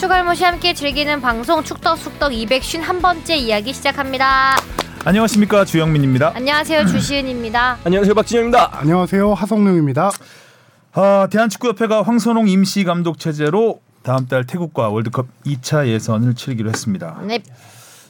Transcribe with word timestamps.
추갈모시 0.00 0.44
함께 0.44 0.72
즐기는 0.72 1.20
방송 1.20 1.62
축덕숙덕 1.62 2.32
251번째 2.32 3.36
이야기 3.36 3.74
시작합니다. 3.74 4.56
안녕하십니까 5.04 5.66
주영민입니다. 5.66 6.32
안녕하세요 6.34 6.86
주시은입니다. 6.86 7.80
안녕하세요 7.84 8.14
박진영입니다. 8.14 8.78
안녕하세요 8.78 9.34
하성룡입니다. 9.34 10.10
아, 10.94 11.28
대한축구협회가 11.30 12.00
황선홍 12.00 12.48
임시 12.48 12.84
감독 12.84 13.18
체제로 13.18 13.82
다음 14.02 14.26
달 14.26 14.46
태국과 14.46 14.88
월드컵 14.88 15.26
2차 15.44 15.86
예선을 15.86 16.34
치르기로 16.34 16.70
했습니다. 16.70 17.20
네. 17.26 17.42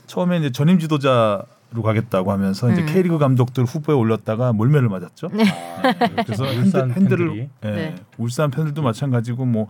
처음에 0.06 0.38
이제 0.38 0.52
전임 0.52 0.78
지도자 0.78 1.42
로 1.72 1.82
가겠다고 1.82 2.32
하면서 2.32 2.66
음. 2.66 2.72
이제 2.72 2.84
K리그 2.84 3.18
감독들 3.18 3.64
후보에 3.64 3.94
올렸다가 3.94 4.52
몰매를 4.52 4.88
맞았죠. 4.88 5.28
네. 5.32 5.44
아, 5.44 6.22
그래서 6.24 6.42
울산 6.58 6.92
팬들이. 6.92 7.48
예, 7.64 7.68
네. 7.68 7.94
울산 8.18 8.50
팬들도 8.50 8.82
마찬가지고 8.82 9.44
뭐 9.44 9.68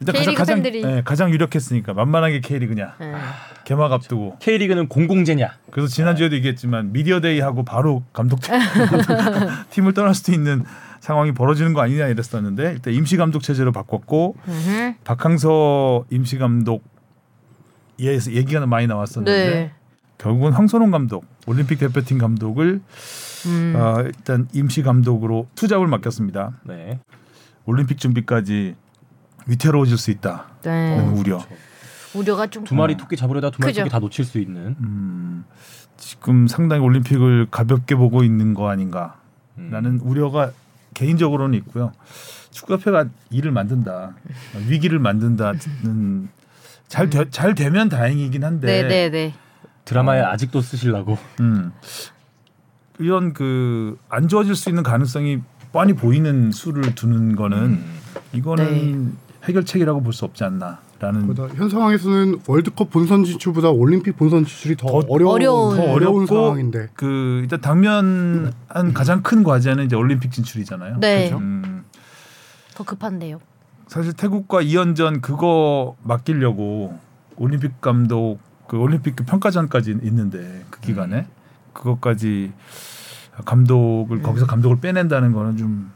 일단 0.00 0.14
가장 0.14 0.24
K리그 0.24 0.38
가장, 0.38 0.62
팬들이. 0.62 0.82
예, 0.82 1.02
가장 1.04 1.30
유력했으니까 1.30 1.92
만만하게 1.92 2.40
K리그냐 2.40 2.94
네. 2.98 3.14
개막 3.64 3.92
앞두고 3.92 4.38
K리그는 4.40 4.88
공공재냐? 4.88 5.52
그래서 5.70 5.88
지난주에도 5.88 6.34
얘기했지만 6.36 6.92
미디어데이 6.92 7.40
하고 7.40 7.64
바로 7.64 8.02
감독 8.12 8.40
팀을 9.70 9.92
떠날 9.92 10.14
수도 10.14 10.32
있는 10.32 10.64
상황이 11.00 11.32
벌어지는 11.32 11.74
거 11.74 11.82
아니냐 11.82 12.06
이랬었는데 12.08 12.72
일단 12.72 12.94
임시 12.94 13.16
감독 13.16 13.42
체제로 13.42 13.72
바꿨고. 13.72 14.36
박항서 15.04 16.06
임시 16.10 16.38
감독 16.38 16.82
예 18.00 18.14
얘기가 18.14 18.64
많이 18.66 18.86
나왔었는데 18.86 19.50
네. 19.50 19.72
결국은 20.16 20.52
황선홍 20.52 20.90
감독 20.90 21.24
올림픽 21.46 21.78
대표팀 21.78 22.18
감독을 22.18 22.80
음. 23.46 23.74
어, 23.76 24.02
일단 24.04 24.48
임시 24.52 24.82
감독으로 24.82 25.48
투잡을 25.54 25.86
맡겼습니다. 25.86 26.60
네. 26.64 26.98
올림픽 27.64 27.98
준비까지 27.98 28.74
위태로워질 29.46 29.98
수 29.98 30.10
있다는 30.10 30.42
네. 30.62 30.98
우려. 31.14 31.44
우려가 32.14 32.46
좀 32.48 32.64
두 32.64 32.74
마리 32.74 32.96
토끼 32.96 33.16
잡으려다 33.16 33.50
두 33.50 33.60
마리 33.60 33.72
그죠. 33.72 33.82
토끼 33.82 33.90
다 33.90 33.98
놓칠 34.00 34.24
수 34.24 34.38
있는. 34.38 34.76
음, 34.80 35.44
지금 35.96 36.46
상당히 36.48 36.82
올림픽을 36.82 37.46
가볍게 37.50 37.94
보고 37.94 38.24
있는 38.24 38.54
거 38.54 38.68
아닌가라는 38.68 39.14
음. 39.58 40.00
우려가 40.02 40.50
개인적으로는 40.94 41.56
있고요. 41.60 41.92
축구협회가 42.50 43.06
일을 43.30 43.52
만든다, 43.52 44.14
위기를 44.68 44.98
만든다는 44.98 46.28
잘, 46.88 47.08
되, 47.08 47.30
잘 47.30 47.54
되면 47.54 47.88
다행이긴 47.88 48.42
한데, 48.42 48.82
네네네. 48.82 49.34
드라마에 49.84 50.20
어. 50.20 50.26
아직도 50.30 50.60
쓰시려고. 50.60 51.16
음, 51.40 51.70
이런 52.98 53.32
그 53.32 53.96
안 54.08 54.26
좋아질 54.26 54.56
수 54.56 54.68
있는 54.68 54.82
가능성이 54.82 55.40
뻔히 55.72 55.92
보이는 55.92 56.50
수를 56.50 56.94
두는 56.96 57.36
거는 57.36 57.58
음. 57.58 57.98
이거는 58.32 59.16
해결책이라고 59.50 60.02
볼 60.02 60.12
수 60.12 60.24
없지 60.24 60.42
않나라는 60.44 61.34
현 61.54 61.68
상황에서는 61.68 62.40
월드컵 62.46 62.90
본선 62.90 63.24
진출보다 63.24 63.70
올림픽 63.70 64.16
본선 64.16 64.44
진출이 64.44 64.76
더, 64.76 64.88
더 64.88 65.06
어려운 65.08 65.32
어려운. 65.34 65.76
더 65.76 65.82
어려운 65.92 66.26
상황인데 66.26 66.88
그 66.94 67.40
일단 67.42 67.60
당면한 67.60 68.52
가장 68.94 69.22
큰 69.22 69.42
과제는 69.42 69.84
이제 69.86 69.94
올림픽 69.96 70.32
진출이잖아요. 70.32 70.98
네. 71.00 71.28
그렇죠. 71.28 71.42
음, 71.44 71.84
더 72.74 72.84
급한데요. 72.84 73.38
사실 73.86 74.12
태국과 74.12 74.62
2연전 74.62 75.20
그거 75.20 75.96
맡기려고 76.02 76.98
올림픽 77.36 77.80
감독 77.80 78.38
그 78.68 78.76
올림픽 78.78 79.16
그 79.16 79.24
평가전까지 79.24 79.98
있는데 80.02 80.64
그 80.70 80.80
기간에 80.80 81.26
그것까지 81.72 82.52
감독을 83.44 84.22
거기서 84.22 84.46
감독을 84.46 84.80
빼낸다는 84.80 85.32
거는 85.32 85.56
좀 85.56 85.90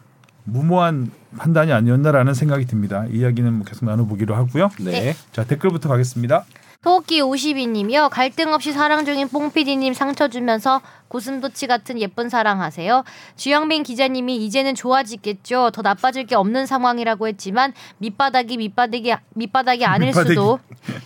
무모한 0.44 1.10
판단이 1.38 1.72
아니었나라는 1.72 2.34
생각이 2.34 2.66
듭니다. 2.66 3.06
이야기는 3.10 3.52
뭐 3.52 3.64
계속 3.64 3.86
나눠보기로 3.86 4.34
하고요. 4.34 4.70
네. 4.80 5.14
자 5.32 5.44
댓글부터 5.44 5.88
가겠습니다. 5.88 6.44
토끼 6.82 7.22
52님이요. 7.22 8.10
갈등 8.10 8.52
없이 8.52 8.70
사랑 8.70 9.06
중인 9.06 9.28
뽕피디님 9.28 9.94
상처 9.94 10.28
주면서 10.28 10.82
고슴도치 11.08 11.66
같은 11.66 11.98
예쁜 11.98 12.28
사랑 12.28 12.60
하세요. 12.60 13.04
주영민 13.36 13.82
기자님이 13.84 14.44
이제는 14.44 14.74
좋아지겠죠. 14.74 15.70
더 15.72 15.80
나빠질 15.80 16.26
게 16.26 16.34
없는 16.34 16.66
상황이라고 16.66 17.26
했지만 17.26 17.72
밑바닥이 17.98 18.58
밑바닥이 18.58 19.14
밑바닥이 19.34 19.86
아닐 19.86 20.08
밑바닥이. 20.08 20.34
수도. 20.34 20.58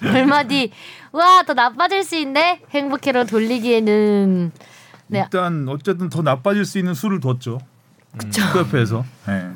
얼마 0.02 0.42
뒤와더 0.42 1.54
나빠질 1.54 2.02
수 2.02 2.16
있네. 2.16 2.62
행복해로 2.70 3.26
돌리기에는 3.26 4.50
네. 5.06 5.20
일단 5.20 5.68
어쨌든 5.68 6.08
더 6.08 6.22
나빠질 6.22 6.64
수 6.64 6.78
있는 6.78 6.92
수를 6.94 7.20
뒀죠. 7.20 7.60
축구협회에서. 8.32 9.04
네. 9.26 9.48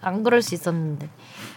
안 0.00 0.22
그럴 0.22 0.42
수 0.42 0.54
있었는데. 0.54 1.08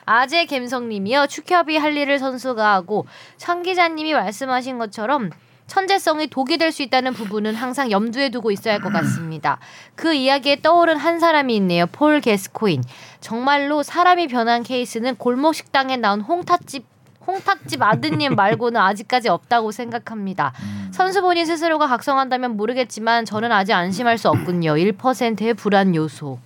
아재 0.05 0.45
갬성님이요. 0.45 1.27
축협이 1.27 1.77
할 1.77 1.95
일을 1.95 2.19
선수가 2.19 2.73
하고 2.73 3.05
천 3.37 3.63
기자님이 3.63 4.13
말씀하신 4.13 4.77
것처럼 4.79 5.29
천재성이 5.67 6.27
독이 6.27 6.57
될 6.57 6.71
수 6.71 6.81
있다는 6.83 7.13
부분은 7.13 7.55
항상 7.55 7.91
염두에 7.91 8.29
두고 8.29 8.51
있어야 8.51 8.73
할 8.75 8.81
것 8.81 8.91
같습니다. 8.91 9.57
그 9.95 10.13
이야기에 10.13 10.61
떠오른 10.61 10.97
한 10.97 11.19
사람이 11.19 11.55
있네요. 11.57 11.85
폴 11.87 12.19
게스코인. 12.19 12.83
정말로 13.21 13.83
사람이 13.83 14.27
변한 14.27 14.63
케이스는 14.63 15.15
골목 15.15 15.55
식당에 15.55 15.95
나온 15.97 16.19
홍탁집 16.21 16.85
홍탁집 17.25 17.81
아드님 17.81 18.35
말고는 18.35 18.79
아직까지 18.79 19.29
없다고 19.29 19.71
생각합니다. 19.71 20.53
선수 20.91 21.21
본인 21.21 21.45
스스로가 21.45 21.87
각성한다면 21.87 22.57
모르겠지만 22.57 23.25
저는 23.25 23.51
아직 23.51 23.73
안심할 23.73 24.17
수 24.17 24.29
없군요. 24.29 24.73
1%의 24.73 25.53
불안 25.53 25.93
요소. 25.95 26.39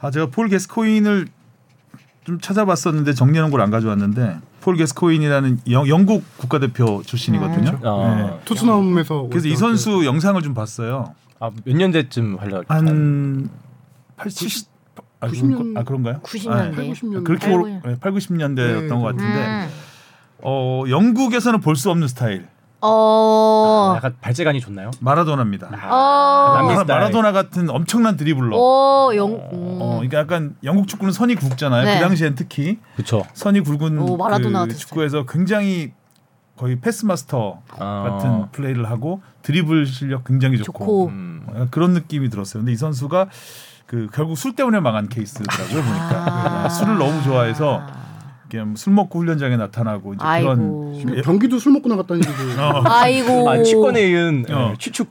아 0.00 0.10
제가 0.10 0.26
폴 0.26 0.48
게스코인을 0.48 1.26
좀 2.24 2.40
찾아봤었는데 2.40 3.12
정리하는 3.12 3.50
걸 3.50 3.60
안 3.60 3.70
가져왔는데 3.70 4.38
폴 4.62 4.76
게스코인이라는 4.76 5.60
영, 5.70 5.86
영국 5.88 6.24
국가대표 6.38 7.02
출신이거든요. 7.04 7.78
아. 7.84 8.14
네. 8.16 8.40
토트넘에서 8.46 9.28
그래서 9.30 9.48
이 9.48 9.56
선수 9.56 10.06
영상을 10.06 10.40
좀 10.40 10.54
봤어요. 10.54 11.14
아, 11.38 11.50
몇 11.64 11.76
년대쯤 11.76 12.38
하려고. 12.40 12.64
한 12.68 13.50
80, 14.16 14.68
아, 15.20 15.28
90년 15.28 15.76
아 15.76 15.82
그런가요? 15.84 16.20
90년대. 16.22 16.50
아, 16.50 16.70
80년 16.70 17.24
그렇게 17.24 17.46
팔, 17.46 17.54
올- 17.56 17.62
구십. 17.62 17.80
네, 17.86 17.96
8, 18.00 18.12
90년대였던 18.12 18.54
네, 18.82 18.88
것 18.88 19.00
같은데 19.02 19.46
음. 19.46 19.68
어, 20.42 20.84
영국에서는 20.88 21.60
볼 21.60 21.76
수 21.76 21.90
없는 21.90 22.08
스타일 22.08 22.46
어. 22.86 23.94
약간 23.96 24.14
발재간이 24.20 24.60
좋나요? 24.60 24.90
마라도나입니다. 25.00 25.68
어. 25.68 26.54
남미 26.54 26.68
마라, 26.68 26.80
스타일. 26.82 27.00
마라 27.00 27.10
도나 27.10 27.32
같은 27.32 27.70
엄청난 27.70 28.16
드리블러. 28.18 28.54
오, 28.58 29.16
영. 29.16 29.32
어, 29.52 29.94
그러니까 29.96 30.18
약간 30.18 30.54
영국 30.64 30.86
축구는 30.86 31.12
선이 31.12 31.34
굵잖아요. 31.36 31.84
네. 31.84 31.94
그 31.98 32.04
당시엔 32.04 32.34
특히 32.34 32.78
그렇죠. 32.96 33.24
선이 33.32 33.60
굵은 33.60 33.98
오, 33.98 34.18
마라도나 34.18 34.66
그 34.66 34.76
축구에서 34.76 35.24
굉장히 35.24 35.92
거의 36.58 36.78
패스 36.78 37.06
마스터 37.06 37.62
아. 37.78 38.02
같은 38.10 38.50
플레이를 38.52 38.90
하고 38.90 39.22
드리블 39.42 39.86
실력 39.86 40.24
굉장히 40.24 40.58
좋고, 40.58 40.78
좋고. 40.78 41.06
음. 41.08 41.46
어, 41.48 41.66
그런 41.70 41.92
느낌이 41.94 42.28
들었어요. 42.28 42.60
근데 42.62 42.72
이 42.72 42.76
선수가 42.76 43.28
그 43.86 44.08
결국 44.12 44.36
술 44.36 44.54
때문에 44.54 44.80
망한 44.80 45.08
케이스더라고요 45.08 45.82
보니까 45.82 46.64
아. 46.64 46.68
술을 46.68 46.98
너무 46.98 47.22
좋아해서 47.22 47.82
그냥 48.54 48.76
술 48.76 48.92
먹고 48.92 49.18
훈련장에 49.18 49.56
나타나고 49.56 50.14
이제 50.14 50.24
아이고. 50.24 50.54
그런 51.04 51.22
경기도 51.22 51.58
술 51.58 51.72
먹고 51.72 51.88
나갔다는 51.88 52.22
얘기도 52.24 52.62
어, 52.62 52.82
아이고. 52.86 53.50
아, 53.50 53.60
치권에 53.62 54.00
의한 54.00 54.46
어. 54.48 54.70
예, 54.72 54.76
추측. 54.78 55.10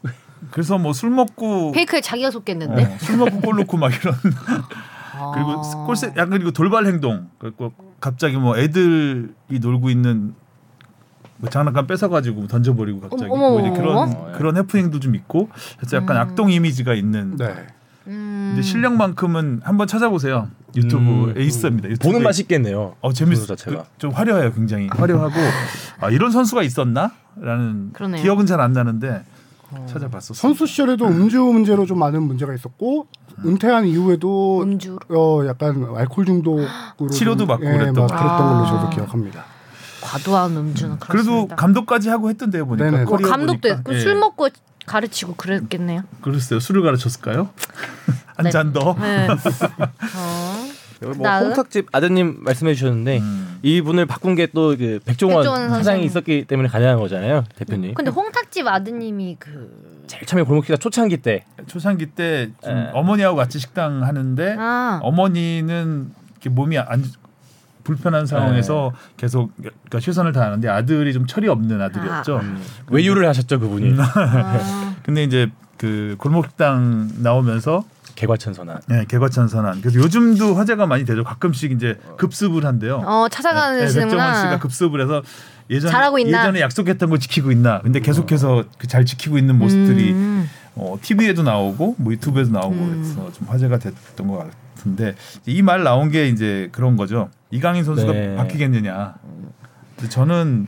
그래서 0.52 0.78
뭐 0.78 0.94
술 0.94 1.09
먹고 1.09 1.74
페이크에 1.74 2.00
자기가 2.00 2.31
속겠는데. 2.31 2.84
어, 2.86 2.98
술 3.00 3.18
먹고 3.18 3.42
골 3.42 3.58
넣고 3.58 3.76
막 3.78 3.92
이런 3.94 4.16
아. 5.20 5.31
그리고 5.34 5.62
골세 5.86 6.08
약간 6.16 6.30
그리고 6.30 6.52
돌발 6.52 6.86
행동 6.86 7.28
그리고 7.38 7.74
갑자기 8.00 8.38
뭐 8.38 8.58
애들이 8.58 9.28
놀고 9.60 9.90
있는 9.90 10.34
뭐 11.38 11.50
장난감 11.50 11.86
뺏어가지고 11.88 12.48
던져버리고 12.48 13.02
갑자기 13.02 13.25
어머, 13.30 13.50
뭐 13.50 13.60
이제 13.60 13.70
그런 13.72 13.98
어머. 13.98 14.31
그런 14.38 14.56
해프닝도 14.56 15.01
좀 15.01 15.16
있고 15.16 15.50
그래서 15.78 15.98
약간 15.98 16.16
음. 16.16 16.22
악동 16.22 16.50
이미지가 16.51 16.94
있는 16.94 17.36
네. 17.36 17.54
음. 18.08 18.52
근데 18.56 18.62
실력만큼은 18.62 19.62
한번 19.64 19.88
찾아보세요 19.88 20.50
유튜브에 20.76 21.34
음. 21.34 21.34
있습니다 21.38 21.90
유튜브에. 21.90 22.12
보는 22.12 22.24
맛이 22.24 22.42
있겠네요. 22.44 22.96
어 23.02 23.14
재밌 23.14 23.36
선수 23.36 23.56
자체가. 23.56 23.84
그, 23.84 23.90
좀 23.98 24.12
화려해요 24.12 24.54
굉장히 24.54 24.88
화려하고 24.92 25.34
아 26.02 26.10
이런 26.10 26.32
선수가 26.32 26.64
있었나라는 26.64 27.92
그러네요. 27.94 28.22
기억은 28.22 28.46
잘 28.46 28.60
안 28.60 28.74
나는데 28.74 29.24
찾아봤었어요 29.88 30.36
선수 30.36 30.68
시절에도 30.68 31.08
음주 31.08 31.40
문제로 31.42 31.86
좀 31.86 31.98
많은 32.00 32.22
문제가 32.24 32.54
있었고 32.54 33.08
은퇴한 33.46 33.86
이후에도 33.88 34.62
음주. 34.62 35.00
어 35.10 35.42
약간 35.48 35.88
알코올 35.96 36.26
중독으로 36.26 36.68
치료도 37.12 37.40
좀, 37.40 37.48
받고 37.48 37.66
예, 37.66 37.72
그랬던. 37.72 37.94
그랬던 37.94 38.20
아. 38.20 38.38
걸로 38.54 38.66
저도 38.68 38.90
기억합니다. 38.92 39.44
과도한 40.02 40.56
음주는 40.58 41.00
그래도 41.00 41.24
그렇습니다. 41.30 41.56
감독까지 41.56 42.10
하고 42.10 42.30
했던데요 42.30 42.66
보니까 42.68 42.92
네네. 42.92 43.06
뭐 43.06 43.18
감독도 43.18 43.62
보니까. 43.62 43.76
했고 43.78 43.94
예. 43.96 44.00
술 44.02 44.16
먹고 44.20 44.50
가르치고 44.85 45.35
그랬겠네요. 45.35 46.03
글쎄요 46.21 46.59
술을 46.59 46.81
가르쳤을까요? 46.83 47.50
한 48.35 48.44
네. 48.45 48.51
잔 48.51 48.74
더. 48.74 48.95
네. 49.00 49.27
어. 50.18 50.68
뭐? 51.18 51.30
홍탁집 51.30 51.88
아드님 51.91 52.38
말씀해 52.44 52.74
주셨는데 52.75 53.19
음. 53.19 53.59
이분을 53.62 54.06
바꾼 54.06 54.35
게 54.35 54.47
또 54.47 54.75
그 54.77 55.00
백종원 55.03 55.44
백종원. 55.44 55.69
사장이 55.69 56.06
있었기 56.06 56.45
때문에 56.45 56.69
가능한 56.69 56.97
거잖아요, 56.97 57.44
대표님. 57.57 57.94
근데 57.94 58.09
홍탁집 58.09 58.65
아드님이 58.65 59.35
그 59.38 60.03
제일 60.07 60.25
처음에 60.25 60.44
골목기가 60.44 60.77
초창기 60.77 61.18
때 61.18 61.44
초창기 61.68 62.07
때좀 62.12 62.56
예. 62.68 62.89
어머니하고 62.94 63.35
같이 63.35 63.59
식당 63.59 64.03
하는데 64.03 64.56
아. 64.57 65.00
어머니는 65.03 66.12
몸이 66.50 66.77
안 66.77 67.03
불편한 67.83 68.25
상황에서 68.25 68.91
계속 69.18 69.51
그러니까 69.57 70.00
최선을 70.00 70.31
다하는데 70.31 70.68
아들이 70.69 71.13
좀 71.13 71.25
철이 71.27 71.47
없는 71.47 71.81
아들이었죠. 71.81 72.41
외유를 72.89 73.27
하셨죠 73.27 73.59
그분이 73.59 73.95
아, 74.00 74.95
근데 75.03 75.24
이제 75.24 75.50
그 75.77 76.15
골목식당 76.19 77.09
나오면서 77.18 77.83
개과천 78.15 78.53
선언. 78.53 78.80
네, 78.88 79.06
개과천 79.07 79.47
선언. 79.47 79.81
그래서 79.81 80.00
요즘도 80.00 80.53
화제가 80.56 80.85
많이 80.85 81.03
되죠. 81.03 81.24
가끔씩 81.24 81.71
이제 81.71 81.97
급습을 82.18 82.63
한대요. 82.63 83.01
어 83.06 83.27
네, 83.27 83.35
찾아가는 83.35 83.80
백정원 83.80 84.35
씨가. 84.35 84.59
급습을 84.59 85.01
해서 85.01 85.24
예전 85.71 85.89
잘하고 85.91 86.19
있나? 86.19 86.41
예전에 86.41 86.62
약속했던 86.62 87.09
거 87.09 87.18
지키고 87.18 87.51
있나. 87.51 87.81
근데 87.81 88.00
계속해서 88.00 88.65
그 88.77 88.88
잘 88.88 89.03
지키고 89.06 89.38
있는 89.39 89.57
모습들이 89.57 90.12
음. 90.12 90.47
어, 90.75 90.95
TV에도 91.01 91.41
나오고 91.44 91.95
뭐 91.97 92.13
유튜브에도 92.13 92.51
나오고 92.51 92.75
그래서 92.75 93.31
좀 93.33 93.47
화제가 93.47 93.80
됐던 93.80 94.27
것 94.27 94.38
같 94.38 94.62
은데 94.86 95.16
이 95.46 95.62
말 95.62 95.84
나온 95.84 96.10
게 96.10 96.28
이제 96.28 96.70
그런 96.72 96.96
거죠. 96.98 97.30
이강인 97.52 97.84
선수가 97.84 98.12
네. 98.12 98.36
바뀌겠느냐. 98.36 99.16
저는 100.10 100.66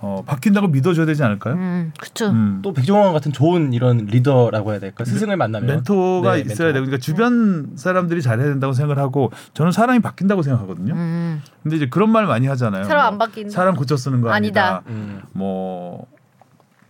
어, 0.00 0.22
바뀐다고 0.24 0.68
믿어줘야 0.68 1.06
되지 1.06 1.24
않을까요? 1.24 1.54
음, 1.54 1.92
그쵸. 1.98 2.26
음. 2.28 2.60
또 2.62 2.72
백종원 2.72 3.12
같은 3.12 3.32
좋은 3.32 3.72
이런 3.72 4.06
리더라고 4.06 4.70
해야 4.70 4.78
될까 4.78 5.04
스승을 5.04 5.36
만나면 5.36 5.66
멘토가 5.66 6.34
네, 6.34 6.40
있어야. 6.42 6.72
되고 6.72 6.86
그러니까 6.86 6.98
주변 6.98 7.72
사람들이 7.74 8.22
잘해야 8.22 8.46
된다고 8.48 8.72
생각을 8.74 9.02
하고 9.02 9.32
저는 9.54 9.72
사람이 9.72 9.98
바뀐다고 10.00 10.42
생각하거든요. 10.42 10.94
음. 10.94 11.42
근데 11.64 11.76
이제 11.76 11.88
그런 11.88 12.10
말 12.10 12.26
많이 12.26 12.46
하잖아요. 12.46 12.84
사람 12.84 13.02
뭐 13.02 13.08
안 13.08 13.18
바뀐다. 13.18 13.50
사람 13.50 13.74
고쳐 13.74 13.96
쓰는 13.96 14.20
거 14.20 14.30
아니다. 14.30 14.76
아니다. 14.76 14.82
음. 14.88 15.20
뭐 15.32 16.06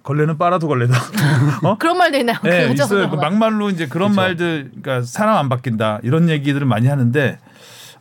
걸레는 0.08 0.38
빨아도 0.38 0.68
걸레다. 0.68 0.94
어? 1.68 1.76
그런 1.76 1.98
말도 1.98 2.16
있나요? 2.16 2.38
네, 2.42 2.62
그거 2.68 2.72
있어요. 2.82 3.10
그 3.10 3.16
막말로 3.16 3.68
이제 3.68 3.86
그런 3.86 4.08
그쵸. 4.08 4.20
말들, 4.22 4.70
그러니까 4.80 5.02
사람 5.02 5.36
안 5.36 5.50
바뀐다 5.50 6.00
이런 6.02 6.30
얘기들을 6.30 6.66
많이 6.66 6.86
하는데 6.88 7.38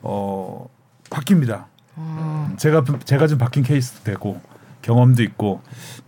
어 0.01 0.69
바뀝니다. 1.09 1.65
음. 1.97 2.53
제가 2.57 2.85
제가 3.03 3.27
좀 3.27 3.37
바뀐 3.37 3.61
케이스도 3.61 4.05
되고 4.05 4.39
경험도 4.83 5.21
있고 5.23 5.61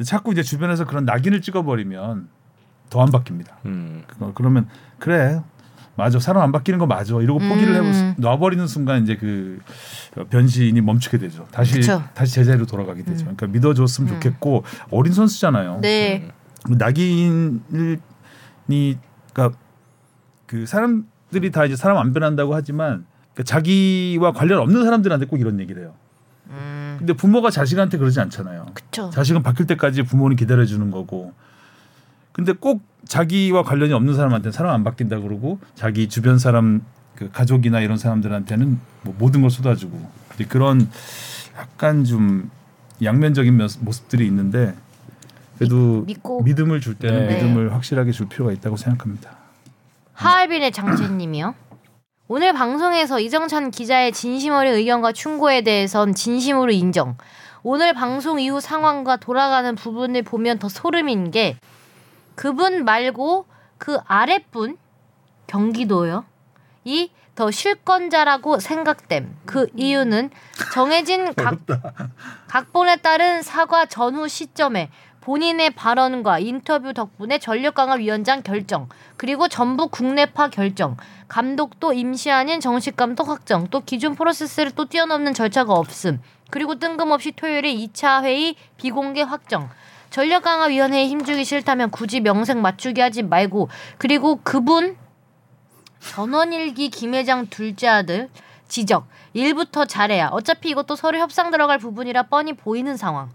자꾸 0.06 0.32
이제 0.32 0.42
주변에서 0.42 0.86
그런 0.86 1.04
낙인을 1.04 1.42
찍어버리면 1.42 2.30
더 2.90 3.02
안 3.02 3.10
바뀝니다. 3.10 3.50
음. 3.66 4.04
그거 4.08 4.32
그러면 4.34 4.70
그래 5.00 5.42
맞아 6.00 6.18
사람 6.18 6.42
안 6.42 6.52
바뀌는 6.52 6.80
거 6.80 6.88
맞아 6.88 7.16
이러고 7.22 7.40
포기를 7.40 7.76
음. 7.76 7.86
해고 7.86 8.22
놔버리는 8.22 8.66
순간 8.68 9.04
이제 9.04 9.16
그 9.16 9.60
변신이 10.30 10.80
멈추게 10.82 11.18
되죠. 11.18 11.46
다시 11.52 11.76
그쵸. 11.76 12.02
다시 12.14 12.36
제자리로 12.36 12.66
돌아가게 12.66 13.04
되죠. 13.04 13.26
그러니까 13.26 13.48
믿어줬으면 13.48 14.10
음. 14.10 14.14
좋겠고 14.16 14.64
어린 14.90 15.14
선수잖아요. 15.14 15.80
네. 15.82 16.32
낙인이 16.68 17.60
그러니까 19.34 19.58
그 20.48 20.66
사람들이 20.66 21.52
다 21.52 21.66
이제 21.66 21.76
사람 21.76 21.98
안 21.98 22.14
변한다고 22.14 22.56
하지만 22.56 23.06
그러니까 23.34 23.44
자기와 23.44 24.32
관련 24.32 24.60
없는 24.60 24.84
사람들한테 24.84 25.26
꼭 25.26 25.40
이런 25.40 25.60
얘기를 25.60 25.84
해요. 25.84 25.94
음. 26.48 26.96
근데 26.98 27.14
부모가 27.14 27.50
자식한테 27.52 27.98
그러지 27.98 28.20
않잖아요. 28.22 28.68
그쵸. 28.74 29.10
자식은 29.12 29.44
바뀔 29.44 29.68
때까지 29.68 30.04
부모는 30.04 30.38
기다려 30.38 30.66
주는 30.66 30.90
거고. 30.92 31.34
근데 32.40 32.54
꼭 32.54 32.82
자기와 33.06 33.64
관련이 33.64 33.92
없는 33.92 34.14
사람한테는 34.14 34.54
사람 34.54 34.74
안 34.74 34.86
바뀐다 34.86 35.20
그러고 35.20 35.60
자기 35.76 36.08
주변 36.08 36.40
사람 36.40 36.82
그 37.16 37.30
가족이나 37.32 37.82
이런 37.82 37.98
사람들한테는 37.98 38.80
뭐 39.02 39.14
모든 39.18 39.42
걸 39.42 39.50
쏟아주고 39.50 40.10
그런 40.48 40.90
약간 41.58 42.06
좀 42.06 42.50
양면적인 43.04 43.58
모- 43.58 43.68
모습들이 43.82 44.26
있는데 44.28 44.74
그래도 45.58 46.04
믿고. 46.08 46.42
믿음을 46.44 46.80
줄 46.80 46.96
때는 46.96 47.28
네. 47.28 47.36
믿음을 47.36 47.74
확실하게 47.74 48.14
줄 48.14 48.30
필요가 48.30 48.54
있다고 48.54 48.78
생각합니다. 48.78 49.32
하얼빈의 50.14 50.72
장채님이요. 50.72 51.56
오늘 52.30 52.54
방송에서 52.54 53.20
이정찬 53.20 53.72
기자의 53.72 54.14
진심 54.14 54.54
어린 54.54 54.76
의견과 54.76 55.12
충고에 55.12 55.62
대해선 55.62 56.16
진심으로 56.16 56.72
인정. 56.72 57.18
오늘 57.64 57.94
방송 57.94 58.40
이후 58.40 58.62
상황과 58.62 59.18
돌아가는 59.18 59.76
부분을 59.76 60.24
보면 60.24 60.60
더 60.60 60.70
소름인 60.70 61.32
게 61.32 61.58
그분 62.40 62.86
말고 62.86 63.46
그 63.78 63.98
아랫분 64.08 64.78
경기도요. 65.48 66.24
이 66.86 67.12
더 67.40 67.52
실권자라고 67.52 68.60
생각됨. 68.60 69.34
그 69.46 69.68
이유는 69.78 70.30
정해진 70.74 71.34
각, 71.40 71.58
각본에 72.50 72.98
따른 72.98 73.42
사과 73.42 73.86
전후 73.86 74.28
시점에 74.28 74.90
본인의 75.22 75.70
발언과 75.70 76.40
인터뷰 76.40 76.94
덕분에 76.94 77.40
전력강화위원장 77.40 78.44
결정 78.44 78.90
그리고 79.16 79.48
전부 79.48 79.88
국내파 79.88 80.50
결정 80.50 80.98
감독도 81.30 81.94
임시 81.94 82.30
아닌 82.30 82.60
정식 82.60 82.98
감독 82.98 83.30
확정 83.30 83.68
또 83.68 83.80
기존 83.80 84.16
프로세스를 84.16 84.72
또 84.72 84.84
뛰어넘는 84.84 85.34
절차가 85.34 85.72
없음 85.72 86.22
그리고 86.52 86.78
뜬금없이 86.78 87.32
토요일에 87.32 87.74
2차 87.74 88.24
회의 88.24 88.56
비공개 88.76 89.22
확정 89.22 89.70
전력 90.10 90.44
강화 90.44 90.66
위원회에 90.66 91.08
힘주기 91.08 91.44
싫다면 91.46 91.92
굳이 91.92 92.20
명색 92.20 92.58
맞추게 92.58 93.02
하지 93.02 93.24
말고 93.24 93.70
그리고 93.98 94.40
그분 94.44 94.96
전원일기 96.00 96.90
김 96.90 97.14
회장 97.14 97.48
둘째 97.48 97.88
아들 97.88 98.30
지적 98.68 99.08
일부터 99.34 99.86
잘해야 99.86 100.28
어차피 100.30 100.70
이것도 100.70 100.96
서로 100.96 101.18
협상 101.20 101.52
들어갈 101.52 101.78
부분이라 101.78 102.24
뻔히 102.24 102.54
보이는 102.54 102.96
상황 102.98 103.30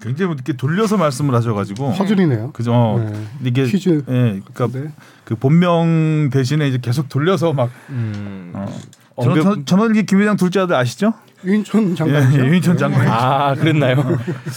굉장히 0.00 0.32
이렇게 0.34 0.52
돌려서 0.52 0.96
말씀을 0.96 1.34
하셔가지고 1.34 1.92
퍼즐이네요. 1.94 2.52
그죠? 2.52 2.72
어, 2.72 2.98
네. 3.00 3.20
이게 3.44 3.64
퀴즈. 3.64 4.04
예, 4.08 4.40
그러니까 4.52 4.68
네. 4.68 4.92
그 5.24 5.34
본명 5.34 6.30
대신에 6.32 6.68
이제 6.68 6.78
계속 6.80 7.08
돌려서 7.08 7.52
막 7.52 7.68
음. 7.90 8.52
어. 8.54 8.66
언급- 9.16 9.42
전, 9.42 9.66
전원기 9.66 10.06
김 10.06 10.20
회장 10.20 10.36
둘째 10.36 10.60
아들 10.60 10.76
아시죠? 10.76 11.14
유인촌 11.44 11.90
예, 11.90 11.94
장관이죠. 11.94 12.40
예, 12.40 12.46
유인촌 12.48 12.74
네. 12.74 12.78
장관. 12.78 13.06
아 13.08 13.54
그랬나요? 13.54 13.96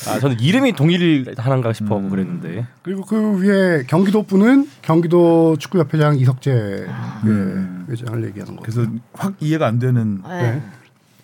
아 0.08 0.20
저는 0.20 0.40
이름이 0.40 0.74
동일하는가 0.74 1.74
싶어 1.74 1.98
음. 1.98 2.10
그랬는데 2.10 2.66
그리고 2.82 3.04
그 3.06 3.40
위에 3.40 3.84
경기도 3.88 4.24
분은 4.24 4.68
경기도 4.82 5.56
축구협회장 5.58 6.18
이석재 6.18 6.52
음. 7.26 7.86
예, 7.88 7.92
회장을 7.92 8.24
얘기하는 8.26 8.56
거. 8.56 8.62
그래서 8.64 8.86
확 9.14 9.34
이해가 9.40 9.68
안 9.68 9.80
되는 9.80 10.22
네. 10.28 10.62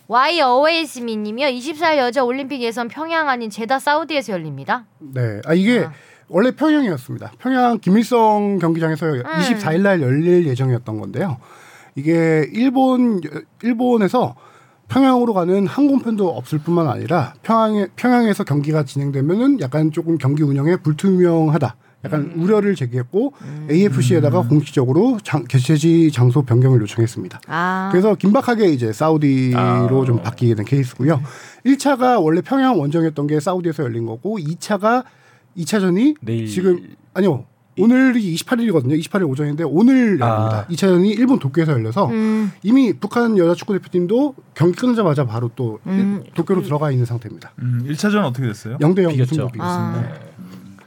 Why 0.09 0.35
Always 0.35 0.99
Me님이요 1.01 1.47
24일 1.47 1.97
여자 1.97 2.23
올림픽 2.23 2.61
예선 2.61 2.87
평양 2.87 3.27
아닌 3.27 3.49
제다 3.49 3.79
사우디에서 3.79 4.33
열립니다 4.33 4.85
네. 4.99 5.41
아 5.45 5.53
이게 5.53 5.85
아. 5.85 5.91
원래 6.29 6.51
평양이었습니다. 6.51 7.31
평양 7.39 7.79
김일성 7.79 8.59
경기장에서 8.59 9.05
24일 9.05 9.81
날 9.81 10.01
열릴 10.01 10.45
예정이었던 10.45 10.99
건데요. 10.99 11.37
이게 11.95 12.47
일본 12.51 13.21
일본에서 13.63 14.35
평양으로 14.87 15.33
가는 15.33 15.67
항공편도 15.67 16.29
없을 16.29 16.59
뿐만 16.59 16.87
아니라 16.87 17.33
평양에 17.43 17.87
평양에서 17.95 18.43
경기가 18.43 18.83
진행되면은 18.83 19.59
약간 19.59 19.91
조금 19.91 20.17
경기 20.17 20.43
운영에 20.43 20.77
불투명하다. 20.77 21.75
약간 22.05 22.31
우려를 22.37 22.75
제기했고 22.75 23.33
AFC에다가 23.69 24.43
공식적으로 24.47 25.17
장, 25.23 25.43
개최지 25.43 26.11
장소 26.11 26.43
변경을 26.43 26.79
요청했습니다. 26.81 27.41
아 27.47 27.89
그래서 27.91 28.15
긴박하게 28.15 28.69
이제 28.69 28.93
사우디로 28.93 29.57
아. 29.59 30.05
좀 30.05 30.21
바뀌게 30.21 30.55
된 30.55 30.65
케이스고요. 30.65 31.21
1차가 31.65 32.23
원래 32.23 32.41
평양 32.41 32.79
원정이었던 32.79 33.27
게 33.27 33.39
사우디에서 33.39 33.83
열린 33.83 34.05
거고 34.05 34.37
2차가 34.37 35.03
2차전이 35.57 36.15
내일 36.21 36.47
지금 36.47 36.95
아니요. 37.13 37.45
오늘이 37.77 38.35
28일이거든요. 38.35 38.99
28일 38.99 39.29
오전인데 39.29 39.63
오늘 39.65 40.17
아. 40.21 40.27
열립니다. 40.29 40.65
2차전이 40.69 41.17
일본 41.19 41.39
도쿄에서 41.39 41.73
열려서 41.73 42.07
음, 42.07 42.51
이미 42.63 42.93
북한 42.93 43.37
여자 43.37 43.53
축구 43.53 43.73
대표팀도 43.73 44.35
경기 44.53 44.75
끊자마자 44.77 45.25
바로 45.25 45.49
또 45.55 45.79
음. 45.87 46.23
일- 46.25 46.33
도쿄로 46.33 46.63
들어가 46.63 46.91
있는 46.91 47.05
상태입니다. 47.05 47.51
음, 47.59 47.85
1차전 47.87 48.23
어떻게 48.23 48.47
됐어요? 48.47 48.77
0대 48.79 49.03
0 49.03 49.11
비겼죠. 49.11 49.35
승부 49.35 49.51
비겼습니다. 49.51 49.99
아. 49.99 50.27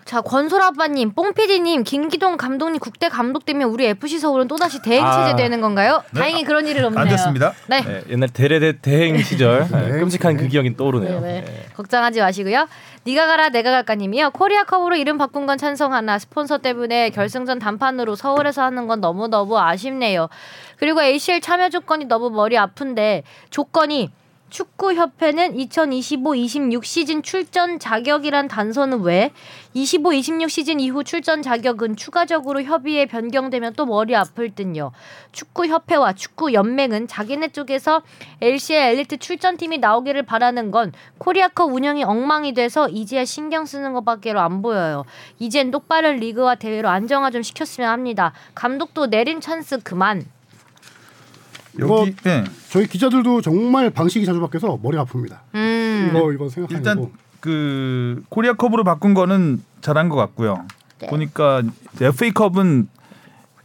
자 0.04 0.21
권솔 0.21 0.61
아빠님 0.62 1.12
뽕피디님 1.12 1.85
김기동 1.85 2.37
감독님 2.37 2.80
국대 2.80 3.09
감독되면 3.09 3.69
우리 3.69 3.87
FC 3.87 4.19
서울은 4.19 4.49
또다시 4.49 4.83
대행 4.83 5.04
체제 5.04 5.33
아. 5.33 5.37
되는 5.37 5.61
건가요? 5.61 6.02
네. 6.12 6.21
다행히 6.21 6.45
그런 6.45 6.66
일은 6.66 6.85
없네요 6.87 7.02
안 7.02 7.09
됐습니다. 7.09 7.52
네. 7.69 7.80
네, 7.83 8.02
옛날 8.11 8.28
대레대 8.28 8.78
대행 8.80 9.19
시절 9.23 9.66
네. 9.71 10.00
끔찍한 10.00 10.37
네. 10.37 10.42
그 10.42 10.49
기억이 10.49 10.76
떠오르네요. 10.76 11.21
네, 11.21 11.33
네. 11.33 11.45
네. 11.45 11.66
걱정하지 11.76 12.21
마시고요. 12.21 12.66
네가 13.04 13.26
가라 13.26 13.49
내가 13.50 13.71
갈까님이요. 13.71 14.30
코리아컵으로 14.30 14.97
이름 14.97 15.16
바꾼 15.16 15.47
건 15.47 15.57
찬성하나 15.59 16.19
스폰서 16.19 16.59
때문에 16.59 17.11
결승전 17.11 17.59
단판으로 17.59 18.14
서울에서 18.14 18.62
하는 18.62 18.87
건 18.88 19.00
너무 19.00 19.28
너무 19.28 19.59
아쉽네요. 19.59 20.28
그리고 20.76 21.02
ACL 21.02 21.40
참여 21.40 21.71
조건이 21.71 22.07
너무 22.07 22.30
머리 22.30 22.59
아픈데 22.59 23.23
조건이 23.50 24.11
축구협회는 24.50 25.57
2025-26 25.57 26.85
시즌 26.85 27.23
출전 27.23 27.78
자격이란 27.78 28.49
단서는 28.49 29.00
왜 29.02 29.30
25-26 29.75 30.49
시즌 30.49 30.80
이후 30.80 31.04
출전 31.04 31.42
자격은 31.42 31.97
추가적으로 31.97 32.62
협의에 32.62 33.07
변경되면 33.07 33.75
또 33.75 33.87
머리 33.87 34.14
아플 34.16 34.54
듯요. 34.54 34.92
축구협회와 35.33 36.14
축구연맹은 36.14 37.07
자기네 37.07 37.49
쪽에서 37.49 38.02
ACL 38.40 38.95
엘리트 38.95 39.19
출전팀이 39.19 39.78
나오기를 39.78 40.25
바라는 40.25 40.73
건 40.73 40.92
코리아컵 41.19 41.73
운영이 41.73 42.02
엉망이 42.02 42.52
돼서 42.52 42.88
이제야 42.88 43.25
신경 43.25 43.64
쓰는 43.64 43.92
것밖에 43.92 44.33
안 44.33 44.62
보여요. 44.62 45.04
이젠 45.38 45.71
똑바른 45.71 46.16
리그와 46.16 46.57
대회로 46.57 46.88
안정화 46.88 47.30
좀 47.30 47.42
시켰으면 47.42 47.88
합니다. 47.88 48.33
감독도 48.54 49.07
내린 49.07 49.40
찬스 49.40 49.80
그만. 49.85 50.25
이거 51.77 52.00
여기 52.00 52.15
네. 52.25 52.45
저희 52.71 52.87
기자들도 52.87 53.41
정말 53.43 53.91
방식이 53.91 54.25
자주 54.27 54.41
바뀌어서 54.41 54.79
머리가 54.83 55.05
아픕니다. 55.05 55.39
음. 55.55 56.09
이거 56.11 56.33
이거 56.33 56.49
생각하고 56.49 56.75
일단 56.77 57.11
그 57.41 58.23
코리아컵으로 58.29 58.85
바꾼 58.85 59.15
거는 59.15 59.62
잘한 59.81 60.09
것 60.09 60.17
같고요. 60.17 60.67
네. 61.00 61.07
보니까 61.09 61.62
FA컵은 62.00 62.89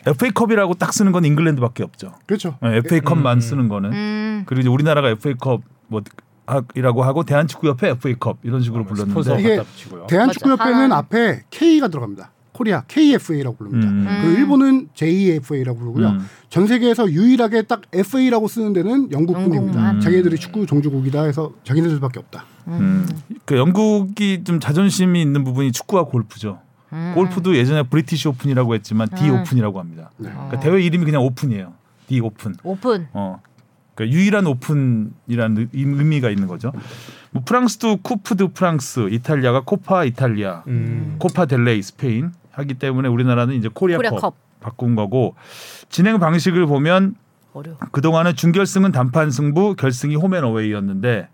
FA컵이라고 0.05 0.75
딱 0.75 0.93
쓰는 0.93 1.11
건 1.11 1.25
잉글랜드밖에 1.25 1.83
없죠. 1.83 2.13
그렇죠. 2.27 2.57
네, 2.61 2.77
FA컵만 2.77 3.37
음. 3.37 3.41
쓰는 3.41 3.67
거는 3.67 3.91
음. 3.93 4.43
그리고 4.45 4.61
이제 4.61 4.69
우리나라가 4.69 5.09
FA컵 5.09 5.61
뭐 5.87 6.01
하- 6.47 6.61
이라고 6.75 7.03
하고 7.03 7.23
대한축구협회 7.23 7.89
FA컵 7.89 8.37
이런 8.43 8.61
식으로 8.61 8.83
스폰서 8.95 9.35
불렀는데 9.35 9.41
이게. 9.41 9.63
대한축구협회는 10.07 10.89
맞아. 10.89 10.97
앞에 10.97 11.41
K가 11.49 11.87
들어갑니다. 11.87 12.29
코리아 12.55 12.83
KFA라고 12.87 13.57
부릅니다. 13.57 13.87
음. 13.89 14.05
그리고 14.21 14.37
일본은 14.39 14.87
JFA라고 14.93 15.77
부르고요. 15.77 16.07
음. 16.07 16.25
전 16.49 16.67
세계에서 16.67 17.11
유일하게 17.11 17.63
딱 17.63 17.81
FA라고 17.91 18.47
쓰는 18.47 18.71
데는 18.71 19.11
영국뿐입니다. 19.11 19.57
영국만. 19.57 19.99
자기네들이 19.99 20.37
축구 20.37 20.65
종주국이다 20.65 21.23
해서 21.23 21.51
자기네들밖에 21.65 22.19
없다. 22.19 22.45
음. 22.69 23.05
그 23.43 23.57
영국이 23.57 24.45
좀 24.45 24.61
자존심이 24.61 25.21
있는 25.21 25.43
부분이 25.43 25.73
축구와 25.73 26.05
골프죠. 26.05 26.59
음. 26.93 27.11
골프도 27.13 27.57
예전에 27.57 27.83
브리티시 27.83 28.29
오픈이라고 28.29 28.73
했지만 28.75 29.09
D 29.09 29.29
음. 29.29 29.41
오픈이라고 29.41 29.77
합니다. 29.79 30.11
네. 30.17 30.29
그러니까 30.31 30.59
대회 30.61 30.81
이름이 30.81 31.03
그냥 31.03 31.23
오픈이에요. 31.23 31.73
The 32.07 32.21
Open. 32.21 32.55
오픈. 32.63 33.07
어. 33.11 33.41
그러니까 33.95 34.17
유일한 34.17 34.47
오픈이라는 34.47 35.57
의- 35.57 35.67
의미가 35.73 36.29
있는 36.29 36.47
거죠. 36.47 36.71
뭐 37.31 37.43
프랑스도 37.45 37.97
쿠프 37.97 38.37
드 38.37 38.47
프랑스, 38.53 39.09
이탈리아가 39.09 39.61
코파 39.65 40.05
이탈리아, 40.05 40.63
음. 40.67 41.15
코파 41.19 41.45
델레이 41.47 41.81
스페인 41.81 42.31
하기 42.55 42.75
때문에 42.75 43.07
우리나라는 43.09 43.55
이제 43.55 43.69
코리아컵 43.73 44.03
코리아컵. 44.05 44.35
바꾼 44.61 44.95
거고 44.95 45.35
진행 45.89 46.19
방식을 46.19 46.65
보면 46.65 47.15
어려워. 47.53 47.77
그동안은 47.91 48.35
준결승은 48.35 48.91
단판 48.91 49.31
승부, 49.31 49.75
결승이 49.75 50.15
홈앤어웨이였는데 50.15 51.27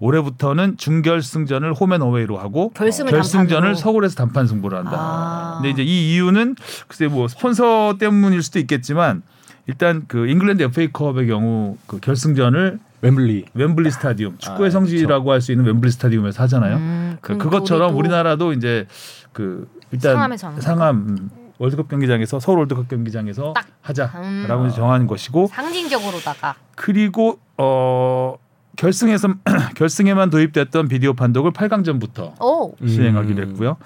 올해부터는 0.00 0.76
준결승전을 0.76 1.72
홈앤어웨이로 1.72 2.36
하고 2.38 2.70
결승을 2.70 3.10
결승전을 3.10 3.48
단판으로. 3.48 3.74
서울에서 3.76 4.14
단판 4.16 4.46
승부를 4.46 4.78
한다. 4.78 4.92
아. 4.94 5.58
근데 5.62 5.70
이제 5.70 5.82
이 5.82 6.14
이유는 6.14 6.56
글쎄 6.88 7.06
뭐 7.08 7.28
스폰서 7.28 7.96
때문일 7.98 8.42
수도 8.42 8.58
있겠지만 8.58 9.22
일단 9.66 10.04
그 10.08 10.26
잉글랜드 10.28 10.62
FA컵의 10.64 11.26
경우 11.28 11.76
그 11.86 12.00
결승전을 12.00 12.80
웸블리. 13.02 13.44
웸블리 13.56 13.90
스타디움 13.90 14.36
축구의 14.38 14.68
아, 14.68 14.70
성지라고 14.70 15.30
할 15.32 15.40
수 15.40 15.52
있는 15.52 15.64
웸블리 15.66 15.90
스타디움에서 15.92 16.42
하잖아요. 16.44 16.76
음, 16.76 17.16
그, 17.20 17.36
그것처럼 17.38 17.96
우리나라도 17.96 18.52
이제 18.52 18.86
그 19.32 19.68
일단 19.92 20.14
상암에서 20.14 20.60
상암 20.60 20.96
음, 20.96 21.30
월드컵 21.58 21.88
경기장에서 21.88 22.40
서울 22.40 22.58
월드컵 22.58 22.88
경기장에서 22.88 23.52
딱. 23.54 23.66
하자라고 23.82 24.64
음. 24.64 24.70
정한 24.74 25.06
것이고 25.06 25.48
상징적으로다가 25.48 26.56
그리고 26.74 27.38
어 27.58 28.36
결승에서 28.76 29.28
결승에만 29.76 30.30
도입됐던 30.30 30.88
비디오 30.88 31.14
판독을 31.14 31.52
8강전부터 31.52 32.40
오. 32.40 32.74
음. 32.80 32.86
시행하기로 32.88 33.42
했고요. 33.48 33.76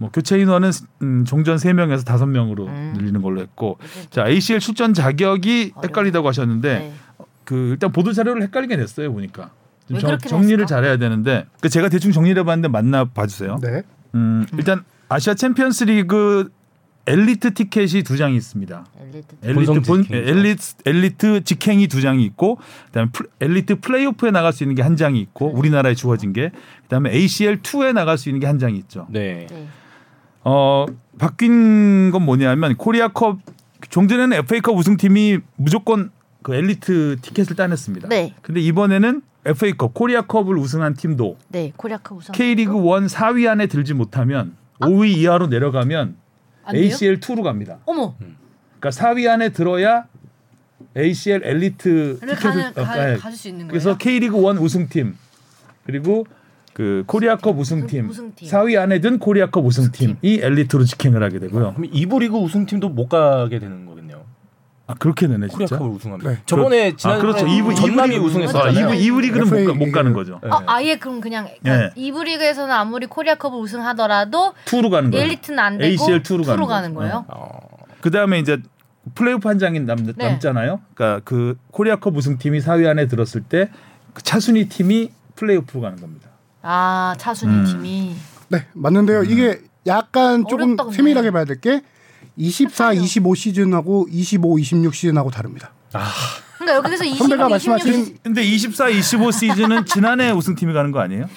뭐 0.00 0.10
교체 0.12 0.38
인원은 0.38 0.70
음, 1.02 1.24
종전 1.24 1.56
3명에서 1.56 2.04
5명으로 2.04 2.66
음. 2.68 2.94
늘리는 2.96 3.20
걸로 3.20 3.40
했고 3.40 3.78
자 4.10 4.28
ACL 4.28 4.60
출전 4.60 4.94
자격이 4.94 5.72
어려워. 5.74 5.82
헷갈리다고 5.82 6.28
하셨는데 6.28 6.78
네. 6.78 6.92
그 7.44 7.70
일단 7.72 7.90
보도 7.90 8.12
자료를 8.12 8.42
헷갈리게 8.42 8.76
됐어요 8.76 9.12
보니까 9.12 9.50
정, 9.98 10.18
정리를? 10.18 10.66
잘해야 10.66 10.98
되는데 10.98 11.46
그 11.60 11.68
제가 11.68 11.88
대충 11.88 12.12
정리를 12.12 12.38
해봤는데 12.40 12.68
맞나 12.68 13.06
봐주세요. 13.06 13.58
네. 13.60 13.82
음, 14.14 14.46
일단 14.52 14.84
아시아 15.08 15.34
챔피언스 15.34 15.84
리그 15.84 16.50
엘리트 17.06 17.54
티켓이 17.54 18.02
두 18.02 18.18
장이 18.18 18.36
있습니다. 18.36 18.84
엘리트. 19.42 19.80
본. 19.82 20.04
엘리트 20.10 20.74
엘리트 20.84 21.44
직행이 21.44 21.88
두 21.88 22.02
장이 22.02 22.22
있고 22.26 22.58
그다음에 22.86 23.08
플- 23.12 23.28
엘리트 23.40 23.80
플레이오프에 23.80 24.30
나갈 24.30 24.52
수 24.52 24.62
있는 24.64 24.74
게 24.74 24.82
한 24.82 24.96
장이 24.96 25.18
있고 25.20 25.50
우리나라에 25.50 25.94
주어진 25.94 26.34
게 26.34 26.50
그다음에 26.82 27.10
ACL 27.14 27.62
2에 27.62 27.94
나갈 27.94 28.18
수 28.18 28.28
있는 28.28 28.40
게 28.40 28.46
한 28.46 28.58
장이 28.58 28.76
있죠. 28.78 29.06
네. 29.10 29.46
네. 29.48 29.66
어 30.44 30.84
바뀐 31.18 32.10
건 32.10 32.22
뭐냐면 32.26 32.76
코리아컵 32.76 33.38
종전에는 33.88 34.36
FA컵 34.38 34.76
우승팀이 34.76 35.38
무조건 35.56 36.10
그 36.42 36.54
엘리트 36.54 37.16
티켓을 37.22 37.56
따냈습니다. 37.56 38.08
네. 38.08 38.34
근데 38.42 38.60
이번에는 38.60 39.22
FA컵 39.46 39.94
코리아컵을 39.94 40.58
우승한 40.58 40.92
팀도 40.94 41.38
네. 41.48 41.72
코리아컵 41.76 42.18
우선. 42.18 42.34
K리그 42.34 42.72
1 42.72 43.06
4위 43.06 43.48
안에 43.48 43.66
들지 43.66 43.94
못하면 43.94 44.54
아. 44.54 44.57
5위 44.80 45.16
이하로 45.16 45.48
내려가면? 45.48 46.16
ACL 46.72 47.20
2로 47.20 47.42
갑니다. 47.42 47.78
어머. 47.86 48.14
그러니까 48.78 48.90
4위 48.90 49.28
안에 49.28 49.50
들어야 49.50 50.04
ACL 50.96 51.42
엘리트 51.44 52.18
를 52.20 52.34
티켓을 52.36 52.38
가는 52.38 52.72
가, 52.74 52.82
어, 52.82 53.06
네. 53.06 53.16
가질 53.16 53.38
수 53.38 53.48
있는 53.48 53.66
거예요. 53.66 53.70
그래서 53.70 53.96
K리그 53.96 54.36
1 54.36 54.58
우승팀 54.58 55.16
그리고 55.84 56.26
그 56.78 57.02
코리아컵 57.08 57.58
우승팀, 57.58 58.08
우승팀. 58.08 58.48
4위 58.48 58.78
안에 58.78 59.00
든 59.00 59.18
코리아컵 59.18 59.64
우승팀이 59.66 60.18
엘리트로 60.22 60.84
직행을 60.84 61.22
하게 61.24 61.40
되고요. 61.40 61.74
그럼 61.74 61.90
이부 61.92 62.20
리그 62.20 62.36
우승팀도 62.36 62.90
못 62.90 63.08
가게 63.08 63.58
되는 63.58 63.84
거겠네요. 63.84 64.07
아 64.88 64.94
그렇게 64.94 65.28
되네 65.28 65.48
진짜. 65.48 65.76
코리아컵을 65.76 65.96
우승하면. 65.96 66.26
네. 66.26 66.38
저번에 66.46 66.96
지난 66.96 67.16
아 67.16 67.20
그렇죠. 67.20 67.46
이부 67.46 67.74
전남이 67.74 68.16
이부 68.16 68.24
우승했었잖아요. 68.24 68.88
아, 68.88 68.94
이부 68.94 68.94
이부 68.94 69.20
리그는 69.20 69.78
못, 69.78 69.92
가는 69.92 70.12
거죠. 70.14 70.40
네. 70.42 70.48
아, 70.50 70.62
아예 70.66 70.96
그럼 70.96 71.20
그냥 71.20 71.46
네. 71.60 71.90
이부 71.94 72.24
리그에서는 72.24 72.74
아무리 72.74 73.06
코리아컵을 73.06 73.58
우승하더라도 73.60 74.54
2로 74.64 74.90
가는 74.90 75.10
거예요. 75.10 75.24
엘리트는 75.24 75.58
안 75.58 75.76
되고 75.78 75.90
ACL 75.90 76.22
2로 76.22 76.46
가는, 76.46 76.66
가는 76.66 76.94
거예요. 76.94 77.26
어. 77.28 77.58
그 78.00 78.10
다음에 78.10 78.38
이제 78.38 78.58
플레이오프 79.14 79.46
한 79.46 79.58
장이 79.58 79.80
남, 79.80 80.04
네. 80.04 80.12
남잖아요. 80.16 80.80
그러니까 80.94 81.20
그 81.24 81.56
코리아컵 81.70 82.16
우승팀이 82.16 82.58
4위 82.60 82.86
안에 82.88 83.06
들었을 83.06 83.42
때 83.42 83.70
그 84.14 84.22
차순위 84.22 84.68
팀이 84.68 85.12
플레이오프로 85.36 85.80
가는 85.82 86.00
겁니다. 86.00 86.28
아 86.62 87.14
차순위 87.18 87.52
음. 87.54 87.64
팀이 87.66 88.16
네, 88.48 88.64
맞는데요. 88.72 89.22
이게 89.22 89.60
약간 89.86 90.44
조금 90.48 90.72
어렵다. 90.78 90.90
세밀하게 90.96 91.30
봐야 91.30 91.44
될 91.44 91.60
게 91.60 91.82
24, 92.38 92.90
헷갈려. 92.90 93.04
25 93.04 93.34
시즌하고 93.34 94.06
25, 94.10 94.58
26 94.58 94.94
시즌하고 94.94 95.30
다릅니다. 95.30 95.72
그러니까 96.58 96.88
여기서 96.88 97.04
20, 97.04 97.18
선배가 97.18 97.48
26 97.48 97.50
말씀하신 97.50 98.18
근데 98.22 98.42
24, 98.42 98.88
25 98.88 99.30
시즌은 99.32 99.84
지난해 99.84 100.30
우승팀이 100.30 100.72
가는 100.72 100.90
거 100.92 101.00
아니에요? 101.00 101.28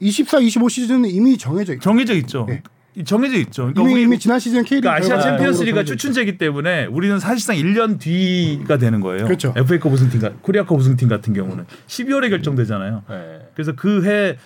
24, 0.00 0.40
25 0.40 0.68
시즌은 0.68 1.10
이미 1.10 1.36
정해져 1.36 1.74
있죠. 1.74 1.82
정해져 1.82 2.14
있죠. 2.14 2.46
네. 2.48 2.62
정해져 3.04 3.36
있죠. 3.38 3.72
그러니까 3.72 3.82
이미 3.82 3.92
우리 3.92 4.02
이미 4.02 4.18
지난 4.18 4.40
시즌 4.40 4.64
K리그 4.64 4.88
그러니까 4.88 5.14
아시아 5.14 5.20
챔피언스리가. 5.20 5.84
추춘제이기 5.84 6.38
때문에 6.38 6.86
우리는 6.86 7.18
사실상 7.20 7.56
1년 7.56 8.00
뒤가 8.00 8.78
되는 8.78 9.00
거예요. 9.00 9.24
그렇죠. 9.24 9.54
FA컵 9.56 9.92
우승팀, 9.92 10.20
코리아컵 10.42 10.76
우승팀 10.78 11.08
같은 11.08 11.32
경우는 11.32 11.66
12월에 11.86 12.30
결정되잖아요. 12.30 13.04
네. 13.08 13.38
그래서 13.54 13.72
그해 13.72 14.36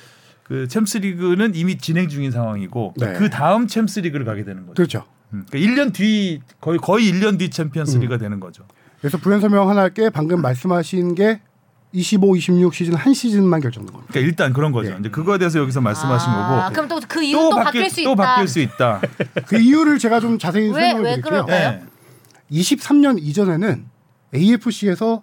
그 0.42 0.68
챔스리그는 0.68 1.54
이미 1.54 1.78
진행 1.78 2.08
중인 2.08 2.30
상황이고 2.30 2.94
네. 2.98 3.14
그 3.14 3.30
다음 3.30 3.66
챔스리그를 3.68 4.26
가게 4.26 4.44
되는 4.44 4.66
거죠. 4.66 4.74
그렇죠. 4.74 5.04
음. 5.32 5.46
그러니까 5.50 5.58
1년 5.84 5.92
뒤 5.92 6.40
거의 6.60 6.78
거의 6.78 7.10
1년 7.12 7.38
뒤 7.38 7.50
챔피언스리그가 7.50 8.18
되는 8.18 8.40
거죠. 8.40 8.64
그래서 9.00 9.18
부연 9.18 9.40
설명 9.40 9.68
하나 9.68 9.82
할게 9.82 10.10
방금 10.10 10.40
말씀하신 10.42 11.14
게 11.14 11.40
25, 11.94 12.36
26 12.36 12.74
시즌 12.74 12.94
한 12.94 13.12
시즌만 13.12 13.60
결정된 13.60 13.92
겁니다. 13.92 14.10
그러니까 14.12 14.26
일단 14.28 14.52
그런 14.52 14.72
거죠. 14.72 14.92
예. 14.92 14.96
이제 14.98 15.10
그거에 15.10 15.36
대해서 15.38 15.58
여기서 15.58 15.80
말씀하신 15.80 16.30
아, 16.30 16.68
거고 16.70 16.72
그럼 16.74 16.88
또 16.88 17.00
그 17.06 17.22
이유는 17.22 17.50
또, 17.50 17.56
바뀔 17.56 17.90
수 17.90 18.02
또 18.04 18.12
있다. 18.12 18.22
바뀔 18.24 18.48
수 18.48 18.60
있다. 18.60 19.00
그 19.46 19.58
이유를 19.58 19.98
제가 19.98 20.20
좀 20.20 20.38
자세히 20.38 20.70
해 20.70 20.94
드릴게요. 20.94 21.20
그럴까요? 21.22 21.70
네. 21.70 21.82
23년 22.50 23.18
이전에는 23.20 23.84
AFC에서 24.34 25.22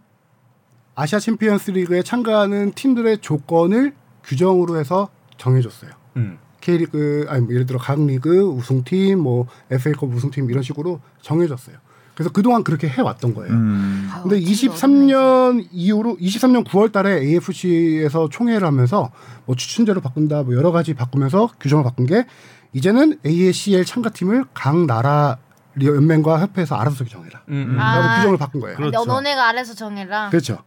아시아 0.96 1.20
챔피언스 1.20 1.72
리그에 1.72 2.04
참가하는 2.04 2.74
팀들의 2.74 3.20
조건을 3.20 3.94
규정으로 4.24 4.78
해서 4.80 5.10
정해줬어요. 5.38 5.92
음. 6.18 6.38
K리그 6.62 7.25
아니 7.30 7.42
뭐 7.42 7.54
예를 7.54 7.66
들어 7.66 7.80
각 7.80 8.00
리그 8.06 8.42
우승팀 8.42 9.20
뭐 9.20 9.48
FA컵 9.72 10.13
우승팀 10.13 10.50
이런 10.50 10.63
식으로 10.63 11.00
정해졌어요. 11.22 11.78
그래서 12.20 12.32
그동안 12.34 12.66
그렇게 12.66 12.89
해왔던 12.89 13.34
거예요. 13.34 13.54
음. 13.54 14.10
아우, 14.12 14.24
근데 14.24 14.42
진짜 14.42 14.75
23년 14.75 15.68
이후로 15.72 16.18
23년 16.18 16.66
9월 16.66 16.92
달에 16.92 17.22
AFC에서 17.22 18.28
총회를 18.30 18.68
하면서 18.68 19.10
뭐 19.46 19.56
추춘제로 19.56 20.01
바꾼다 20.01 20.44
뭐 20.44 20.54
여러 20.54 20.74
가지 20.74 20.94
바꾸면서 20.94 21.50
규정을 21.62 21.86
바꾼 21.86 22.06
게 22.06 22.25
이제는 22.74 23.20
ACL 23.25 23.86
참가팀을 23.86 24.46
각 24.54 24.86
나라 24.86 25.38
연맹과 25.82 26.42
협회에서 26.42 26.75
알아서 26.75 27.06
정해라. 27.06 27.42
음, 27.48 27.70
음. 27.72 27.80
아. 27.80 28.00
라고 28.00 28.16
규정을 28.18 28.38
바꾼 28.38 28.62
거예요. 28.62 28.75
그렇죠. 28.75 29.06
너, 29.06 29.13
너네가 29.13 29.48
알아서 29.48 29.74
정해라. 29.74 30.30
그렇죠. 30.30 30.58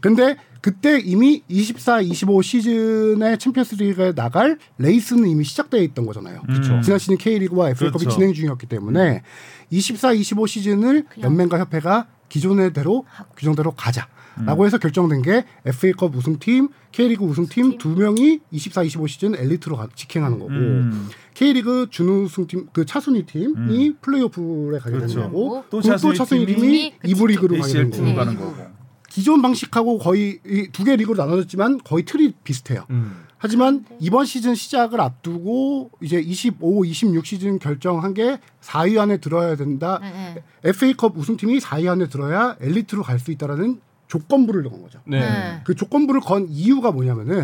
근데 0.00 0.36
그때 0.60 1.00
이미 1.00 1.42
24, 1.48 2.02
25 2.02 2.40
시즌에 2.42 3.36
챔피언스 3.36 3.74
리그에 3.76 4.12
나갈 4.14 4.58
레이스는 4.78 5.28
이미 5.28 5.44
시작되어 5.44 5.82
있던 5.82 6.06
거잖아요. 6.06 6.42
그렇죠. 6.42 6.80
지난 6.82 6.98
시즌 6.98 7.16
K리그와 7.18 7.70
FA컵이 7.70 8.04
그렇죠. 8.04 8.10
진행 8.16 8.32
중이었기 8.32 8.66
때문에 8.66 9.22
24, 9.70 10.12
25 10.12 10.46
시즌을 10.46 11.06
연맹과 11.20 11.58
협회가 11.58 12.06
기존의 12.28 12.72
대로 12.72 13.04
규정대로 13.36 13.72
가자라고 13.72 14.64
해서 14.64 14.78
결정된 14.78 15.22
게 15.22 15.44
FA컵 15.66 16.14
우승팀, 16.16 16.68
K리그 16.92 17.24
우승팀 17.24 17.78
두 17.78 17.90
명이 17.90 18.40
24, 18.52 18.84
25 18.84 19.06
시즌 19.08 19.34
엘리트로 19.34 19.76
가- 19.76 19.88
직행하는 19.94 20.38
거고 20.38 20.50
음. 20.52 21.08
K리그 21.34 21.88
준우승팀 21.90 22.68
그 22.72 22.86
차순위 22.86 23.26
팀이 23.26 23.96
플레이오프에 24.00 24.78
가게 24.78 24.96
그렇죠. 24.96 25.14
되는 25.14 25.24
거고 25.32 25.64
또 25.70 25.80
또 25.80 26.14
차순위 26.14 26.46
팀이 26.46 26.60
팀이 26.60 26.94
그 27.00 27.08
이부 27.08 27.26
리그로 27.26 27.58
가게 27.58 27.72
되는 27.72 27.90
2로 27.90 27.96
거고 28.04 28.14
가는 28.14 28.34
네. 28.34 28.38
거고. 28.38 28.81
기존 29.12 29.42
방식하고 29.42 29.98
거의 29.98 30.38
두 30.72 30.84
개 30.84 30.96
리그로 30.96 31.22
나눠졌지만 31.22 31.78
거의 31.84 32.04
틀이 32.04 32.32
비슷해요. 32.44 32.86
음. 32.90 33.24
하지만 33.36 33.84
이번 34.00 34.24
시즌 34.24 34.54
시작을 34.54 35.00
앞두고 35.00 35.90
이제 36.00 36.18
25, 36.18 36.84
26 36.86 37.26
시즌 37.26 37.58
결정한 37.58 38.14
게 38.14 38.38
4위 38.62 38.98
안에 38.98 39.18
들어야 39.18 39.56
된다. 39.56 39.98
네, 40.00 40.10
네. 40.34 40.42
FA컵 40.70 41.18
우승팀이 41.18 41.58
4위 41.58 41.88
안에 41.90 42.08
들어야 42.08 42.56
엘리트로 42.60 43.02
갈 43.02 43.18
수 43.18 43.30
있다라는 43.32 43.80
조건부를 44.08 44.62
넣은 44.62 44.82
거죠. 44.82 45.00
네. 45.04 45.20
네. 45.20 45.60
그 45.64 45.74
조건부를 45.74 46.20
건 46.22 46.46
이유가 46.48 46.90
뭐냐면은 46.92 47.42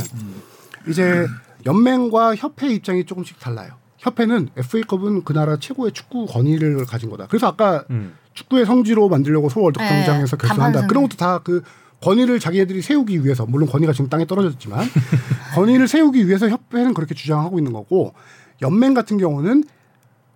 이제 0.88 1.26
연맹과 1.66 2.36
협회 2.36 2.68
입장이 2.72 3.04
조금씩 3.04 3.38
달라요. 3.40 3.72
협회는 3.98 4.50
FA컵은 4.56 5.24
그 5.24 5.32
나라 5.32 5.58
최고의 5.58 5.92
축구 5.92 6.26
권위를 6.26 6.86
가진 6.86 7.10
거다. 7.10 7.26
그래서 7.26 7.48
아까 7.48 7.84
음. 7.90 8.14
축구의 8.38 8.66
성지로 8.66 9.08
만들려고 9.08 9.48
서울 9.48 9.64
월드컵 9.64 9.84
네, 9.84 9.90
경기장에서 9.90 10.36
결정한다. 10.36 10.64
간판 10.80 10.88
그런 10.88 11.02
것도 11.04 11.16
다 11.16 11.40
그 11.44 11.62
권위를 12.00 12.38
자기네들이 12.38 12.80
세우기 12.80 13.24
위해서 13.24 13.44
물론 13.44 13.68
권위가 13.68 13.92
지금 13.92 14.08
땅에 14.08 14.24
떨어졌지만 14.24 14.86
권위를 15.56 15.88
세우기 15.88 16.28
위해서 16.28 16.48
협회는 16.48 16.94
그렇게 16.94 17.12
주장하고 17.14 17.58
있는 17.58 17.72
거고 17.72 18.14
연맹 18.62 18.94
같은 18.94 19.18
경우는 19.18 19.64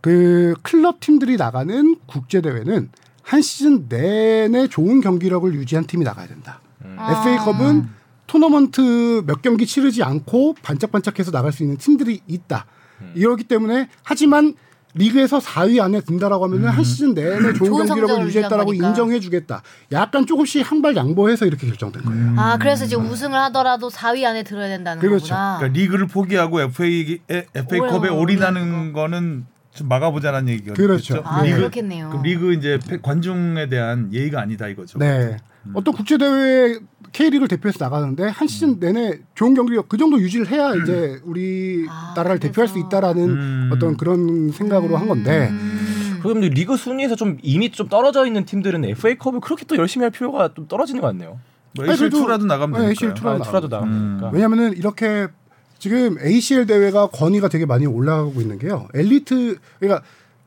그 0.01 0.55
클럽 0.63 0.99
팀들이 0.99 1.37
나가는 1.37 1.95
국제 2.07 2.41
대회는 2.41 2.91
한 3.23 3.43
시즌 3.43 3.87
내내 3.89 4.67
좋은 4.67 5.01
경기력을 5.01 5.55
유지한 5.55 5.87
팀이 5.87 6.05
나가야 6.05 6.27
된다. 6.27 6.61
아. 6.97 7.21
FA컵은 7.21 7.87
토너먼트 8.27 9.23
몇 9.27 9.41
경기 9.43 9.65
치르지 9.65 10.03
않고 10.03 10.55
반짝반짝해서 10.63 11.31
나갈 11.31 11.53
수 11.53 11.63
있는 11.63 11.77
팀들이 11.77 12.23
있다. 12.27 12.67
이러기 13.15 13.45
때문에 13.45 13.89
하지만 14.03 14.55
리그에서 14.95 15.39
4위 15.39 15.81
안에 15.81 16.01
든다라고 16.03 16.45
하면은 16.45 16.69
한 16.69 16.85
시즌 16.85 17.15
내내 17.15 17.53
좋은 17.55 17.71
좋은 17.71 17.87
경기력을 17.87 18.27
유지했다라고. 18.27 18.75
인정해주겠다. 18.75 19.63
약간 19.93 20.27
조금씩 20.27 20.71
한 20.71 20.83
발 20.83 20.95
양보해서 20.97 21.47
이렇게 21.47 21.67
결정된 21.69 22.03
거예요. 22.03 22.35
아 22.37 22.59
그래서 22.59 22.87
지금 22.87 23.09
우승을 23.09 23.39
하더라도 23.39 23.89
4위 23.89 24.25
안에 24.25 24.43
들어야 24.43 24.69
된다는 24.69 25.01
그렇죠. 25.01 25.29
거구나. 25.29 25.57
그러니까 25.59 25.79
리그를 25.81 26.07
포기하고 26.09 26.61
FA 26.61 27.21
FA컵에 27.55 28.09
올인하는 28.09 28.93
거는 28.93 29.47
좀 29.73 29.89
막아보자는 29.89 30.49
얘기거든요. 30.49 30.75
그렇죠. 30.75 31.23
아 31.25 31.43
네. 31.43 31.55
그렇겠네요. 31.55 32.21
리그 32.23 32.53
이제 32.53 32.79
패- 32.87 32.99
관중에 33.01 33.69
대한 33.69 34.13
예의가 34.13 34.41
아니다 34.41 34.67
이거죠. 34.69 34.99
네. 34.99 35.37
어떤 35.75 35.95
국제 35.95 36.19
대회 36.19 36.79
K리그를 37.13 37.49
대표해서 37.49 37.85
나가는데 37.85 38.25
한 38.29 38.49
시즌 38.49 38.79
내내 38.81 39.21
좋은 39.35 39.55
경기력 39.55 39.89
그 39.89 39.97
정도 39.99 40.19
유지를 40.21 40.49
해야 40.51 40.75
이제 40.75 41.21
우리 41.25 41.85
아, 41.89 42.15
나라를 42.17 42.39
대표할 42.41 42.69
수. 42.69 42.79
있다라는 42.79 43.23
음. 43.31 43.71
어떤 43.73 43.97
그런 43.97 44.51
생각으로 44.51 44.97
한 44.97 45.07
건데 45.09 45.49
음. 45.51 46.19
그럼 46.23 46.41
리그 46.41 46.77
순위에서 46.77 47.15
좀 47.17 47.37
이미 47.43 47.71
좀 47.71 47.89
떨어져 47.89 48.27
있는 48.27 48.45
팀들은 48.45 48.85
FA컵을 48.85 49.41
그렇게 49.41 49.65
또 49.67 49.77
열심히 49.77 50.05
할 50.05 50.11
필요가 50.11 50.53
좀 50.55 50.67
떨어지는 50.69 51.01
것 51.01 51.09
같네요. 51.09 51.39
뭐 51.75 51.85
아니, 51.85 51.93
ACL 51.93 52.11
그래도- 52.11 52.25
투라도 52.25 52.47
나가면 52.47 52.81
네, 52.81 52.87
되니까요. 52.87 53.11
ACL 53.11 53.15
투라- 53.15 53.41
아, 53.41 53.43
투라도 53.43 53.67
음. 53.67 54.19
나가니까. 54.19 54.31
왜냐면은 54.33 54.77
이렇게 54.77 55.29
지금 55.79 56.17
ACL 56.25 56.67
대회가 56.67 57.09
권위가 57.09 57.49
되게 57.49 57.67
많이 57.67 57.87
올라가고 57.87 58.41
있는 58.41 58.59
게요. 58.59 58.89
엘리트 58.95 59.59
그러니까 59.81 60.03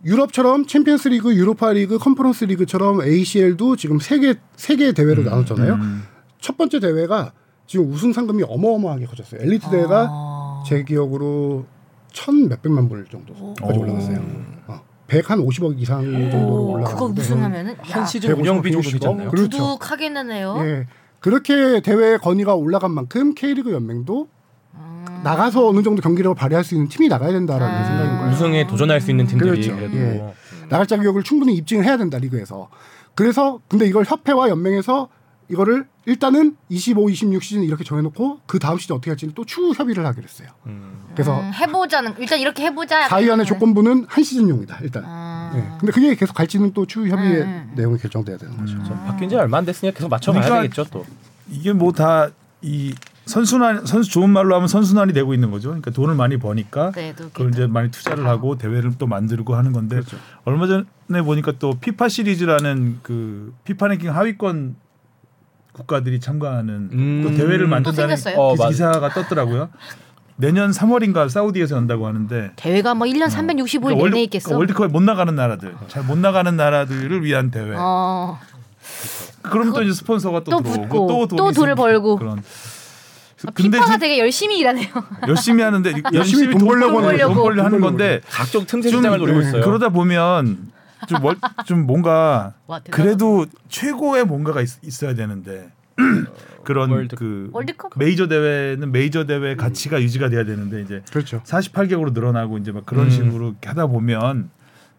유럽처럼 0.06 0.66
챔피언스 0.66 1.10
리그, 1.10 1.36
유로파 1.36 1.74
리그, 1.74 1.98
컨퍼런스 1.98 2.46
리그처럼 2.46 3.04
ACL도 3.04 3.76
지금 3.76 4.00
세개 4.00 4.36
세개 4.56 4.94
대회로 4.94 5.24
나눴잖아요. 5.24 5.74
음. 5.74 6.04
첫 6.46 6.58
번째 6.58 6.80
대회가 6.80 7.32
지금 7.66 7.92
우승 7.92 8.14
상금이 8.14 8.44
어마어마하게 8.48 9.08
커졌어요. 9.08 9.42
엘리트 9.42 9.68
대회가 9.72 10.08
아. 10.12 10.64
제 10.68 10.84
기억으로 10.84 11.66
천 12.14 12.48
몇백만 12.48 12.88
불 12.88 13.04
정도까지 13.08 13.80
오. 13.80 13.82
올라갔어요. 13.82 14.20
어, 14.68 14.82
150억 15.08 15.82
이상 15.82 16.04
정도로 16.04 16.44
오, 16.44 16.72
올라갔는데 16.74 16.94
그거 16.94 17.06
우승하면은 17.20 17.76
한 17.80 18.02
야, 18.04 18.06
시즌 18.06 18.32
운영비 18.34 18.72
정도 18.72 18.84
되지 18.88 19.00
150억? 19.00 19.10
않나요? 19.10 19.30
그렇죠. 19.32 19.50
두둑하겠네요. 19.50 20.56
예. 20.60 20.88
그렇게 21.20 21.82
대회 21.82 22.18
건의가 22.18 22.54
올라간 22.54 22.92
만큼 22.92 23.34
K리그 23.34 23.72
연맹도 23.74 24.28
음. 24.76 25.06
나가서 25.24 25.68
어느 25.68 25.82
정도 25.82 26.04
경기력을 26.04 26.36
발휘할 26.36 26.64
수 26.64 26.76
있는 26.76 26.90
팀이 26.90 27.08
나가야 27.08 27.32
된다라는 27.32 27.76
아. 27.76 27.86
생각인 27.86 28.18
거예요. 28.20 28.32
우승에 28.34 28.68
도전할 28.68 29.02
수 29.02 29.10
있는 29.10 29.26
팀들이 29.26 29.50
그렇죠. 29.50 29.76
그래도 29.76 29.98
예. 29.98 30.34
나갈 30.70 30.86
자격을 30.86 31.24
충분히 31.24 31.56
입증을 31.56 31.84
해야 31.86 31.98
된다 31.98 32.20
리그에서. 32.20 32.70
그래서 33.16 33.62
근데 33.68 33.88
이걸 33.88 34.06
협회와 34.06 34.50
연맹에서 34.50 35.10
이거를 35.50 35.88
일단은 36.06 36.56
25, 36.70 37.10
26 37.10 37.44
시즌 37.44 37.64
이렇게 37.64 37.84
정해놓고 37.84 38.42
그 38.46 38.60
다음 38.60 38.78
시즌 38.78 38.96
어떻게 38.96 39.10
할지는 39.12 39.34
또 39.34 39.46
추후 39.46 39.74
협의를 39.74 40.06
하기로 40.06 40.24
했어요. 40.24 40.50
음. 40.68 41.06
그래서 41.14 41.40
음, 41.40 41.52
해보자는 41.54 42.16
일단 42.20 42.40
이렇게 42.40 42.64
해보자. 42.64 43.08
4위 43.08 43.24
안에 43.24 43.32
약간 43.32 43.46
조건부는 43.46 44.06
한 44.08 44.24
시즌용이다 44.24 44.80
일단. 44.84 45.04
아. 45.06 45.52
예. 45.56 45.78
근데 45.80 45.92
그게 45.92 46.16
계속 46.16 46.34
갈지는 46.34 46.74
또 46.74 46.86
추후 46.86 47.08
협의의 47.08 47.42
음. 47.42 47.72
내용이 47.76 47.98
결정돼야 47.98 48.38
되는 48.38 48.56
거죠. 48.58 48.74
좀 48.84 48.96
바뀐 49.06 49.30
지 49.30 49.36
얼마 49.36 49.58
안 49.58 49.66
됐으니까 49.66 49.98
계속 49.98 50.10
맞춰가야 50.10 50.44
그러니까 50.44 50.62
되겠죠 50.64 50.86
또. 50.92 51.06
이게 51.50 51.74
뭐 51.74 51.92
다 51.92 52.30
이 52.62 52.96
선순환 53.26 53.86
선수 53.86 54.10
좋은 54.12 54.30
말로 54.30 54.56
하면 54.56 54.68
선순환이 54.68 55.14
되고 55.14 55.34
있는 55.36 55.52
거죠. 55.52 55.70
그러니까 55.70 55.92
돈을 55.92 56.16
많이 56.16 56.38
버니까 56.38 56.92
그래도 56.92 57.26
그걸 57.30 57.50
이제 57.50 57.68
많이 57.68 57.92
투자를 57.92 58.26
하고 58.28 58.58
대회를 58.58 58.94
또 58.98 59.06
만들고 59.08 59.56
하는 59.56 59.72
건데 59.72 59.98
그렇죠. 59.98 60.18
얼마 60.46 60.66
전에 60.68 61.22
보니까 61.24 61.54
또 61.60 61.74
피파 61.80 62.08
시리즈라는 62.10 63.00
그 63.04 63.54
피파 63.66 63.88
랭킹 63.88 64.16
하위권 64.16 64.76
국가들이 65.80 66.22
참가하는 66.22 66.90
음. 66.94 67.22
또 67.24 67.36
대회를 67.36 67.66
또 67.66 67.68
만든다는 67.68 68.16
생겼어요? 68.16 68.42
어, 68.42 68.54
기- 68.56 68.60
맞- 68.62 68.70
기사가 68.70 69.10
떴더라고요. 69.10 69.70
내년 70.38 70.72
3월인가 70.72 71.30
사우디에서 71.30 71.76
연다고 71.76 72.08
하는데 72.08 72.52
대회가 72.56 72.94
뭐 72.94 73.06
1년 73.08 73.28
365일 73.28 73.82
그러니까 73.82 73.90
내내 73.90 74.02
월드- 74.04 74.18
있겠어. 74.20 74.50
그러니까 74.50 74.58
월드컵에 74.60 74.88
못 74.88 75.04
나가는 75.04 75.34
나라들, 75.36 75.76
잘 75.90 76.04
못 76.04 76.18
나가는 76.18 76.56
나라들을 76.56 77.24
위한 77.26 77.52
대회. 77.52 77.74
어. 77.76 78.40
그럼 79.42 79.74
또 79.74 79.84
이제 79.84 79.92
스폰서가 79.94 80.44
또, 80.46 80.52
또 80.52 80.62
들어오고 80.64 80.82
붙고, 80.82 81.28
또, 81.28 81.36
또 81.36 81.52
돈을 81.52 81.76
벌고. 81.76 82.18
그런. 82.18 82.40
아, 82.40 83.52
근데 83.54 83.78
피파가 83.78 83.98
되게 83.98 84.18
열심히 84.20 84.58
일하네요. 84.60 84.88
열심히 85.28 85.62
하는데 85.62 85.92
열심히 86.14 86.52
돈 86.52 86.66
벌려고 86.68 87.02
돈 87.02 87.06
하는 87.20 87.34
벌려 87.34 87.80
건데 87.80 88.22
각종 88.30 88.66
틈새 88.66 88.90
좀 88.90 89.00
시장을 89.02 89.20
노리고 89.20 89.40
네, 89.42 89.48
있어요. 89.50 89.62
그러다 89.64 89.90
보면 89.90 90.58
좀, 91.08 91.22
뭘, 91.22 91.36
좀 91.66 91.86
뭔가 91.86 92.54
와. 92.68 92.80
그래도 92.90 93.46
최고의 93.70 94.26
뭔가가 94.26 94.62
있, 94.62 95.04
어야 95.04 95.14
되는데 95.14 95.70
그런 96.64 96.90
월드- 96.92 97.16
그 97.16 97.50
월드컵? 97.54 97.92
메이저 97.96 98.28
대회는 98.28 98.92
메이저 98.92 99.26
대회 99.26 99.56
가치가 99.56 100.02
유지가 100.02 100.30
돼야 100.30 100.44
되는데 100.44 100.82
이제 100.82 101.02
그렇죠. 101.12 101.42
48개국으로 101.44 102.12
늘어나고 102.14 102.58
이제 102.58 102.72
막 102.72 102.86
그런 102.86 103.06
음. 103.06 103.10
식으로 103.12 103.56
하다 103.64 103.88
보면 103.88 104.50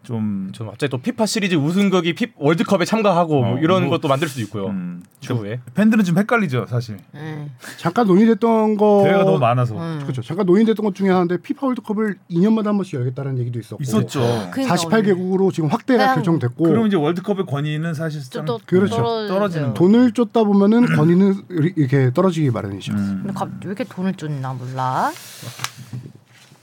좀 0.07 0.51
좀 0.53 0.67
갑자기 0.67 0.89
또 0.89 0.97
피파 0.99 1.25
시리즈 1.25 1.55
우승국이 1.55 2.13
피, 2.13 2.27
월드컵에 2.37 2.85
참가하고 2.85 3.43
뭐 3.43 3.55
어, 3.55 3.59
이런 3.59 3.83
뭐- 3.87 3.91
것도 3.97 4.07
만들 4.07 4.27
수도 4.29 4.41
있고요. 4.43 4.67
음, 4.67 5.03
추후에. 5.19 5.59
팬들은 5.75 6.05
좀 6.05 6.17
헷갈리죠 6.17 6.65
사실 6.69 6.97
네. 7.13 7.49
잠깐 7.77 8.07
논의됐던 8.07 8.77
거 8.77 9.01
대회가 9.03 9.23
너무 9.25 9.37
많아서 9.39 9.75
음. 9.75 9.99
그렇죠. 10.03 10.21
잠깐 10.21 10.45
논의됐던 10.45 10.83
것 10.85 10.95
중에 10.95 11.09
하나인데 11.09 11.37
피파 11.41 11.67
월드컵을 11.67 12.15
2년마다 12.31 12.67
한 12.67 12.77
번씩 12.77 12.93
열겠다는 12.95 13.37
얘기도 13.39 13.59
있었고 13.59 13.83
있었죠. 13.83 14.21
그러니까 14.51 14.75
48개국으로 14.75 15.51
지금 15.53 15.69
확대가 15.69 16.07
네, 16.07 16.15
결정됐고 16.15 16.63
그럼 16.63 16.87
이제 16.87 16.95
월드컵의 16.95 17.45
권위는 17.45 17.93
사실상 17.93 18.45
또 18.45 18.59
그렇죠. 18.65 18.95
떨어지는 19.27 19.67
거. 19.69 19.73
돈을 19.73 20.13
쫓다 20.13 20.43
보면은 20.45 20.85
권위는 20.95 21.35
이렇게 21.75 22.11
떨어지기 22.13 22.49
마련이죠. 22.51 22.93
음. 22.93 23.19
근데 23.23 23.33
갑- 23.33 23.49
왜 23.49 23.53
이렇게 23.65 23.83
돈을 23.83 24.13
쫓나 24.13 24.53
몰라. 24.53 25.11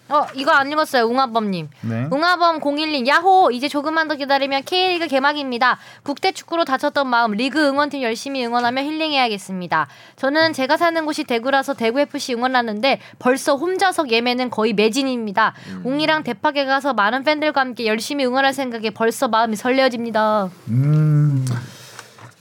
어 0.09 0.27
이거 0.35 0.51
안 0.51 0.71
읽었어요 0.71 1.05
웅하범님. 1.05 1.69
네. 1.83 2.09
웅하범 2.11 2.61
01님 2.61 3.07
야호 3.07 3.51
이제 3.53 3.69
조금만 3.69 4.07
더 4.07 4.17
기다리면 4.17 4.65
K리그 4.65 5.07
개막입니다. 5.07 5.79
국대 6.03 6.33
축구로 6.33 6.65
다쳤던 6.65 7.07
마음 7.09 7.33
리그 7.33 7.59
응원팀 7.67 8.03
열심히 8.03 8.45
응원하며 8.45 8.83
힐링해야겠습니다. 8.83 9.87
저는 10.17 10.53
제가 10.53 10.77
사는 10.77 11.05
곳이 11.07 11.25
대구라서 11.25 11.73
대구 11.75 12.01
FC 12.01 12.35
응원하는데 12.35 13.01
벌써 13.19 13.57
홈좌석 13.57 14.13
예매는 14.13 14.51
거의 14.51 14.75
매진입니다. 14.75 15.55
웅이랑 15.85 16.23
대파게 16.23 16.67
가서 16.67 16.93
많은 16.93 17.25
팬들과 17.25 17.63
함께 17.63 17.87
열심히 17.87 18.27
응원할 18.27 18.53
생각에 18.53 18.91
벌써 18.91 19.29
마음이 19.29 19.57
설레어집니다. 19.57 20.51
음. 20.69 21.47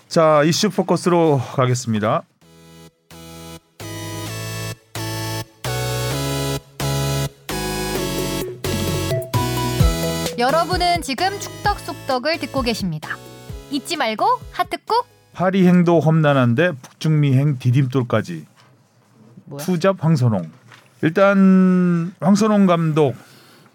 자 0.09 0.43
이슈 0.43 0.69
포커스로 0.69 1.41
가겠습니다. 1.55 2.23
여러분은 10.37 11.01
지금 11.03 11.39
축덕 11.39 11.79
속덕을 11.79 12.39
듣고 12.39 12.61
계십니다. 12.61 13.17
잊지 13.71 13.97
말고 13.97 14.25
하트 14.51 14.77
꾹. 14.85 15.05
파리 15.33 15.67
행도 15.67 15.99
험난한데 15.99 16.73
북중미행 16.81 17.57
디딤돌까지 17.59 18.45
뭐야? 19.45 19.63
투잡 19.63 20.03
황선홍. 20.03 20.49
일단 21.01 22.13
황선홍 22.19 22.65
감독 22.65 23.15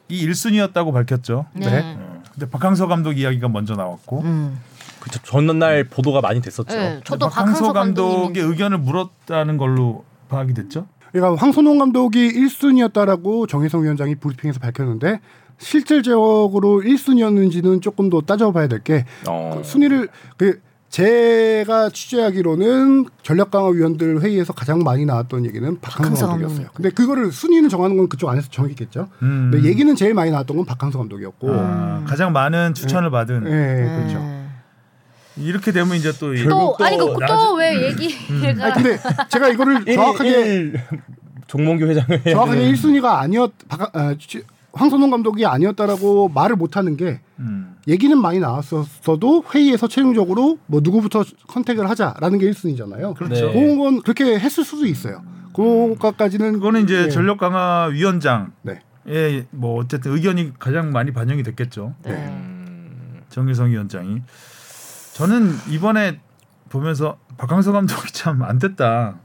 이 0.09 0.27
1순위였다고 0.27 0.93
밝혔죠. 0.93 1.47
네. 1.55 1.95
어, 1.97 2.23
근데 2.33 2.49
박항서 2.49 2.87
감독 2.87 3.19
이야기가 3.19 3.49
먼저 3.49 3.75
나왔고 3.75 4.23
음. 4.23 4.61
그쵸. 5.01 5.21
전날 5.23 5.85
보도가 5.85 6.21
많이 6.21 6.41
됐었죠. 6.41 6.75
네, 6.77 7.01
저도 7.05 7.29
박항서 7.29 7.53
박항서 7.53 7.73
감독의 7.73 8.17
감독의 8.25 8.43
의견을 8.51 8.79
물었다는 8.79 9.57
걸로 9.59 10.05
파악이 10.29 10.55
됐죠. 10.55 10.87
그러니까 11.13 11.41
황선홍 11.41 11.79
감독이 11.79 12.33
1순위였다라고 12.33 13.49
정혜성 13.49 13.83
위원장이 13.85 14.17
브리핑에서 14.17 14.59
밝혔는데 14.61 15.21
실질적으로 15.59 16.81
1순위였는지는 16.85 17.83
조금 17.83 18.11
더 18.11 18.21
따져봐야 18.21 18.69
될게 18.69 19.05
어. 19.29 19.61
순위를 19.65 20.09
그 20.37 20.61
제가 20.89 21.91
취재하기로는 21.91 23.07
전략강화위원들 23.23 24.23
회의에서 24.23 24.55
가장 24.55 24.79
많이 24.79 25.05
나왔던 25.05 25.45
얘기는 25.45 25.79
박항서 25.81 26.27
감독이었어요. 26.29 26.69
근데 26.73 26.89
그거를 26.89 27.31
순위는 27.31 27.69
정하는 27.69 27.99
건 27.99 28.09
그쪽 28.09 28.31
안에서 28.31 28.49
정했겠죠. 28.51 29.09
음. 29.23 29.51
근데 29.53 29.69
얘기는 29.69 29.95
제일 29.97 30.15
많이 30.15 30.31
나왔던 30.31 30.57
건 30.57 30.65
박항서 30.65 30.97
감독이었고. 30.99 31.49
아, 31.53 32.05
가장 32.07 32.33
많은 32.33 32.73
추천을 32.73 33.11
받은 33.11 33.45
예, 33.47 33.97
그렇죠. 33.99 34.17
음. 34.19 34.49
이렇게 35.37 35.73
되면 35.73 35.95
이제 35.95 36.11
또 36.19 36.33
이- 36.35 36.43
또또 36.45 36.83
아니 36.85 36.97
나중- 36.97 37.15
그또왜 37.15 37.87
얘기가 37.89 38.65
아니, 38.65 38.75
근데 38.83 38.99
제가 39.29 39.49
이거를 39.51 39.85
정확하게 39.95 40.31
일- 40.31 40.81
종몽규 41.49 41.85
회장을 41.87 42.11
해야 42.27 42.35
정확하게 42.35 42.61
되는- 42.61 42.73
1순위가 42.75 43.05
아니었 43.05 43.53
박, 43.69 43.95
아, 43.95 44.15
취- 44.19 44.43
황선홍 44.79 45.11
감독이 45.11 45.45
아니었다라고 45.45 46.29
말을 46.29 46.57
못 46.57 46.77
하는 46.77 46.97
게 46.97 47.21
음. 47.39 47.77
얘기는 47.89 48.17
많이 48.17 48.39
나왔었어도 48.39 49.45
회의에서 49.55 49.89
최종적으로 49.89 50.59
뭐 50.67 50.81
누구부터 50.83 51.25
컨택을 51.49 51.89
하자라는 51.91 52.39
게 52.39 52.51
1순위잖아요. 52.51 53.15
그렇죠. 53.15 53.47
네. 53.49 53.53
그런 53.53 53.79
건 53.79 54.03
그렇게 54.03 54.39
했을 54.39 54.65
수도 54.65 54.87
있어요. 54.87 55.23
그거까지는 55.55 56.55
그거는 56.55 56.85
이제 56.85 57.05
예. 57.07 57.09
전력 57.09 57.39
강화 57.39 57.87
위원장 57.93 58.53
네. 58.63 58.81
예, 59.09 59.47
뭐 59.51 59.81
어쨌든 59.81 60.13
의견이 60.13 60.53
가장 60.59 60.93
많이 60.93 61.13
반영이 61.13 61.43
됐겠죠. 61.43 61.95
네. 62.05 62.13
음, 62.13 63.21
정유성 63.31 63.71
위원장이 63.71 64.23
저는 65.15 65.53
이번에 65.71 66.21
보면서 66.69 67.19
박항서 67.39 67.73
감독이 67.73 68.13
참 68.13 68.43
안 68.43 68.59
됐다. 68.59 69.17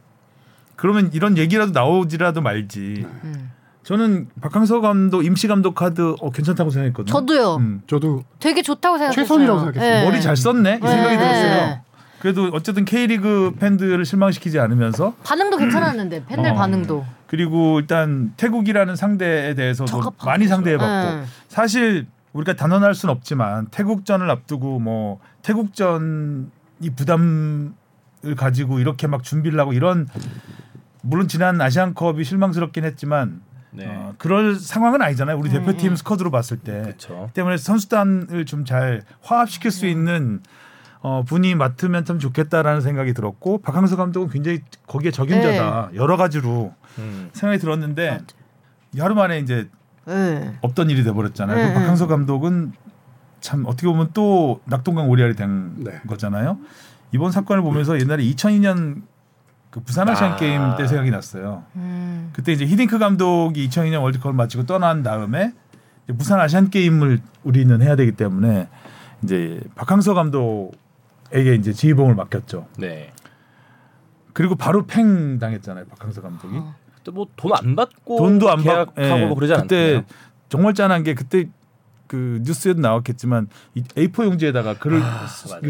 그러면 0.75 1.11
이런 1.13 1.37
얘기라도 1.37 1.71
나오지라도 1.71 2.41
말지. 2.41 3.05
음. 3.23 3.42
저는 3.83 4.29
박항서 4.41 4.81
감독 4.81 5.23
임시 5.23 5.47
감독 5.47 5.75
카드 5.75 6.15
어, 6.21 6.29
괜찮다고 6.29 6.69
생각했거든요. 6.69 7.11
저도요. 7.11 7.55
음. 7.57 7.81
저도 7.87 8.23
되게 8.39 8.61
좋다고 8.61 8.97
생각했어요. 8.97 9.23
최선이라고 9.25 9.59
생각했어요. 9.59 9.99
네. 9.99 10.05
머리 10.05 10.21
잘 10.21 10.37
썼네 10.37 10.79
이 10.81 10.87
생각이 10.87 11.17
네. 11.17 11.17
들었어요. 11.17 11.81
그래도 12.19 12.49
어쨌든 12.53 12.85
K리그 12.85 13.55
팬들을 13.59 14.05
실망시키지 14.05 14.57
않으면서 14.57 15.13
반응도 15.23 15.57
괜찮았는데 15.57 16.25
팬들 16.25 16.51
어. 16.51 16.53
반응도 16.53 17.05
그리고 17.27 17.79
일단 17.81 18.33
태국이라는 18.37 18.95
상대에 18.95 19.53
대해서도 19.55 19.91
적합하고 19.91 20.25
많이 20.25 20.47
상대해봤고 20.47 21.17
네. 21.17 21.23
사실 21.49 22.07
우리가 22.31 22.53
단언할 22.53 22.95
수는 22.95 23.13
없지만 23.13 23.67
태국전을 23.67 24.29
앞두고 24.29 24.79
뭐 24.79 25.19
태국전이 25.41 26.47
부담을 26.95 27.73
가지고 28.37 28.79
이렇게 28.79 29.07
막 29.07 29.23
준비를 29.23 29.59
하고 29.59 29.73
이런 29.73 30.07
물론 31.01 31.27
지난 31.27 31.59
아시안컵이 31.59 32.23
실망스럽긴 32.23 32.85
했지만 32.85 33.41
네. 33.75 33.85
어, 33.87 34.13
그럴 34.17 34.55
상황은 34.55 35.01
아니잖아요. 35.01 35.37
우리 35.37 35.49
음, 35.49 35.53
대표팀 35.53 35.91
음. 35.91 35.95
스쿼드로 35.95 36.31
봤을 36.31 36.57
때 36.57 36.81
그렇죠. 36.83 37.29
때문에 37.33 37.57
선수단을 37.57 38.45
좀 38.45 38.63
잘 38.65 39.01
화합시킬 39.21 39.71
수 39.71 39.85
있는 39.87 40.41
어, 41.01 41.23
분이 41.25 41.55
맡으면 41.55 42.05
참 42.05 42.17
좋겠다라는 42.17 42.79
생각이 42.79 43.13
들었고 43.13 43.57
박항서 43.57 43.97
감독은 43.97 44.29
굉장히 44.29 44.61
거기에 44.87 45.11
적임자다 45.11 45.89
여러 45.95 46.15
가지로 46.15 46.73
음. 46.97 47.29
생각이 47.33 47.59
들었는데 47.59 48.21
하루 48.97 49.15
만에 49.15 49.39
이제 49.39 49.67
네. 50.05 50.57
없던 50.61 50.89
일이 50.89 51.03
돼버렸잖아요. 51.03 51.57
네, 51.57 51.73
그 51.73 51.79
박항서 51.79 52.07
감독은 52.07 52.71
참 53.41 53.65
어떻게 53.65 53.87
보면 53.87 54.11
또 54.13 54.61
낙동강 54.63 55.09
오리알이 55.09 55.35
된 55.35 55.83
네. 55.83 55.99
거잖아요. 56.07 56.57
이번 57.11 57.31
사건을 57.31 57.61
보면서 57.63 57.99
옛날에 57.99 58.23
2002년 58.23 59.01
그 59.73 59.79
부산 59.79 60.07
아시안 60.07 60.33
아. 60.33 60.35
게임 60.35 60.61
때 60.77 60.85
생각이 60.85 61.09
났어요. 61.09 61.63
음. 61.75 62.29
그때 62.31 62.51
이제 62.51 62.63
히딩크 62.63 62.99
감독이 62.99 63.67
2002년 63.67 64.03
월드컵을 64.03 64.35
마치고 64.35 64.67
떠난 64.67 65.01
다음에 65.01 65.51
이제 66.03 66.15
부산 66.15 66.39
아시안 66.39 66.69
게임을 66.69 67.19
우리는 67.43 67.81
해야 67.81 67.95
되기 67.95 68.11
때문에 68.11 68.67
이제 69.23 69.59
박항서 69.73 70.13
감독에게 70.13 71.55
이제 71.57 71.73
지휘봉을 71.73 72.13
맡겼죠. 72.13 72.67
네. 72.77 73.13
그리고 74.33 74.53
바로 74.53 74.85
팽 74.85 75.39
당했잖아요, 75.39 75.85
박항서 75.85 76.21
감독이. 76.21 76.55
어. 76.55 76.75
뭐돈 77.11 77.51
안 77.53 77.75
받고 77.75 78.17
돈도 78.17 78.51
안 78.51 78.61
계약하고 78.61 78.93
받고 78.93 79.17
뭐 79.25 79.35
그러지 79.35 79.53
그때 79.55 79.75
않았나요? 79.85 80.05
정말 80.49 80.73
짠한 80.75 81.01
게 81.01 81.15
그때 81.15 81.49
그 82.05 82.39
뉴스에도 82.43 82.79
나왔겠지만 82.79 83.47
이 83.73 83.81
A4 83.81 84.25
용지에다가 84.25 84.75
글을 84.77 85.01
아. 85.01 85.27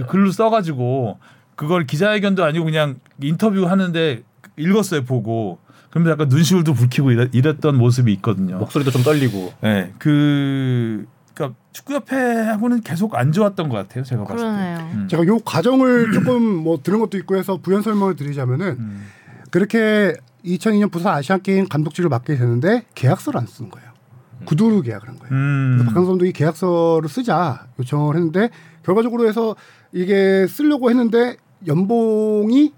글로 0.10 0.30
써가지고 0.32 1.20
그걸 1.56 1.86
기자회견도 1.86 2.44
아니고 2.44 2.66
그냥 2.66 3.00
인터뷰 3.22 3.66
하는데 3.66 4.24
읽었어요 4.58 5.04
보고 5.04 5.60
그러면서 5.90 6.14
약간 6.14 6.28
눈시울도 6.28 6.74
붉히고 6.74 7.12
이랬, 7.12 7.30
이랬 7.34 7.62
던 7.62 7.78
모습이 7.78 8.12
있거든요. 8.14 8.58
목소리도 8.58 8.90
좀 8.90 9.04
떨리고. 9.04 9.54
네, 9.62 9.94
그 10.00 11.06
그러니까 11.34 11.58
축구협회하고는 11.72 12.82
계속 12.82 13.16
안 13.16 13.32
좋았던 13.32 13.70
것 13.70 13.78
같아요. 13.78 14.04
제가 14.04 14.24
봤을 14.24 14.38
때. 14.38 14.44
그러네요. 14.44 14.78
음. 14.94 15.08
제가 15.08 15.26
요 15.28 15.38
과정을 15.40 16.12
조금 16.14 16.44
뭐 16.44 16.80
들은 16.82 17.00
것도 17.00 17.18
있고 17.20 17.36
해서 17.36 17.58
부연 17.58 17.84
설명을 17.84 18.16
드리자면은 18.16 18.68
음. 18.80 19.08
그렇게 19.52 20.16
2002년 20.46 20.92
부산 20.92 21.14
아시안 21.14 21.42
게임 21.42 21.68
감독직을 21.68 22.10
맡게 22.10 22.38
되는데 22.38 22.86
계약서를 22.96 23.40
안 23.40 23.46
쓰는 23.46 23.70
거예요. 23.70 23.93
구두로 24.46 24.82
계약을 24.82 25.08
한 25.08 25.20
거예요. 25.20 25.34
음. 25.34 25.72
그래서 25.76 25.90
박항서 25.90 26.12
감독이 26.12 26.32
계약서를 26.34 27.10
쓰자 27.10 27.68
요청을 27.80 28.16
했는데 28.16 28.50
결과적으로 28.84 29.28
해서 29.28 29.56
이게 29.92 30.48
쓰려고 30.48 30.90
했는데 30.90 31.38
연봉이 31.68 32.74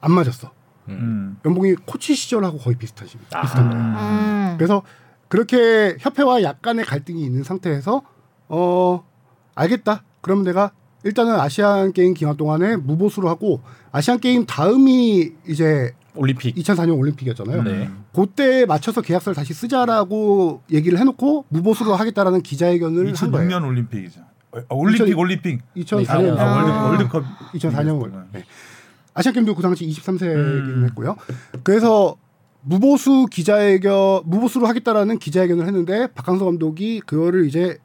안 0.00 0.12
맞았어. 0.12 0.50
음. 0.88 1.38
연봉이 1.44 1.74
코치 1.74 2.14
시절하고 2.14 2.58
거의 2.58 2.76
비슷하시 2.76 3.18
아. 3.32 3.42
비슷한 3.42 3.70
거예요. 3.70 3.84
음. 3.84 4.54
그래서 4.58 4.82
그렇게 5.28 5.96
협회와 5.98 6.42
약간의 6.42 6.84
갈등이 6.84 7.22
있는 7.22 7.42
상태에서 7.42 8.02
어 8.48 9.04
알겠다. 9.54 10.04
그럼 10.20 10.42
내가 10.44 10.72
일단은 11.04 11.38
아시안 11.38 11.92
게임 11.92 12.14
기간 12.14 12.36
동안에 12.36 12.76
무보수로 12.76 13.28
하고 13.28 13.60
아시안 13.92 14.20
게임 14.20 14.46
다음이 14.46 15.32
이제 15.46 15.94
올림픽. 16.16 16.54
2004년 16.54 16.96
올림픽이었잖아요. 16.98 17.62
네. 17.64 17.90
그때에 18.14 18.66
맞춰서 18.66 19.00
계약서를 19.00 19.34
다시 19.34 19.52
쓰자라고 19.54 20.62
얘기를 20.70 20.98
해놓고 20.98 21.46
무보수로 21.48 21.94
하겠다라는 21.94 22.42
기자회견을 22.42 23.14
한 23.16 23.30
거예요. 23.30 23.48
2006년 23.48 23.66
올림픽이죠. 23.66 24.20
어, 24.68 24.76
올림픽 24.76 25.04
이천- 25.06 25.18
올림픽. 25.18 25.60
2004년 25.76 26.38
아, 26.38 26.42
아. 26.42 26.56
월드, 26.56 26.70
월드컵 26.70 27.24
2004년 27.54 28.00
월. 28.00 28.08
이겼구나. 28.10 28.26
네. 28.32 28.44
아시안 29.14 29.34
게임도 29.34 29.54
그 29.54 29.62
당시 29.62 29.86
23세이긴 29.86 30.34
음. 30.36 30.84
했고요. 30.88 31.16
그래서 31.62 32.16
무보수 32.62 33.26
기자회견 33.30 34.22
무보수로 34.24 34.66
하겠다라는 34.66 35.18
기자회견을 35.18 35.66
했는데 35.66 36.06
박항서 36.14 36.44
감독이 36.44 37.00
그거를 37.00 37.46
이제 37.46 37.78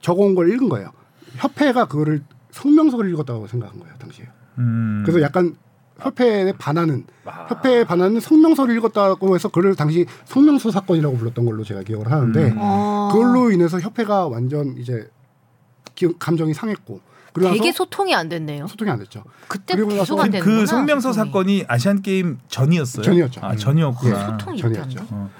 적어온 0.00 0.34
걸 0.34 0.50
읽은 0.52 0.68
거예요. 0.68 0.90
협회가 1.36 1.86
그거를 1.86 2.22
성명서를 2.50 3.10
읽었다고 3.12 3.46
생각한 3.46 3.78
거예요 3.80 3.94
당시에. 3.98 4.26
음. 4.58 5.02
그래서 5.04 5.20
약간 5.22 5.56
협회에 6.00 6.52
반하는 6.52 7.04
아. 7.24 7.46
협회에 7.48 7.84
반하는 7.84 8.20
성명서를 8.20 8.76
읽었다고 8.76 9.34
해서 9.34 9.48
그걸 9.48 9.74
당시 9.74 10.06
성명서 10.26 10.70
사건이라고 10.70 11.16
불렀던 11.16 11.44
걸로 11.44 11.64
제가 11.64 11.82
기억을 11.82 12.10
하는데 12.10 12.50
음. 12.50 12.56
어. 12.58 13.08
그걸로 13.12 13.50
인해서 13.50 13.80
협회가 13.80 14.26
완전 14.28 14.76
이제 14.78 15.08
기- 15.94 16.12
감정이 16.18 16.52
상했고 16.54 17.00
그러고 17.32 17.54
되게 17.54 17.70
소통이 17.72 18.14
안 18.14 18.28
됐네요. 18.28 18.66
소통이 18.66 18.90
안 18.90 18.98
됐죠. 18.98 19.22
그때 19.48 19.74
그리고 19.74 19.90
계속 19.90 20.16
나서 20.16 20.22
안 20.22 20.26
그, 20.28 20.32
되는구나. 20.32 20.60
그 20.60 20.66
성명서 20.66 21.12
소통이. 21.12 21.26
사건이 21.28 21.64
아시안 21.68 22.02
게임 22.02 22.38
전이었어요. 22.48 23.02
전이었죠. 23.02 23.40
아 23.44 23.50
음. 23.52 23.56
전이었구나. 23.56 24.26
소통이 24.38 24.58
있다는 24.58 24.74
전이었죠. 24.88 25.06
거. 25.06 25.16
어. 25.16 25.30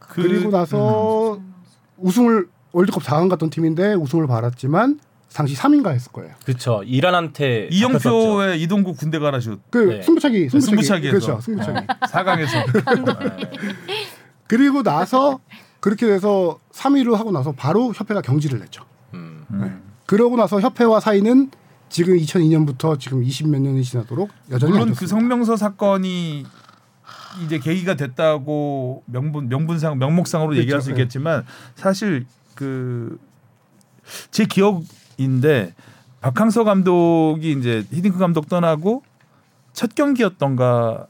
그, 0.00 0.20
리고 0.22 0.50
나서 0.50 1.34
음. 1.34 1.54
우승을 1.98 2.48
월드컵 2.72 3.02
4강 3.04 3.28
갔던 3.28 3.50
팀인데 3.50 3.94
우승을 3.94 4.26
받았지만 4.26 4.98
당시 5.32 5.54
3인가 5.54 5.92
했을 5.92 6.10
거예요. 6.12 6.34
그렇죠. 6.44 6.82
이란한테. 6.84 7.68
이영표의 7.70 8.60
이동국 8.62 8.96
군대 8.96 9.18
가라슛 9.18 9.60
그 9.70 9.78
네. 9.78 10.02
승부차기, 10.02 10.48
승부차기, 10.48 10.60
승부차기에서. 11.08 11.10
그렇죠, 11.26 11.40
승부차기. 11.40 11.86
4강에서 11.86 13.46
그리고 14.48 14.82
나서 14.82 15.38
그렇게 15.78 16.06
돼서 16.06 16.58
3위를 16.72 17.14
하고 17.14 17.30
나서 17.30 17.52
바로 17.52 17.92
협회가 17.94 18.20
경질을 18.20 18.58
냈죠. 18.58 18.84
음. 19.14 19.44
음. 19.50 19.82
그러고 20.06 20.36
나서 20.36 20.60
협회와 20.60 20.98
사이는 21.00 21.50
지금 21.88 22.16
2002년부터 22.16 22.98
지금 22.98 23.22
20 23.22 23.48
몇 23.48 23.60
년이 23.60 23.84
지나도록 23.84 24.30
여전히 24.50 24.72
물론 24.72 24.88
안 24.88 24.94
그. 24.94 25.06
성명서 25.06 25.56
사건이 25.56 26.44
이제 27.44 27.58
계기가 27.60 27.94
됐다고 27.94 29.04
명분 29.06 29.48
명분상 29.48 29.98
명목상으로 29.98 30.50
그렇죠. 30.50 30.62
얘기할 30.62 30.82
수 30.82 30.88
네. 30.88 30.94
있겠지만 30.94 31.46
사실 31.76 32.26
그 32.56 33.18
제 34.30 34.44
기억 34.44 34.82
인데 35.20 35.74
박항서 36.20 36.64
감독이 36.64 37.52
이제 37.52 37.84
히딩크 37.90 38.18
감독 38.18 38.48
떠나고 38.48 39.02
첫 39.74 39.94
경기였던가 39.94 41.06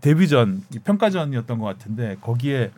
데뷔전 0.00 0.62
이 0.74 0.78
평가전이었던 0.78 1.58
것 1.58 1.64
같은데 1.64 2.16
거기에 2.20 2.70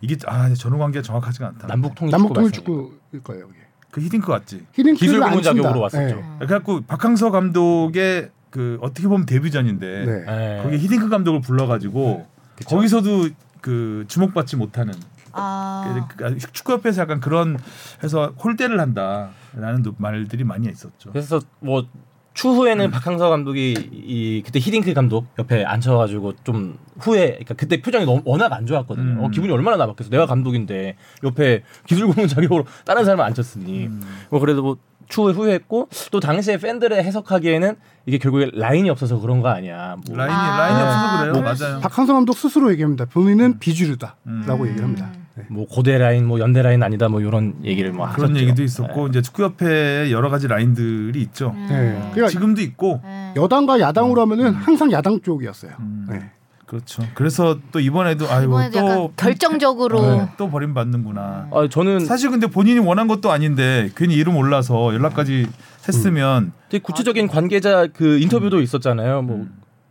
이게 0.00 0.16
아 0.26 0.52
전후 0.54 0.78
관계가 0.78 1.02
정확하지가 1.02 1.46
않다. 1.48 1.66
남북 1.68 1.94
통일 1.94 2.10
남북 2.10 2.32
통일 2.32 2.50
축구 2.52 2.98
축구일 3.12 3.22
거예요. 3.22 3.48
이게. 3.50 3.58
그 3.90 4.00
히딩크 4.00 4.26
같지. 4.26 4.66
히딩크를 4.72 4.94
기술 4.96 5.22
안 5.22 5.30
부문. 5.30 5.42
자격으로 5.42 5.80
왔었죠. 5.80 6.16
네. 6.16 6.24
그래갖고 6.38 6.80
박항서 6.82 7.30
감독의 7.30 8.30
그 8.50 8.78
어떻게 8.80 9.08
보면 9.08 9.26
데뷔전인데 9.26 10.04
네. 10.06 10.24
네. 10.24 10.60
거기 10.62 10.78
히딩크 10.78 11.10
감독을 11.10 11.42
불러가지고 11.42 12.26
그쵸. 12.56 12.68
거기서도 12.68 13.28
그 13.60 14.04
주목받지 14.08 14.56
못하는 14.56 14.94
아. 15.40 16.06
그- 16.16 16.38
축구협회에서 16.38 17.02
약간 17.02 17.20
그런 17.20 17.58
해서 18.02 18.32
홀대를 18.42 18.78
한다라는 18.80 19.84
말들이 19.98 20.44
많이 20.44 20.68
있었죠. 20.68 21.10
그래서 21.10 21.40
뭐 21.60 21.86
추후에는 22.34 22.92
박항서 22.92 23.30
감독이 23.30 23.72
이 23.90 24.42
그때 24.46 24.60
히딩크 24.60 24.94
감독 24.94 25.26
옆에 25.40 25.64
앉혀가지고 25.64 26.34
좀 26.44 26.78
후에 27.00 27.30
그러니까 27.30 27.54
그때 27.54 27.80
표정이 27.82 28.04
너무 28.04 28.22
워낙 28.24 28.52
안 28.52 28.64
좋았거든요. 28.64 29.20
음. 29.20 29.24
어, 29.24 29.28
기분이 29.28 29.52
얼마나 29.52 29.76
나빴겠어. 29.76 30.08
내가 30.10 30.26
감독인데 30.26 30.96
옆에 31.24 31.64
기술 31.86 32.06
고문 32.06 32.28
자격으로 32.28 32.64
다른 32.86 33.04
사람을 33.04 33.24
앉혔으니 33.24 33.86
음. 33.86 34.02
뭐 34.30 34.38
그래도 34.38 34.62
뭐 34.62 34.76
추후에 35.08 35.32
후회했고 35.32 35.88
또 36.12 36.20
당시에 36.20 36.58
팬들의 36.58 37.02
해석하기에는 37.02 37.74
이게 38.06 38.18
결국에 38.18 38.50
라인이 38.54 38.88
없어서 38.90 39.18
그런 39.18 39.40
거 39.40 39.48
아니야. 39.48 39.96
뭐 40.06 40.16
라인이 40.16 40.32
아. 40.36 40.58
라인이 40.58 40.80
없어서 40.82 41.18
그래요. 41.18 41.32
뭐 41.32 41.42
맞아요. 41.42 41.80
박항서 41.80 42.12
감독 42.14 42.34
스스로 42.36 42.70
얘기합니다. 42.70 43.06
본인은 43.06 43.58
비주류다라고 43.58 44.18
음. 44.28 44.66
얘기를 44.66 44.84
합니다. 44.84 45.10
네. 45.38 45.44
뭐 45.48 45.66
고대 45.66 45.96
라인, 45.98 46.26
뭐 46.26 46.40
연대 46.40 46.62
라인 46.62 46.82
아니다, 46.82 47.08
뭐 47.08 47.20
이런 47.20 47.54
얘기를 47.64 47.92
뭐 47.92 48.08
그런 48.10 48.30
하셨죠. 48.30 48.40
얘기도 48.40 48.62
있었고 48.62 49.04
네. 49.04 49.10
이제 49.10 49.22
축구협회에 49.22 50.10
여러 50.10 50.28
가지 50.30 50.48
라인들이 50.48 51.20
있죠. 51.22 51.54
음. 51.54 51.66
네. 51.70 52.10
그러니까 52.12 52.28
지금도 52.28 52.60
있고 52.62 53.00
네. 53.04 53.34
여당과 53.36 53.80
야당으로 53.80 54.20
하면은 54.22 54.52
항상 54.52 54.90
야당 54.90 55.20
쪽이었어요. 55.20 55.72
음. 55.78 56.06
네. 56.10 56.30
그렇죠. 56.66 57.02
그래서 57.14 57.58
또 57.72 57.80
이번에도 57.80 58.26
약간 58.26 58.70
또 58.72 59.12
결정적으로 59.16 60.02
네, 60.02 60.28
또 60.36 60.50
버림받는구나. 60.50 61.48
아, 61.50 61.68
저는 61.70 62.04
사실 62.04 62.30
근데 62.30 62.46
본인이 62.46 62.78
원한 62.78 63.08
것도 63.08 63.32
아닌데 63.32 63.88
괜히 63.96 64.14
이름 64.16 64.36
올라서 64.36 64.92
연락까지 64.92 65.46
했으면 65.88 66.52
되게 66.68 66.82
구체적인 66.82 67.28
관계자 67.28 67.86
그 67.86 68.18
인터뷰도 68.18 68.60
있었잖아요. 68.60 69.22
뭐 69.22 69.46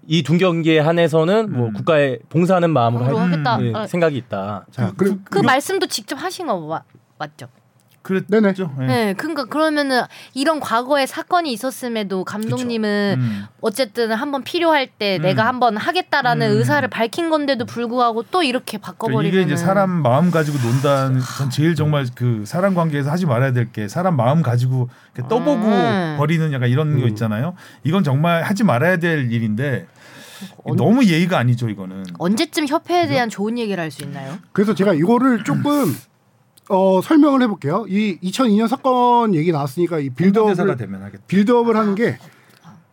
이두 0.07 0.37
경기에 0.37 0.79
한해서는 0.79 1.51
뭐 1.51 1.67
음. 1.67 1.73
국가에 1.73 2.17
봉사하는 2.29 2.71
마음으로 2.71 3.05
할로 3.05 3.19
하겠다. 3.19 3.59
예, 3.61 3.73
아, 3.75 3.87
생각이 3.87 4.17
있다. 4.17 4.65
자, 4.71 4.93
그리고 4.97 5.17
그 5.25 5.39
말씀도 5.39 5.87
직접 5.87 6.15
하신 6.15 6.47
거 6.47 6.59
마, 6.59 6.81
맞죠? 7.19 7.47
네네. 8.29 8.39
그랬죠. 8.39 8.71
네. 8.79 8.85
네. 8.85 9.13
그러니까 9.13 9.43
그러면은 9.43 10.01
이런 10.33 10.61
과거에 10.61 11.05
사건이 11.05 11.51
있었음에도 11.51 12.23
감독님은 12.23 13.15
음. 13.19 13.45
어쨌든 13.59 14.13
한번 14.13 14.43
필요할 14.43 14.87
때 14.87 15.17
음. 15.17 15.23
내가 15.23 15.45
한번 15.45 15.75
하겠다라는 15.75 16.51
음. 16.51 16.57
의사를 16.57 16.87
밝힌 16.87 17.29
건데도 17.29 17.65
불구하고 17.65 18.23
또 18.31 18.43
이렇게 18.43 18.77
그러니까 18.77 18.91
바꿔버리면 18.93 19.25
이게 19.25 19.41
이제 19.41 19.57
사람 19.57 19.89
마음 19.89 20.31
가지고 20.31 20.57
논다는 20.65 21.19
전 21.37 21.49
제일 21.49 21.75
정말 21.75 22.05
그 22.15 22.43
사람 22.45 22.75
관계에서 22.75 23.11
하지 23.11 23.25
말아야 23.25 23.51
될 23.51 23.67
게 23.73 23.89
사람 23.89 24.15
마음 24.15 24.41
가지고 24.41 24.87
이렇게 25.13 25.27
떠보고 25.27 25.67
음. 25.67 26.15
버리는 26.17 26.53
약간 26.53 26.69
이런 26.69 27.01
거 27.01 27.07
있잖아요. 27.07 27.55
이건 27.83 28.05
정말 28.05 28.43
하지 28.43 28.63
말아야 28.63 28.95
될 28.97 29.29
일인데 29.33 29.85
언- 30.63 30.75
너무 30.77 31.03
예의가 31.05 31.37
아니죠 31.37 31.69
이거는. 31.69 32.03
언제쯤 32.19 32.67
협회에 32.67 33.07
대한 33.07 33.29
좋은 33.29 33.57
얘기를 33.57 33.81
할 33.81 33.91
수 33.91 34.03
있나요? 34.03 34.37
그래서 34.51 34.73
제가 34.75 34.93
이거를 34.93 35.43
조금 35.43 35.95
어, 36.69 36.99
설명을 37.01 37.41
해볼게요. 37.43 37.85
이 37.87 38.17
2002년 38.21 38.67
사건 38.67 39.33
얘기 39.35 39.51
나왔으니까 39.51 39.99
이 39.99 40.09
빌드업을 40.09 40.75
되면 40.77 41.01
하겠다. 41.01 41.23
빌드업을 41.27 41.75
하는 41.77 41.95
게 41.95 42.17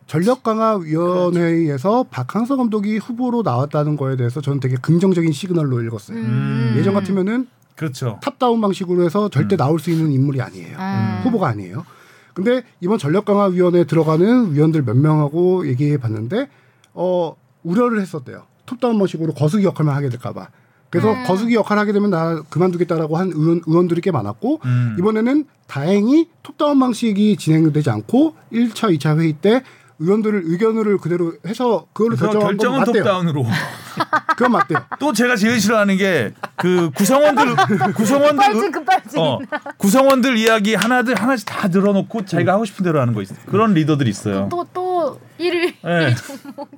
전력 0.07 0.43
강화 0.43 0.75
위원회에서 0.77 2.05
박항서 2.09 2.55
감독이 2.57 2.97
후보로 2.97 3.41
나왔다는 3.41 3.97
거에 3.97 4.15
대해서 4.15 4.39
저는 4.39 4.59
되게 4.59 4.75
긍정적인 4.75 5.31
시그널로 5.31 5.81
읽었어요. 5.81 6.17
음. 6.17 6.75
예전 6.77 6.93
같으면은 6.93 7.47
그렇죠. 7.75 8.19
탑다운 8.23 8.61
방식으로 8.61 9.03
해서 9.03 9.29
절대 9.29 9.55
음. 9.55 9.57
나올 9.57 9.79
수 9.79 9.89
있는 9.91 10.11
인물이 10.11 10.41
아니에요. 10.41 10.77
음. 10.77 11.19
후보가 11.23 11.47
아니에요. 11.49 11.85
근데 12.33 12.63
이번 12.81 12.97
전력 12.97 13.25
강화 13.25 13.45
위원회에 13.45 13.85
들어가는 13.85 14.53
위원들 14.53 14.83
몇 14.83 14.95
명하고 14.95 15.67
얘기해 15.67 15.97
봤는데 15.97 16.47
어 16.95 17.35
우려를 17.63 18.01
했었대요. 18.01 18.43
톱다운 18.65 18.97
방식으로 18.97 19.33
거수기 19.33 19.65
역할만 19.65 19.95
하게 19.95 20.09
될까 20.09 20.33
봐. 20.33 20.47
그래서 20.89 21.11
음. 21.11 21.23
거수기 21.25 21.55
역할 21.55 21.77
하게 21.77 21.91
되면 21.91 22.09
나 22.09 22.41
그만두겠다라고 22.49 23.17
한 23.17 23.31
위원, 23.33 23.61
위원들이 23.67 24.01
꽤 24.01 24.11
많았고 24.11 24.61
음. 24.63 24.95
이번에는 24.97 25.45
다행히 25.67 26.29
톱다운 26.41 26.79
방식이 26.79 27.35
진행되지 27.37 27.89
않고 27.89 28.35
1차, 28.53 28.97
2차 28.97 29.19
회의 29.19 29.33
때 29.33 29.61
위원들을 29.99 30.43
의견을 30.45 30.97
그대로 30.97 31.33
해서 31.45 31.87
그걸로 31.93 32.15
결정한 32.15 32.47
건 32.47 32.57
결정은 32.57 32.79
맞대요. 32.79 33.03
톱다운으로. 33.03 33.45
그건 34.37 34.51
맞대요. 34.51 34.79
또 34.99 35.13
제가 35.13 35.35
제일 35.35 35.59
싫어하는 35.59 35.97
게 35.97 36.33
그 36.57 36.89
구성원들 36.95 37.55
구성원들 37.95 38.37
급발진 38.37 38.71
급발진. 38.71 39.19
어, 39.19 39.39
구성원들 39.77 40.37
이야기 40.37 40.73
하나들 40.75 41.15
하나씩 41.15 41.45
다 41.45 41.67
늘어놓고 41.67 42.25
자기가 42.25 42.53
하고 42.53 42.65
싶은 42.65 42.83
대로 42.83 43.01
하는 43.01 43.13
거 43.13 43.21
있어. 43.21 43.35
그런 43.45 43.73
리더들이 43.73 44.09
있어요. 44.09 44.47
또 44.49 44.65
또 44.73 44.94
일을 45.37 45.67
예. 45.85 46.15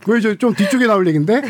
그게 0.04 0.20
이제 0.20 0.38
좀 0.38 0.54
뒤쪽에 0.54 0.88
나올 0.88 1.06
얘기인데 1.08 1.42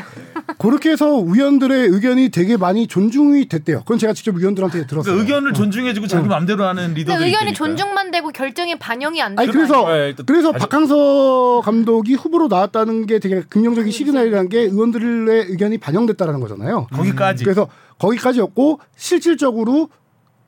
그렇게 0.58 0.92
해서 0.92 1.06
의원들의 1.26 1.88
의견이 1.90 2.30
되게 2.30 2.58
많이 2.58 2.88
존중이 2.88 3.48
됐대요. 3.48 3.80
그건 3.80 3.98
제가 3.98 4.14
직접 4.14 4.36
의원들한테 4.36 4.88
들었어요. 4.88 5.14
그러니까 5.14 5.22
의견을 5.22 5.54
존중해주고 5.54 6.08
자기 6.08 6.28
마음대로 6.28 6.66
하는 6.66 6.88
근데 6.88 7.00
리더들이 7.02 7.26
의견이 7.28 7.52
있다니까요. 7.52 7.54
존중만 7.54 8.12
되고 8.12 8.30
결정에 8.30 8.76
반영이 8.78 9.22
안 9.22 9.38
아니 9.40 9.50
그래서 9.52 9.86
거 9.86 9.94
네, 9.94 10.16
또 10.16 10.24
그래서 10.26 10.52
다시- 10.52 10.64
박항서 10.68 11.62
감독이 11.64 12.14
후보로 12.16 12.48
나왔다는 12.48 13.06
게 13.06 13.20
되게 13.20 13.42
긍정적인 13.48 13.92
시그널이라는 13.92 14.50
게 14.50 14.60
의원들의 14.62 15.46
의견이 15.50 15.78
반영됐다라는 15.78 16.40
거잖아요. 16.40 16.88
거기까지. 16.94 17.44
그래서 17.44 17.68
거기까지였고 18.00 18.80
실질적으로 18.96 19.90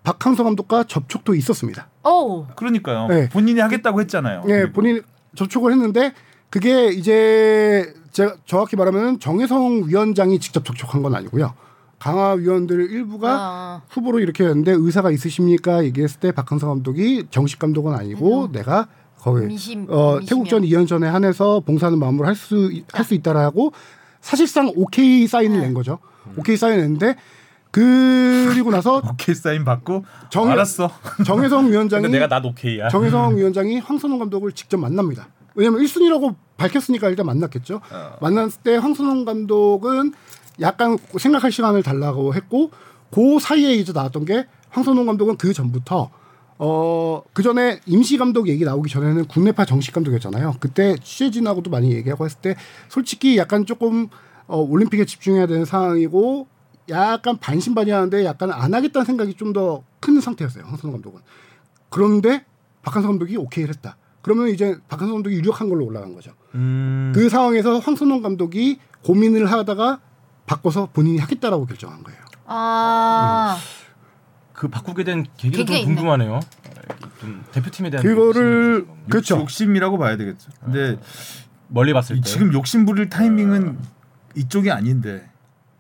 박항서 0.04 0.44
감독과 0.44 0.86
접촉도 0.86 1.36
있었습니다. 1.36 1.88
오. 2.06 2.46
그러니까요. 2.56 3.08
네. 3.08 3.30
본인이 3.30 3.60
하겠다고 3.60 4.00
했잖아요. 4.02 4.44
예, 4.48 4.52
그리고. 4.54 4.72
본인 4.74 5.02
접촉을 5.36 5.72
했는데 5.74 6.14
그게 6.50 6.88
이제 6.88 7.94
제가 8.12 8.36
정확히 8.46 8.76
말하면 8.76 9.20
정혜성 9.20 9.84
위원장이 9.88 10.40
직접 10.40 10.66
접촉한 10.66 11.02
건 11.04 11.14
아니고요. 11.16 11.54
강화 12.00 12.32
위원들 12.32 12.92
일부가 12.92 13.30
아. 13.40 13.82
후보로 13.90 14.20
이렇게 14.20 14.46
했는데 14.46 14.72
의사가 14.72 15.12
있으십니까? 15.12 15.84
얘기했을 15.84 16.20
때 16.22 16.32
박항서 16.32 16.68
감독이 16.68 17.26
정식 17.30 17.60
감독은 17.60 17.94
아니고 17.94 18.52
내가 18.54 18.88
거기 19.18 19.48
미심- 19.48 19.90
어. 19.90 20.20
태국전 20.26 20.62
2연전에 20.64 21.04
한해서 21.04 21.60
봉사하는 21.60 22.00
마음으로 22.00 22.26
할 22.26 22.36
수 22.36 22.72
할수 22.94 23.14
있다라고 23.16 23.74
사실상 24.22 24.72
오케이 24.76 25.28
사인을 25.28 25.60
낸 25.60 25.74
거죠. 25.74 26.00
오케이 26.38 26.56
사인을 26.58 26.82
냈는데 26.84 27.16
그리고 27.72 28.72
나서 28.72 29.02
오케이 29.10 29.36
사인 29.36 29.64
받고 29.64 30.04
정- 30.30 30.50
알았어. 30.50 30.90
정혜성 31.26 31.70
위원장이 31.72 32.08
내가 32.10 32.28
나 32.28 32.42
오케이야. 32.44 32.90
정혜성 32.90 33.38
위원장이 33.38 33.80
황선홍 33.80 34.20
감독을 34.20 34.52
직접 34.54 34.78
만납니다. 34.78 35.28
왜냐하면 35.56 35.82
1순위라고 35.84 36.36
밝혔으니까 36.58 37.10
일단 37.10 37.26
만났겠죠. 37.26 37.82
만났을 38.22 38.62
때 38.64 38.76
황선홍 38.76 39.26
감독은 39.26 40.14
약간 40.62 40.98
생각할 41.18 41.52
시간을 41.52 41.84
달라고 41.84 42.34
했고 42.34 42.72
그 43.12 43.40
사이에 43.40 43.74
이제 43.74 43.92
나왔던 43.94 44.26
게 44.26 44.46
황선홍 44.70 45.06
감독은 45.06 45.38
그 45.38 45.54
전부터 45.54 46.10
어, 46.62 47.24
그 47.34 47.42
전에 47.42 47.80
임시 47.86 48.18
감독 48.18 48.48
얘기 48.50 48.66
나오기 48.66 48.90
전에는 48.90 49.26
국내파 49.26 49.64
정식 49.66 49.94
감독이었잖아요. 49.94 50.56
그때 50.60 50.96
취재진하고도 51.02 51.70
많이 51.72 51.94
얘기하고 51.94 52.26
했을 52.26 52.40
때 52.42 52.56
솔직히 52.90 53.38
약간 53.38 53.66
조금 53.66 54.08
어, 54.48 54.58
올림픽에 54.62 55.06
집중해야 55.06 55.48
되는 55.48 55.64
상황이고 55.66 56.48
약간 56.90 57.38
반신반의하는데 57.38 58.26
약간 58.26 58.52
안 58.52 58.74
하겠다는 58.74 59.06
생각이 59.06 59.34
좀 59.36 59.54
더 59.54 59.84
큰 60.00 60.22
상태였어요. 60.22 60.64
황선홍 60.66 60.94
감독은. 60.94 61.22
그런데 61.90 62.46
박한서 62.84 63.10
감독이 63.10 63.36
오케이를 63.38 63.74
했다. 63.76 63.98
그러면 64.22 64.48
이제 64.50 64.78
박한서 64.88 65.14
감독이 65.14 65.36
유력한 65.36 65.70
걸로 65.70 65.86
올라간 65.86 66.14
거죠. 66.16 66.32
음. 66.56 67.12
그 67.14 67.30
상황에서 67.30 67.80
황선홍 67.80 68.22
감독이 68.22 68.80
고민을 69.04 69.52
하다가 69.52 70.00
바꿔서 70.46 70.88
본인이 70.94 71.20
하겠다라고 71.20 71.66
결정한 71.66 72.04
거예요. 72.04 72.20
아. 72.46 73.58
그 74.54 74.68
바꾸게 74.68 75.04
된 75.04 75.26
계기가 75.38 75.64
계기가 75.64 75.78
좀. 75.80 75.96
궁금하네요. 75.96 76.40
좀 77.20 77.44
대표팀에 77.52 77.90
대한 77.90 78.06
그거를 78.06 78.80
욕심이 78.88 79.10
그렇죠. 79.10 79.38
욕심이라고 79.40 79.98
봐야 79.98 80.18
되겠죠. 80.18 80.50
근데 80.64 81.00
멀리 81.68 81.94
봤을 81.94 82.18
이때 82.18 82.28
지금 82.30 82.52
욕심 82.54 82.86
부릴 82.86 83.10
타이밍은 83.10 83.78
이쪽이 84.36 84.72
아닌데. 84.72 85.29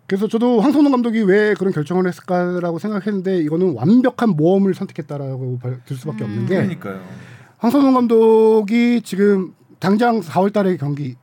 그래서 0.09 0.27
저도 0.27 0.59
황선홍 0.59 0.91
감독이 0.91 1.21
왜 1.21 1.53
그런 1.53 1.71
결정을 1.71 2.07
했을까라고 2.07 2.79
생각했는데 2.79 3.37
이거는 3.43 3.75
완벽한 3.75 4.31
모험을 4.31 4.73
선택했다라고 4.73 5.59
발- 5.59 5.81
들 5.85 5.95
수밖에 5.95 6.23
없는 6.23 6.47
게 6.47 6.55
그러니까요. 6.55 6.99
황선홍 7.59 7.93
감독이 7.93 9.01
지금 9.03 9.53
당장 9.77 10.19
4월달에 10.21 10.79
경기, 10.79 11.15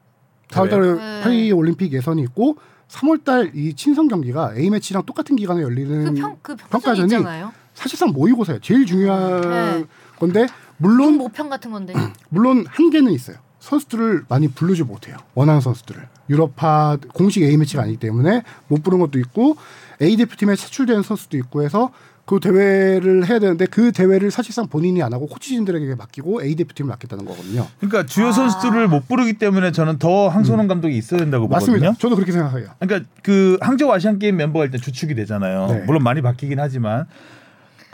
4월달에 0.51 0.97
네. 0.99 1.21
파리 1.25 1.51
올림픽 1.51 1.93
예선이 1.93 2.23
있고 2.23 2.59
3월달 2.89 3.57
이 3.57 3.75
친선 3.75 4.07
경기가 4.07 4.55
A 4.57 4.71
매치랑 4.71 5.05
똑같은 5.05 5.35
기간에 5.35 5.63
열리는 5.63 6.05
그 6.05 6.21
평 6.21 6.37
그 6.41 6.55
평가전이 6.55 6.71
평가전이 6.71 7.07
있잖아요. 7.09 7.53
사실상 7.75 8.11
모의고사예요. 8.11 8.61
제일 8.61 8.87
중요한 8.87 9.41
네. 9.41 9.85
건데 10.21 10.47
물론 10.77 11.15
모평 11.15 11.49
같은 11.49 11.73
건데. 11.73 11.93
물론 12.31 12.65
한계는 12.69 13.11
있어요. 13.11 13.39
선수들을 13.67 14.25
많이 14.29 14.49
부르지 14.49 14.85
못해요. 14.85 15.17
원하는 15.35 15.61
선수들을 15.61 16.01
유럽파 16.31 16.99
공식 17.13 17.43
A 17.43 17.57
매치가 17.57 17.83
아니기 17.83 17.99
때문에 17.99 18.43
못 18.69 18.83
부른 18.83 19.01
것도 19.01 19.19
있고 19.19 19.57
A 20.01 20.17
대표팀에 20.17 20.55
차출된 20.55 21.03
선수도 21.03 21.37
있고 21.39 21.63
해서 21.63 21.91
그 22.27 22.41
대회를 22.41 23.29
해야 23.29 23.39
되는데 23.39 23.67
그 23.67 23.93
대회를 23.93 24.33
사실상 24.33 24.67
본인이 24.67 25.01
안 25.03 25.13
하고 25.13 25.27
코치진들에게 25.29 25.95
맡기고 25.95 26.43
A 26.43 26.55
대표팀을 26.57 26.89
맡겠다는 26.89 27.25
거거든요. 27.25 27.67
그러니까 27.79 28.05
주요 28.07 28.29
아. 28.29 28.33
선수들을 28.33 28.89
못 28.89 29.07
부르기 29.09 29.35
때문에 29.35 29.73
저는 29.73 29.99
더 29.99 30.29
항선홍 30.29 30.67
감독이 30.67 30.97
있어야 30.97 31.21
된다고 31.21 31.47
맞습니다. 31.49 31.87
보거든요. 31.87 31.99
저도 31.99 32.17
그렇게 32.17 32.33
생각해요. 32.33 32.69
그러니까 32.81 33.09
그 33.23 33.59
항저우 33.61 33.93
아시안 33.93 34.19
게임 34.19 34.37
멤버가 34.37 34.65
일단 34.65 34.81
주축이 34.81 35.15
되잖아요. 35.15 35.67
네. 35.69 35.83
물론 35.87 36.03
많이 36.03 36.21
바뀌긴 36.21 36.59
하지만 36.59 37.07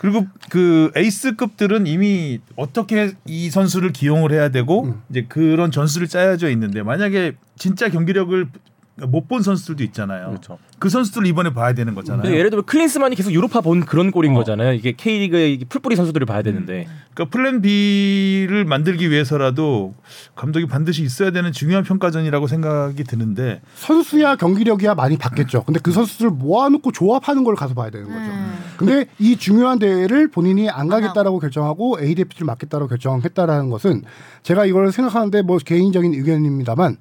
그리고 0.03 0.27
그 0.51 0.91
에이스급들은 0.97 1.87
이미 1.87 2.41
어떻게 2.57 3.13
이 3.25 3.51
선수를 3.51 3.93
기용을 3.93 4.33
해야 4.33 4.49
되고 4.49 4.87
음. 4.87 5.01
이제 5.09 5.27
그런 5.29 5.71
전술을 5.71 6.09
짜여져 6.09 6.51
있는데 6.51 6.83
만약에 6.83 7.37
진짜 7.57 7.89
경기력을 7.89 8.49
못 8.97 9.27
본 9.29 9.43
선수들도 9.43 9.83
있잖아요. 9.85 10.29
그렇죠. 10.29 10.59
그 10.79 10.89
선수들 10.91 11.27
이번에 11.27 11.55
봐야 11.55 11.73
되는 11.73 11.95
거잖아요. 11.95 12.23
근데 12.23 12.37
예를 12.37 12.51
들면 12.51 12.67
클린스만이 12.67 13.17
계속 13.17 13.33
유럽파 13.33 13.61
본 13.63 13.81
그런 13.87 14.11
꼴인 14.11 14.33
어. 14.33 14.35
거잖아요. 14.35 14.73
이게 14.73 14.93
K리그의 14.93 15.65
풀뿌리 15.69 15.97
선수들을 15.97 16.27
봐야 16.27 16.43
되는데 16.43 16.87
그러니까 17.15 17.31
플랜 17.31 17.63
B를 17.63 18.65
만들기 18.65 19.11
위해서라도 19.11 19.95
감독이 20.35 20.67
반드시 20.67 21.03
있어야 21.03 21.31
되는 21.31 21.53
중요한 21.53 21.85
평가전이라고 21.85 22.47
생각이 22.47 23.05
드는데 23.05 23.63
선수야 23.77 24.37
경기력이야 24.37 24.95
많이 24.95 25.17
봤겠죠. 25.17 25.65
근데 25.65 25.81
그 25.83 25.93
선수들 25.93 26.31
모아놓고 26.31 26.93
조합하는 26.93 27.45
걸 27.45 27.55
가서 27.55 27.73
봐야 27.75 27.89
되는 27.91 28.07
거죠. 28.09 28.19
음. 28.21 28.59
근데 28.77 29.07
이 29.19 29.37
중요한 29.37 29.79
대회를 29.79 30.29
본인이 30.29 30.69
안 30.69 30.89
가겠다라고 30.89 31.39
결정하고 31.39 31.99
A 32.01 32.15
대표를 32.15 32.47
맡겠다고 32.47 32.89
결정했다라는 32.89 33.71
것은 33.71 34.03
제가 34.43 34.67
이걸 34.67 34.93
생각하는데 34.93 35.43
뭐 35.43 35.57
개인적인 35.59 36.13
의견입니다만 36.13 36.97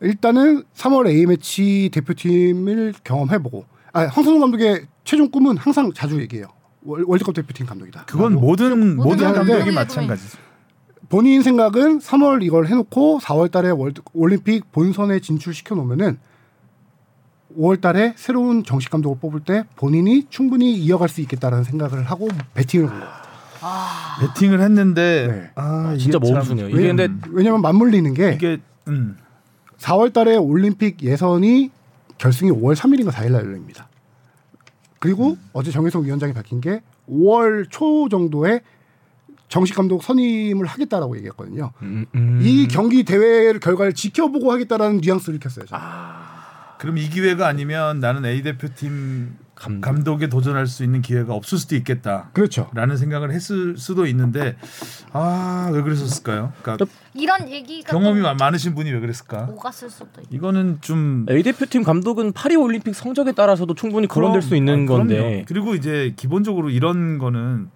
일단은 0.00 0.62
3월 0.74 1.08
A 1.08 1.26
매치 1.26 1.90
대표팀을 1.92 2.94
경험해보고 3.04 3.64
아 3.92 4.02
황선우 4.06 4.38
감독의 4.40 4.86
최종 5.04 5.30
꿈은 5.30 5.56
항상 5.56 5.92
자주 5.92 6.20
얘기해요. 6.20 6.46
월- 6.82 7.04
월드컵 7.06 7.34
대표팀 7.34 7.66
감독이다. 7.66 8.04
그건 8.06 8.34
라고. 8.34 8.46
모든 8.46 8.96
모든 8.96 9.32
감독이 9.32 9.70
마찬가지죠. 9.70 10.38
본인 11.08 11.42
생각은 11.42 11.98
3월 11.98 12.42
이걸 12.42 12.66
해놓고 12.68 13.18
4월 13.20 13.50
달에 13.50 13.70
월드 13.70 14.00
올림픽 14.14 14.70
본선에 14.72 15.20
진출시켜 15.20 15.74
놓으면은 15.74 16.18
5월 17.58 17.80
달에 17.80 18.14
새로운 18.16 18.62
정식 18.64 18.90
감독을 18.90 19.18
뽑을 19.20 19.40
때 19.40 19.64
본인이 19.76 20.24
충분히 20.30 20.72
이어갈 20.76 21.08
수 21.08 21.20
있겠다라는 21.20 21.64
생각을 21.64 22.04
하고 22.04 22.28
베팅을 22.54 22.88
한 22.88 23.00
거예요. 23.00 23.12
배팅을 24.20 24.60
했는데 24.60 25.26
네. 25.28 25.50
아 25.56 25.90
이게 25.94 25.98
진짜 26.04 26.18
참- 26.20 26.28
모험수네요. 26.30 26.68
이게 26.68 26.78
왜- 26.78 26.86
근데 26.94 27.08
왜냐면 27.30 27.60
맞물리는 27.60 28.14
게 28.14 28.32
이게 28.34 28.58
음. 28.88 29.16
4월 29.80 30.12
달에 30.12 30.36
올림픽 30.36 31.02
예선이 31.02 31.70
결승이 32.18 32.50
5월 32.50 32.76
3일인가 32.76 33.10
4일 33.10 33.32
날 33.32 33.44
열립니다. 33.44 33.88
그리고 34.98 35.38
어제 35.52 35.70
정혜성 35.70 36.04
위원장이 36.04 36.34
밝힌 36.34 36.60
게 36.60 36.82
5월 37.08 37.66
초 37.70 38.08
정도에 38.08 38.60
정식 39.48 39.74
감독 39.74 40.02
선임을 40.02 40.66
하겠다라고 40.66 41.16
얘기했거든요. 41.16 41.72
음, 41.82 42.06
음. 42.14 42.40
이 42.42 42.68
경기 42.68 43.02
대회 43.02 43.58
결과를 43.58 43.94
지켜보고 43.94 44.52
하겠다라는 44.52 44.98
뉘앙스를 44.98 45.40
켰어요. 45.40 45.64
저는. 45.66 45.84
그럼 46.78 46.98
이 46.98 47.08
기회가 47.08 47.48
아니면 47.48 47.98
나는 47.98 48.24
A 48.24 48.42
대표팀 48.42 49.34
감독. 49.60 49.80
감독 49.82 50.22
에 50.22 50.28
도전할 50.28 50.66
수 50.66 50.82
있는 50.84 51.02
기회가 51.02 51.34
없을 51.34 51.58
수도 51.58 51.76
있겠다. 51.76 52.30
그렇죠. 52.32 52.70
라는 52.72 52.96
생각을 52.96 53.30
했을 53.30 53.76
수도 53.76 54.06
있는데 54.06 54.56
아 55.12 55.70
왜 55.72 55.82
그랬었을까요? 55.82 56.52
그러니까 56.62 56.86
이런 57.14 57.48
얘기가 57.50 57.92
경험이 57.92 58.20
많- 58.22 58.36
많으신 58.38 58.74
분이 58.74 58.90
왜 58.90 58.98
그랬을까? 59.00 59.48
오갔을 59.50 59.90
수도 59.90 60.20
있. 60.22 60.26
이거는 60.30 60.78
좀 60.80 61.26
A 61.30 61.42
대표팀 61.42 61.82
감독은 61.82 62.32
파리 62.32 62.56
올림픽 62.56 62.94
성적에 62.94 63.32
따라서도 63.32 63.74
충분히 63.74 64.08
거론될 64.08 64.40
수 64.42 64.56
있는 64.56 64.84
아. 64.84 64.86
건데 64.86 65.44
그리고 65.46 65.74
이제 65.74 66.14
기본적으로 66.16 66.70
이런 66.70 67.18
거는 67.18 67.68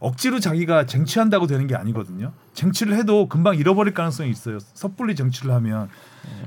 억지로 0.00 0.40
자기가 0.40 0.84
쟁취한다고 0.86 1.46
되는 1.46 1.66
게 1.66 1.76
아니거든요. 1.76 2.32
쟁취를 2.52 2.94
해도 2.96 3.28
금방 3.28 3.54
잃어버릴 3.56 3.94
가능성이 3.94 4.30
있어요. 4.30 4.58
섣불리 4.58 5.14
쟁취를 5.14 5.52
하면. 5.54 5.88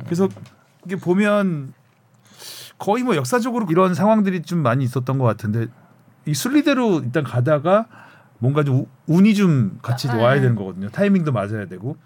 그래서 0.03 0.27
이게 0.85 0.95
보면 0.95 1.73
거의 2.77 3.03
뭐 3.03 3.15
역사적으로 3.15 3.65
이런 3.69 3.93
상황들이 3.93 4.41
좀 4.43 4.59
많이 4.59 4.83
있었던 4.83 5.17
것 5.17 5.25
같은데 5.25 5.67
이 6.25 6.33
순리대로 6.33 6.99
일단 6.99 7.23
가다가 7.23 7.85
뭔가 8.39 8.63
좀 8.63 8.79
우- 8.81 8.87
운이 9.07 9.33
좀 9.35 9.79
같이 9.81 10.07
아, 10.09 10.15
와야 10.15 10.35
네. 10.35 10.41
되는 10.41 10.55
거거든요. 10.55 10.89
타이밍도 10.89 11.31
맞아야 11.31 11.65
되고. 11.67 11.97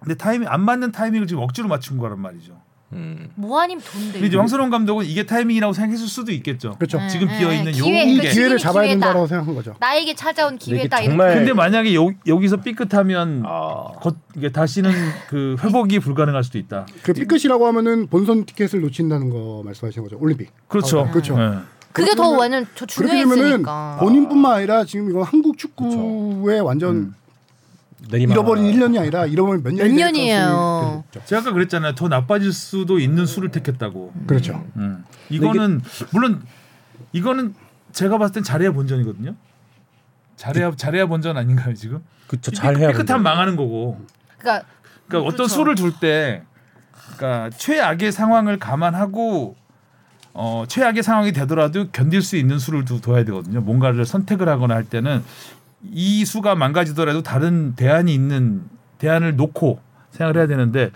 근데 0.00 0.14
타이밍 0.14 0.48
안 0.48 0.60
맞는 0.62 0.92
타이밍을 0.92 1.26
지금 1.26 1.42
억지로 1.42 1.68
맞춘 1.68 1.98
거란 1.98 2.20
말이죠. 2.20 2.58
음. 2.92 3.30
모아님 3.34 3.80
돈데. 3.80 4.12
근데 4.12 4.26
이제 4.28 4.36
황선홍 4.38 4.70
감독은 4.70 5.04
이게 5.04 5.26
타이밍이라고 5.26 5.72
생각했을 5.74 6.06
수도 6.08 6.32
있겠죠. 6.32 6.74
그렇죠. 6.78 6.98
네, 6.98 7.08
지금 7.08 7.28
네, 7.28 7.38
비어 7.38 7.52
있는 7.52 7.72
네. 7.72 7.78
요 7.78 7.84
기회, 7.84 8.02
이그 8.04 8.22
게. 8.22 8.30
기회를 8.30 8.58
잡아야 8.58 8.86
기회다. 8.86 9.06
된다고 9.06 9.26
생각한 9.26 9.54
거죠. 9.54 9.74
나에게 9.78 10.14
찾아온 10.14 10.56
기회다. 10.56 11.02
정말- 11.02 11.34
근데 11.34 11.52
만약에 11.52 11.94
여, 11.94 12.08
여기서 12.26 12.58
삐끗하면 12.58 13.42
아. 13.44 13.92
거, 14.00 14.14
이게 14.36 14.50
다시는 14.50 14.90
그 15.28 15.56
회복이 15.62 15.98
불가능할 15.98 16.42
수도 16.44 16.56
있다. 16.58 16.86
그 17.02 17.12
삐끗이라고 17.12 17.66
하면은 17.66 18.06
본선 18.06 18.46
티켓을 18.46 18.80
놓친다는 18.80 19.28
거 19.30 19.62
말씀하시는 19.66 20.02
거죠. 20.08 20.18
올림픽. 20.22 20.50
그렇죠. 20.68 21.00
아, 21.00 21.10
그렇죠. 21.10 21.36
네. 21.36 21.58
그게 21.92 22.14
더 22.14 22.28
완전 22.30 22.66
저 22.74 22.86
중요했으니까. 22.86 23.98
본인뿐만 24.00 24.52
아니라 24.52 24.84
지금 24.84 25.10
이건 25.10 25.24
한국 25.24 25.58
축구의 25.58 26.60
완전 26.60 26.94
음. 26.96 27.14
내리막 28.10 28.34
잃어버린 28.34 28.64
1년이 28.64 28.98
아니라 28.98 29.26
잃어버린 29.26 29.62
몇 29.62 29.72
년이 29.74 29.90
몇될 29.90 29.96
년이에요. 29.96 31.04
제가 31.24 31.42
아까 31.42 31.52
그랬잖아요. 31.52 31.94
더 31.94 32.08
나빠질 32.08 32.52
수도 32.52 32.98
있는 32.98 33.26
수를 33.26 33.50
택했다고. 33.50 34.12
그렇죠. 34.26 34.64
음. 34.76 35.04
이거는 35.30 35.82
물론 36.12 36.42
이거는 37.12 37.54
제가 37.92 38.18
봤을 38.18 38.34
땐 38.34 38.42
잘해야 38.42 38.72
본전이거든요. 38.72 39.34
잘해야 40.36 40.72
잘해야 40.76 41.06
본전 41.06 41.36
아닌가요 41.36 41.74
지금? 41.74 42.02
그쵸 42.28 42.50
잘해야 42.50 42.88
삐끗한 42.92 43.22
망하는 43.22 43.56
거고. 43.56 44.00
그러니까 44.38 44.66
그러니까 45.08 45.26
어떤 45.28 45.36
그렇죠. 45.36 45.54
수를 45.54 45.74
둘 45.74 45.92
때, 45.98 46.42
그러니까 47.16 47.50
최악의 47.56 48.12
상황을 48.12 48.58
감안하고 48.58 49.56
어, 50.34 50.64
최악의 50.68 51.02
상황이 51.02 51.32
되더라도 51.32 51.88
견딜 51.90 52.22
수 52.22 52.36
있는 52.36 52.58
수를 52.60 52.84
두, 52.84 53.00
둬야 53.00 53.24
되거든요. 53.24 53.60
뭔가를 53.60 54.04
선택을 54.04 54.48
하거나 54.48 54.76
할 54.76 54.84
때는 54.84 55.24
이 55.82 56.24
수가 56.24 56.54
망가지더라도 56.54 57.22
다른 57.22 57.74
대안이 57.74 58.12
있는 58.12 58.64
대안을 58.98 59.36
놓고 59.36 59.80
생각을 60.10 60.36
해야 60.36 60.46
되는데 60.46 60.90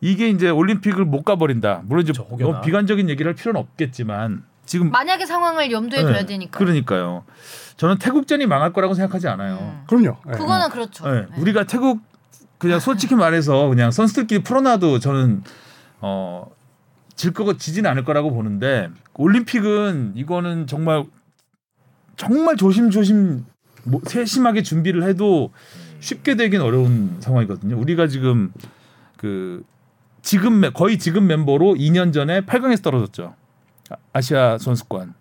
이게 0.00 0.28
이제 0.28 0.48
올림픽을 0.48 1.04
못 1.04 1.24
가버린다. 1.24 1.82
물론 1.84 2.04
이제 2.04 2.12
그렇죠, 2.12 2.30
혹여나. 2.30 2.52
너무 2.52 2.64
비관적인 2.64 3.08
얘기를 3.10 3.28
할 3.28 3.34
필요는 3.34 3.60
없겠지만 3.60 4.44
지금 4.64 4.90
만약의 4.90 5.26
상황을 5.26 5.70
염두에 5.72 6.02
네, 6.02 6.12
둬야 6.12 6.26
되니까. 6.26 6.58
그러니까요. 6.58 7.24
저는 7.76 7.98
태국전이 7.98 8.46
망할 8.46 8.72
거라고 8.72 8.94
생각하지 8.94 9.28
않아요. 9.28 9.56
음. 9.60 9.84
그럼요. 9.86 10.18
예. 10.28 10.32
그거는 10.32 10.68
그렇죠. 10.70 11.10
네, 11.10 11.22
네. 11.22 11.40
우리가 11.40 11.64
태국 11.64 12.00
그냥 12.58 12.80
솔직히 12.80 13.14
말해서 13.14 13.68
그냥 13.68 13.90
선수들끼리 13.90 14.42
풀어놔도 14.42 14.98
저는 14.98 15.42
어, 16.00 16.46
질 17.14 17.32
거고 17.32 17.56
지지는 17.56 17.90
않을 17.90 18.04
거라고 18.04 18.32
보는데 18.32 18.88
올림픽은 19.14 20.12
이거는 20.16 20.66
정말 20.66 21.04
정말 22.16 22.56
조심조심 22.56 23.44
뭐, 23.88 24.00
세심하게 24.04 24.62
준비를 24.62 25.02
해도 25.04 25.50
쉽게 26.00 26.36
되긴 26.36 26.60
어려운 26.60 27.16
상황이거든요. 27.20 27.76
우리가 27.78 28.06
지금 28.06 28.52
그 29.16 29.62
지금 30.22 30.60
멤- 30.60 30.72
거의 30.72 30.98
지금 30.98 31.26
멤버로 31.26 31.74
2년 31.74 32.12
전에 32.12 32.42
8강에서 32.42 32.82
떨어졌죠. 32.82 33.34
아- 33.90 33.96
아시아 34.12 34.58
선수권 34.58 35.14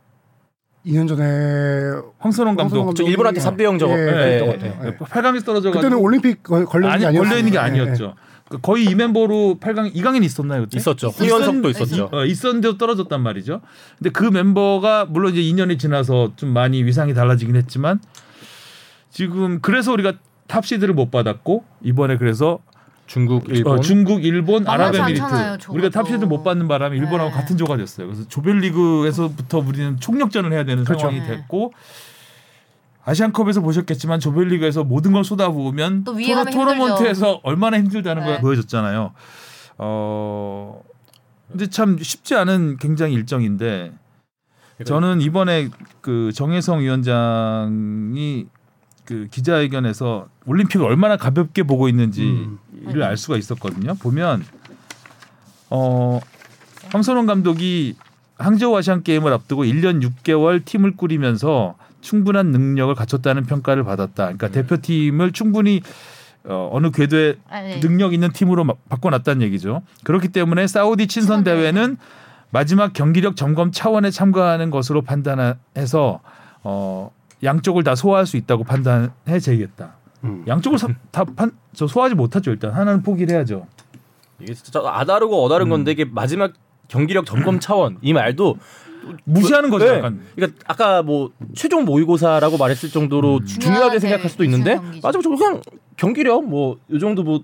2년 0.85 1.07
전에 1.07 1.91
황선홍 2.19 2.55
감독 2.55 2.93
저 2.95 3.03
일본한테 3.03 3.41
3대 3.41 3.63
0 3.63 3.77
저거 3.79 3.93
예. 3.93 4.41
예. 4.41 4.97
8강에서 4.97 5.45
떨어져 5.45 5.69
가지고 5.69 5.73
그때는 5.73 5.97
올림픽 5.97 6.43
걸- 6.43 6.65
걸려 6.65 6.93
있는 6.95 7.11
게. 7.11 7.17
걸려 7.17 7.37
있는 7.37 7.51
게 7.51 7.57
예, 7.57 7.61
아니었죠. 7.61 8.15
그 8.49 8.59
거의 8.61 8.85
이 8.85 8.95
멤버로 8.95 9.57
8강 9.59 9.93
2강에는 9.93 10.23
있었나요 10.23 10.61
그때? 10.63 10.77
있었죠. 10.77 11.07
후연석도 11.09 11.69
있었죠. 11.71 12.09
어, 12.13 12.23
있었는데도 12.25 12.77
떨어졌단 12.77 13.21
말이죠. 13.21 13.61
근데 13.97 14.09
그 14.11 14.23
멤버가 14.23 15.05
물론 15.05 15.33
이제 15.35 15.41
2년이 15.41 15.77
지나서 15.79 16.31
좀 16.37 16.49
많이 16.51 16.83
위상이 16.83 17.13
달라지긴 17.13 17.55
했지만 17.57 17.99
지금 19.17 19.61
그래서 19.61 19.91
우리가 19.93 20.13
탑시드를 20.45 20.93
못 20.93 21.09
받았고 21.09 21.65
이번에 21.81 22.17
그래서 22.17 22.59
중국, 23.07 23.49
일본. 23.49 23.79
어, 23.79 23.81
중국, 23.81 24.23
일본, 24.23 24.67
아랍에미리트. 24.67 25.69
우리가 25.69 25.89
탑시드를 25.89 26.27
못 26.27 26.43
받는 26.43 26.67
바람에 26.67 26.95
일본하고 26.97 27.31
네. 27.31 27.35
같은 27.35 27.57
조가 27.57 27.77
됐어요. 27.77 28.05
그래서 28.05 28.27
조별리그에서부터 28.27 29.57
우리는 29.57 29.99
총력전을 29.99 30.53
해야 30.53 30.65
되는 30.65 30.83
그렇죠. 30.83 30.99
상황이 30.99 31.19
네. 31.21 31.25
됐고 31.25 31.73
아시안컵에서 33.05 33.61
보셨겠지만 33.61 34.19
조별리그에서 34.19 34.83
모든 34.83 35.13
걸 35.13 35.23
쏟아부으면 35.23 36.03
가면 36.03 36.45
토너먼트에서 36.51 37.39
얼마나 37.41 37.79
힘들다는 37.79 38.21
네. 38.21 38.29
걸 38.33 38.41
보여줬잖아요. 38.41 39.13
어 39.79 40.81
근데 41.49 41.67
참 41.71 41.97
쉽지 41.97 42.35
않은 42.35 42.77
굉장히 42.77 43.15
일정인데 43.15 43.93
저는 44.85 45.21
이번에 45.21 45.69
그 46.01 46.31
정혜성 46.35 46.81
위원장이 46.81 48.45
그 49.07 49.27
기자회견에서 49.31 50.27
올림픽을 50.45 50.85
얼마나 50.85 51.15
가볍게 51.15 51.63
보고 51.63 51.87
있는지를 51.87 52.27
음. 52.35 53.01
알 53.01 53.15
수가 53.15 53.37
있었거든요. 53.37 53.95
보면 53.95 54.43
어 55.69 56.19
황선홍 56.91 57.25
감독이 57.25 57.95
항저우 58.37 58.75
아시안 58.77 59.03
게임을 59.03 59.31
앞두고 59.31 59.63
1년 59.63 60.03
6개월 60.03 60.63
팀을 60.65 60.97
꾸리면서 60.97 61.75
충분한 62.01 62.47
능력을 62.47 62.93
갖췄다는 62.95 63.45
평가를 63.45 63.85
받았다. 63.85 64.23
그러니까 64.25 64.49
대표팀을 64.49 65.31
충분히 65.31 65.81
어, 66.43 66.69
어느 66.73 66.91
궤도에 66.91 67.35
아, 67.49 67.61
네. 67.61 67.79
능력 67.79 68.13
있는 68.13 68.31
팀으로 68.33 68.65
마- 68.65 68.73
바꿔놨다는 68.89 69.41
얘기죠. 69.43 69.83
그렇기 70.03 70.27
때문에 70.29 70.67
사우디 70.67 71.07
친선 71.07 71.39
친선 71.39 71.43
대회. 71.45 71.71
대회는 71.71 71.97
마지막 72.51 72.91
경기력 72.93 73.35
점검 73.37 73.71
차원에 73.71 74.11
참가하는 74.11 74.69
것으로 74.69 75.01
판단해서 75.01 76.19
어, 76.63 77.11
양쪽을 77.43 77.83
다 77.83 77.95
소화할 77.95 78.25
수 78.25 78.37
있다고 78.37 78.63
판단해 78.63 79.39
제기했다. 79.41 79.95
음. 80.23 80.43
양쪽을 80.47 80.79
사- 80.79 80.87
다 81.11 81.23
판, 81.23 81.51
저 81.73 81.87
소화하지 81.87 82.15
못하죠. 82.15 82.51
일단 82.51 82.71
하나는 82.71 83.03
포기를 83.03 83.35
해야죠. 83.35 83.67
이게 84.39 84.53
진짜 84.53 84.81
아다르고 84.83 85.43
어다른 85.43 85.67
음. 85.67 85.69
건데 85.71 85.91
이게 85.91 86.05
마지막 86.05 86.53
경기력 86.87 87.25
점검 87.25 87.59
차원 87.59 87.97
이 88.01 88.13
말도 88.13 88.57
무시하는 89.23 89.69
거죠. 89.69 89.85
네. 89.85 89.97
약간. 89.97 90.21
그러니까 90.35 90.59
아까 90.67 91.01
뭐 91.03 91.31
최종 91.55 91.85
모의고사라고 91.85 92.57
말했을 92.57 92.89
정도로 92.89 93.43
중요하게 93.45 93.59
중요하게 93.75 93.99
생각할 93.99 94.29
수도 94.29 94.43
있는데 94.43 94.79
저 95.01 95.11
그냥 95.21 95.61
경기력 95.95 96.45
뭐이 96.47 96.99
정도 96.99 97.23
뭐 97.23 97.41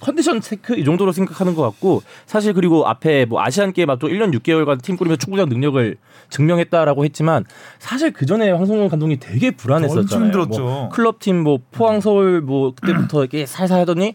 컨디션 0.00 0.40
체크 0.40 0.78
이 0.78 0.84
정도로 0.84 1.12
생각하는 1.12 1.54
것 1.54 1.62
같고 1.62 2.02
사실 2.26 2.52
그리고 2.52 2.86
앞에 2.86 3.26
뭐 3.26 3.42
아시안 3.42 3.72
게임 3.72 3.90
앞두고 3.90 4.12
1년 4.12 4.34
6개월간 4.38 4.82
팀 4.82 4.96
꾸리면서 4.96 5.18
축구적 5.18 5.48
능력을 5.48 5.96
증명했다라고 6.30 7.04
했지만 7.04 7.44
사실 7.78 8.12
그 8.12 8.24
전에 8.24 8.50
황선홍 8.50 8.88
감독이 8.88 9.18
되게 9.18 9.50
불안했었잖아요. 9.50 10.26
힘들었죠. 10.26 10.62
뭐 10.62 10.88
클럽 10.88 11.18
팀뭐 11.18 11.60
포항 11.70 12.00
서울 12.00 12.40
뭐 12.40 12.72
그때부터 12.74 13.20
이렇게 13.20 13.46
살살 13.46 13.80
하더니 13.80 14.14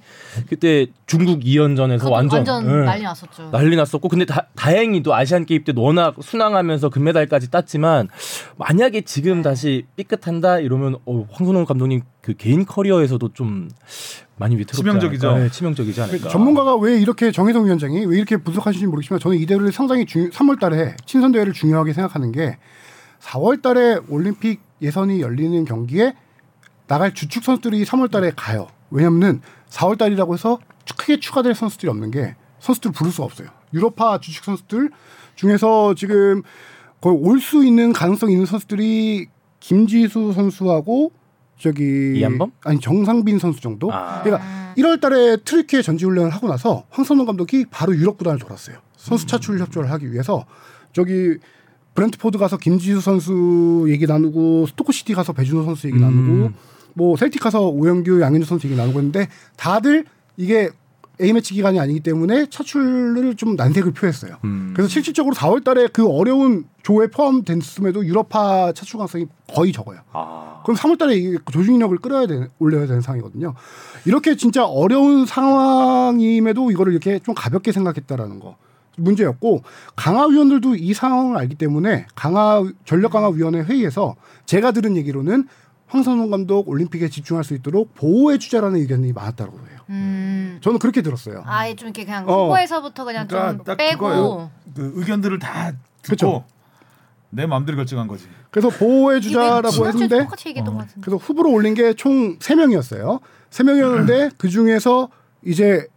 그때 0.49 0.87
중국 1.05 1.41
2연전에서 1.41 1.99
그것도 1.99 2.11
완전, 2.11 2.47
완전 2.47 2.65
예. 2.65 2.85
난리 2.85 3.03
났었죠. 3.03 3.49
난리 3.51 3.75
났었고 3.75 4.09
근데 4.09 4.25
다, 4.25 4.47
다행히도 4.55 5.13
아시안 5.13 5.45
게임 5.45 5.63
때 5.63 5.73
워낙 5.75 6.15
순항하면서 6.19 6.89
금메달까지 6.89 7.51
땄지만 7.51 8.07
만약에 8.57 9.01
지금 9.01 9.41
다시 9.41 9.85
삐끗한다 9.95 10.59
이러면 10.59 10.97
어, 11.05 11.27
황선홍 11.31 11.65
감독님 11.65 12.01
그 12.21 12.33
개인 12.33 12.65
커리어에서도 12.65 13.33
좀 13.33 13.69
많이 14.37 14.55
위태롭지 14.55 14.77
치명적이죠. 14.77 15.29
않을까? 15.29 15.43
네, 15.43 15.49
치명적이지 15.49 16.01
않을까. 16.01 16.29
전문가가 16.29 16.75
왜 16.75 16.99
이렇게 16.99 17.31
정혜성 17.31 17.65
위원장이 17.65 18.05
왜 18.05 18.17
이렇게 18.17 18.37
분석하시는지 18.37 18.87
모르겠지만 18.87 19.19
저는 19.19 19.37
이 19.37 19.45
대회를 19.45 19.71
상당히 19.71 20.05
중 20.05 20.29
3월 20.29 20.59
달에 20.59 20.95
친선 21.05 21.31
대회를 21.31 21.53
중요하게 21.53 21.93
생각하는 21.93 22.31
게 22.31 22.57
4월 23.21 23.61
달에 23.61 23.99
올림픽 24.09 24.61
예선이 24.81 25.21
열리는 25.21 25.63
경기에 25.65 26.13
나갈 26.87 27.13
주축 27.13 27.43
선수들이 27.43 27.83
3월 27.85 28.11
달에 28.11 28.31
가요. 28.35 28.67
왜냐면은 28.91 29.41
4월 29.69 29.97
달이라고 29.97 30.33
해서 30.33 30.59
크게 30.97 31.19
추가될 31.19 31.55
선수들이 31.55 31.89
없는 31.89 32.11
게 32.11 32.35
선수들 32.59 32.89
을 32.89 32.93
부를 32.93 33.11
수가 33.11 33.25
없어요. 33.25 33.47
유럽파 33.73 34.19
주축 34.19 34.43
선수들 34.43 34.91
중에서 35.35 35.95
지금 35.95 36.43
거의 37.01 37.17
올 37.17 37.39
수 37.39 37.65
있는 37.65 37.93
가능성 37.93 38.29
이 38.29 38.33
있는 38.33 38.45
선수들이 38.45 39.27
김지수 39.59 40.33
선수하고 40.33 41.11
저기 41.57 42.13
이한범? 42.17 42.51
아니 42.63 42.79
정상빈 42.79 43.39
선수 43.39 43.61
정도. 43.61 43.91
아. 43.91 44.21
그러니까 44.23 44.73
1월달에 44.77 45.43
튀르키예 45.45 45.81
전지훈련을 45.81 46.29
하고 46.31 46.47
나서 46.47 46.85
황선홍 46.89 47.25
감독이 47.25 47.65
바로 47.69 47.95
유럽 47.95 48.17
구단을 48.17 48.39
돌았어요. 48.39 48.77
선수 48.97 49.25
차출 49.25 49.59
협조를 49.59 49.89
하기 49.91 50.11
위해서 50.11 50.45
저기 50.91 51.37
브렌트포드 51.93 52.37
가서 52.37 52.57
김지수 52.57 53.01
선수 53.01 53.85
얘기 53.87 54.05
나누고 54.05 54.67
스토크시티 54.67 55.13
가서 55.13 55.33
배준호 55.33 55.63
선수 55.63 55.87
얘기 55.87 55.99
나누고 55.99 56.51
뭐 56.93 57.15
셀틱 57.15 57.41
가서 57.41 57.69
오현규 57.69 58.21
양현준 58.21 58.45
선수 58.45 58.67
얘기 58.67 58.75
나누고 58.75 58.99
했는데 58.99 59.29
다들 59.55 60.05
이게 60.37 60.69
A 61.21 61.33
매치 61.33 61.53
기간이 61.53 61.79
아니기 61.79 61.99
때문에 62.01 62.47
차출을 62.49 63.35
좀 63.35 63.55
난색을 63.55 63.93
표했어요. 63.93 64.37
음. 64.43 64.73
그래서 64.75 64.89
실질적으로 64.89 65.35
4월 65.35 65.63
달에 65.63 65.87
그 65.87 66.07
어려운 66.07 66.65
조에 66.83 67.07
포함됐음에도 67.07 68.05
유럽파 68.05 68.73
차출 68.73 68.97
가능성이 68.97 69.27
거의 69.53 69.71
적어요. 69.71 69.99
아. 70.13 70.61
그럼 70.63 70.77
3월 70.77 70.97
달에 70.97 71.15
이게 71.15 71.37
조직력을 71.51 71.97
끌어야 71.97 72.27
되 72.27 72.47
올려야 72.59 72.87
되는 72.87 73.01
상황이거든요. 73.01 73.53
이렇게 74.05 74.35
진짜 74.35 74.65
어려운 74.65 75.25
상황임에도 75.25 76.71
이거를 76.71 76.91
이렇게 76.91 77.19
좀 77.19 77.33
가볍게 77.33 77.71
생각했다라는 77.71 78.39
거 78.39 78.57
문제였고 78.97 79.63
강화 79.95 80.25
위원들도 80.27 80.75
이 80.75 80.93
상황을 80.93 81.37
알기 81.37 81.55
때문에 81.55 82.07
강화 82.15 82.63
전력 82.85 83.11
강화 83.11 83.29
위원회 83.29 83.61
회의에서 83.61 84.15
제가 84.45 84.71
들은 84.71 84.95
얘기로는 84.97 85.47
황선홍 85.87 86.31
감독 86.31 86.67
올림픽에 86.69 87.09
집중할 87.09 87.43
수 87.43 87.53
있도록 87.53 87.93
보호해 87.95 88.37
주자라는 88.37 88.79
의견이 88.79 89.13
많았다고 89.13 89.57
해요. 89.57 89.74
음. 89.89 90.57
저는 90.61 90.79
그렇게 90.79 91.01
들었어요. 91.01 91.43
아예 91.45 91.75
좀 91.75 91.87
이렇게 91.89 92.05
그냥 92.05 92.27
어. 92.27 92.45
후보에서부터 92.45 93.05
그냥 93.05 93.27
그러니까 93.27 93.57
좀딱 93.57 93.77
빼고 93.77 93.99
그거예요. 93.99 94.51
그 94.75 94.93
의견들을 94.95 95.39
다 95.39 95.71
듣고 96.01 96.09
그쵸. 96.09 96.43
내 97.29 97.45
마음대로 97.45 97.75
결정한 97.75 98.07
거지. 98.07 98.27
그래서 98.49 98.69
보호해 98.69 99.19
주자라고 99.19 99.87
했는데 99.87 100.19
똑같이 100.19 100.49
얘기했던 100.49 100.75
어. 100.75 100.85
그래서 101.01 101.17
후보로 101.17 101.51
올린 101.51 101.73
게 101.73 101.93
총 101.93 102.37
세명이었어요세명이었는데 102.39 104.31
그 104.37 104.49
중에서 104.49 105.09
이제 105.43 105.87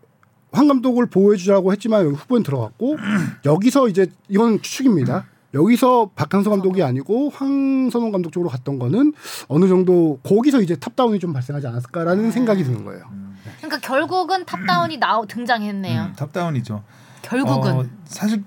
황 0.51 0.67
감독을 0.67 1.07
보호해 1.07 1.37
주자고 1.37 1.73
했지만 1.73 2.05
여기 2.07 2.17
후보는 2.17 2.43
들어갔고 2.43 2.97
여기서 3.45 3.89
이제 3.89 4.07
이건 4.29 4.61
추측입니다. 4.63 5.27
여기서 5.55 6.11
박항서 6.15 6.51
감독이 6.51 6.83
아니고 6.83 7.31
황선홍 7.31 8.11
감독 8.13 8.31
쪽으로 8.33 8.51
갔던 8.51 8.79
거는 8.79 9.13
어느 9.49 9.69
정도 9.69 10.19
거기서 10.23 10.61
이제 10.61 10.77
탑다운이 10.77 11.19
좀 11.21 11.33
발생하지 11.33 11.67
않았을까라는 11.69 12.31
생각이 12.31 12.65
드는 12.65 12.85
거예요. 12.85 13.05
그러니까 13.59 13.79
결국은 13.81 14.45
탑다운이 14.45 14.99
나오 14.99 15.27
등장했네요. 15.27 16.03
음, 16.03 16.13
탑다운이죠. 16.17 16.83
결국은 17.23 17.73
어, 17.73 17.85
사실 18.05 18.43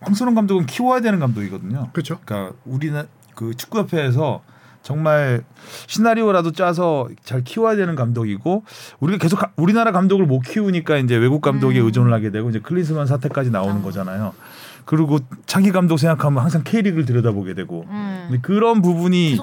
황선홍 0.00 0.34
감독은 0.34 0.66
키워야 0.66 1.00
되는 1.00 1.18
감독이거든요. 1.18 1.90
그렇죠. 1.92 2.18
그러니까 2.24 2.56
우리는 2.64 3.06
그 3.34 3.54
축구협회에서 3.56 4.42
정말 4.82 5.44
시나리오라도 5.86 6.50
짜서 6.52 7.08
잘 7.24 7.44
키워야 7.44 7.76
되는 7.76 7.94
감독이고 7.94 8.64
우리가 8.98 9.18
계속 9.22 9.36
가- 9.36 9.52
우리나라 9.56 9.92
감독을 9.92 10.26
못 10.26 10.40
키우니까 10.40 10.96
이제 10.96 11.14
외국 11.16 11.40
감독에 11.40 11.80
음. 11.80 11.86
의존을 11.86 12.12
하게 12.12 12.30
되고 12.30 12.50
이제 12.50 12.58
클린스만 12.58 13.06
사태까지 13.06 13.50
나오는 13.50 13.76
아. 13.76 13.82
거잖아요. 13.82 14.34
그리고 14.84 15.18
차기 15.46 15.70
감독 15.70 15.96
생각하면 15.96 16.42
항상 16.42 16.62
K리그를 16.64 17.04
들여다보게 17.04 17.54
되고 17.54 17.84
음. 17.88 18.38
그런 18.42 18.82
부분이. 18.82 19.38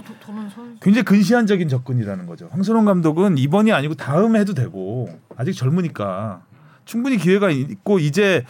굉장히 0.82 1.04
근시안적인 1.04 1.68
접근이라는 1.68 2.26
거죠. 2.26 2.48
황선홍 2.52 2.86
감독은 2.86 3.38
이번이 3.38 3.72
아니고 3.72 3.96
다음에 3.96 4.40
해도 4.40 4.54
되고 4.54 5.10
아직 5.36 5.54
젊으니까 5.54 6.42
충분히 6.86 7.18
기회가 7.18 7.50
있고 7.50 8.00
이제 8.00 8.46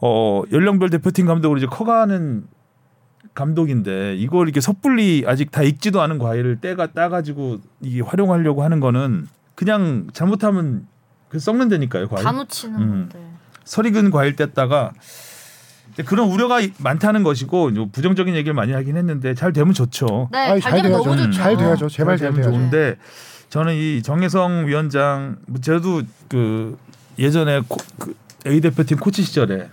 어 0.00 0.42
연령별 0.52 0.90
대표팀 0.90 1.26
감독으로 1.26 1.58
이제 1.58 1.66
커가는 1.66 2.44
감독인데 3.34 4.16
이걸 4.16 4.48
이렇게 4.48 4.60
섣불리 4.60 5.24
아직 5.26 5.50
다 5.50 5.62
익지도 5.62 6.00
않은 6.00 6.18
과일을 6.18 6.60
떼가 6.60 6.88
따가지고 6.92 7.58
이게 7.80 8.00
활용하려고 8.00 8.62
하는 8.62 8.80
거는 8.80 9.28
그냥 9.54 10.08
잘못하면 10.12 10.86
그 11.28 11.38
썩는다니까요 11.38 12.08
과일. 12.08 12.24
다 12.24 12.32
놓치는 12.32 12.80
음. 12.80 13.08
것들. 13.12 13.20
설익은 13.64 14.10
과일 14.10 14.34
뗐다가 14.34 14.92
그런 16.02 16.28
우려가 16.28 16.60
많다는 16.78 17.22
것이고 17.22 17.90
부정적인 17.92 18.34
얘기를 18.34 18.54
많이 18.54 18.72
하긴 18.72 18.96
했는데 18.96 19.34
잘 19.34 19.52
되면 19.52 19.72
좋죠. 19.74 20.28
네, 20.32 20.38
아이, 20.38 20.60
잘잘 20.60 20.82
되면. 20.82 20.98
너무 20.98 21.12
음. 21.12 21.18
좋죠. 21.18 21.32
잘 21.32 21.56
돼야죠. 21.56 21.88
제발 21.88 22.18
잘 22.18 22.32
되면. 22.32 22.50
좋은데 22.50 22.96
저는 23.48 23.74
이 23.74 24.02
정혜성 24.02 24.66
위원장 24.66 25.36
저도 25.60 26.02
그 26.28 26.78
예전에 27.18 27.62
코, 27.66 27.76
그 27.98 28.14
A 28.46 28.60
대표팀 28.60 28.98
코치 28.98 29.22
시절에 29.22 29.68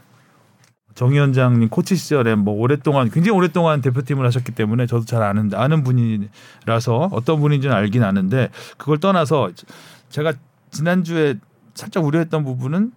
정 0.96 1.12
위원장님 1.12 1.70
코치 1.70 1.96
시절에 1.96 2.34
뭐 2.36 2.56
오랫동안 2.56 3.10
굉장히 3.12 3.38
오랫동안 3.38 3.82
대표팀을 3.82 4.26
하셨기 4.26 4.54
때문에 4.54 4.88
저도 4.88 5.06
잘 5.06 5.22
아는 5.22 5.52
아는 5.54 5.84
분이라서 5.84 7.10
어떤 7.12 7.40
분인지는 7.40 7.76
알긴 7.76 8.04
아는데 8.04 8.50
그걸 8.78 8.98
떠나서 8.98 9.52
제가 10.10 10.34
지난주에 10.72 11.36
살짝 11.76 12.04
우려했던 12.04 12.44
부분은 12.44 12.92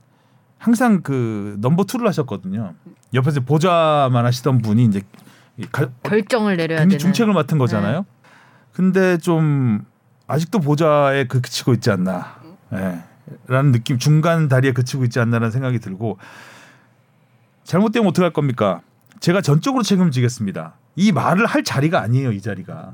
항상 0.61 1.01
그 1.01 1.57
넘버 1.61 1.85
투를 1.85 2.07
하셨거든요. 2.09 2.75
옆에서 3.15 3.41
보좌만 3.41 4.27
하시던 4.27 4.61
분이 4.61 4.85
이제 4.85 5.01
이 5.57 5.65
가- 5.73 5.89
결정을 6.03 6.59
내려야 6.59 6.81
되는. 6.81 6.99
중책을 6.99 7.33
맡은 7.33 7.57
거잖아요. 7.57 8.05
근데 8.75 9.17
좀 9.17 9.85
아직도 10.27 10.61
보좌에 10.61 11.25
그 11.25 11.41
그치고 11.41 11.73
있지 11.73 11.91
않나. 11.91 12.37
예. 12.75 13.01
라는 13.47 13.73
느낌 13.73 13.99
중간 13.99 14.49
다리에 14.49 14.73
그치고 14.73 15.05
있지 15.05 15.19
않나라는 15.19 15.51
생각이 15.51 15.79
들고 15.79 16.19
잘못되면 17.65 18.07
어떻게 18.09 18.23
할 18.25 18.33
겁니까? 18.33 18.83
제가 19.21 19.41
전적으로 19.41 19.83
책임지겠습니다. 19.83 20.75
이 20.97 21.11
말을 21.13 21.47
할 21.47 21.65
자리가 21.65 22.03
아니에요, 22.03 22.33
이 22.33 22.41
자리가. 22.43 22.93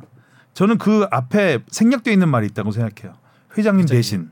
저는 0.54 0.78
그 0.78 1.06
앞에 1.10 1.58
생략되어 1.68 2.12
있는 2.12 2.28
말이 2.28 2.46
있다고 2.46 2.70
생각해요. 2.70 3.18
회장님 3.58 3.86
대신 3.86 4.30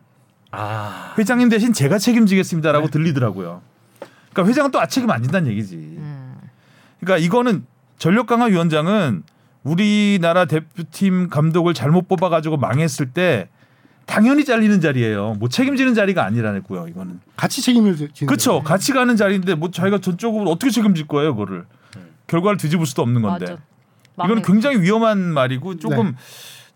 아. 0.56 1.14
회장님 1.18 1.48
대신 1.48 1.72
제가 1.72 1.98
책임지겠습니다라고 1.98 2.88
들리더라고요. 2.88 3.62
그러니까 4.32 4.50
회장은 4.50 4.70
또 4.70 4.80
아 4.80 4.86
책임 4.86 5.10
안 5.10 5.22
진다는 5.22 5.50
얘기지. 5.50 5.76
음. 5.76 6.34
그러니까 7.00 7.24
이거는 7.24 7.66
전력 7.98 8.26
강화 8.26 8.46
위원장은 8.46 9.22
우리나라 9.62 10.44
대표팀 10.44 11.28
감독을 11.30 11.72
잘못 11.74 12.08
뽑아 12.08 12.28
가지고 12.28 12.56
망했을 12.56 13.10
때 13.10 13.48
당연히 14.06 14.44
잘리는 14.44 14.80
자리예요. 14.80 15.34
뭐 15.38 15.48
책임지는 15.48 15.94
자리가 15.94 16.24
아니라고요. 16.24 16.88
이거는. 16.88 17.20
같이 17.36 17.62
책임을 17.62 17.96
지는 17.96 18.26
그렇죠. 18.26 18.50
거예요. 18.50 18.62
같이 18.62 18.92
가는 18.92 19.16
자리인데 19.16 19.54
뭐 19.54 19.70
자기가 19.70 20.00
전적으로 20.00 20.50
어떻게 20.50 20.70
책임질 20.70 21.06
거예요, 21.06 21.34
그거를. 21.34 21.64
결과를 22.26 22.58
뒤집을 22.58 22.84
수도 22.86 23.02
없는 23.02 23.22
건데. 23.22 23.46
맞아. 24.16 24.26
이거는 24.26 24.42
굉장히 24.42 24.80
위험한 24.80 25.18
말이고 25.18 25.78
조금 25.78 26.08
네. 26.08 26.12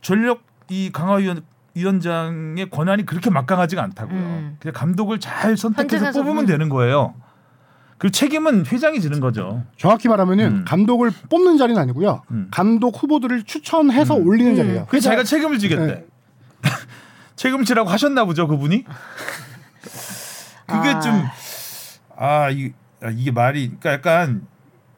전력 0.00 0.42
이 0.70 0.90
강화위원 0.92 1.42
위원장의 1.78 2.70
권한이 2.70 3.06
그렇게 3.06 3.30
막강하지가 3.30 3.82
않다고요. 3.82 4.18
음. 4.18 4.56
그냥 4.60 4.72
감독을 4.74 5.20
잘 5.20 5.56
선택해서 5.56 6.12
뽑으면 6.12 6.44
음. 6.44 6.46
되는 6.46 6.68
거예요. 6.68 7.14
그리고 7.98 8.12
책임은 8.12 8.66
회장이 8.66 9.00
지는 9.00 9.20
거죠. 9.20 9.64
정확히 9.76 10.08
말하면은 10.08 10.46
음. 10.46 10.64
감독을 10.66 11.10
뽑는 11.30 11.56
자리는 11.56 11.80
아니고요. 11.80 12.22
음. 12.30 12.48
감독 12.50 13.02
후보들을 13.02 13.44
추천해서 13.44 14.16
음. 14.16 14.26
올리는 14.26 14.52
음. 14.52 14.56
자리예요. 14.56 14.86
그래서 14.88 15.04
자기가 15.10 15.24
책임을 15.24 15.58
지겠대. 15.58 15.86
네. 15.86 16.04
책임지라고 17.36 17.88
하셨나 17.88 18.24
보죠, 18.24 18.46
그분이. 18.46 18.84
그게 20.66 20.88
아. 20.90 21.00
좀 21.00 21.24
아, 22.16 22.50
이, 22.50 22.72
아, 23.02 23.10
이게 23.10 23.30
말이 23.30 23.68
그러니까 23.80 23.92
약간 23.92 24.46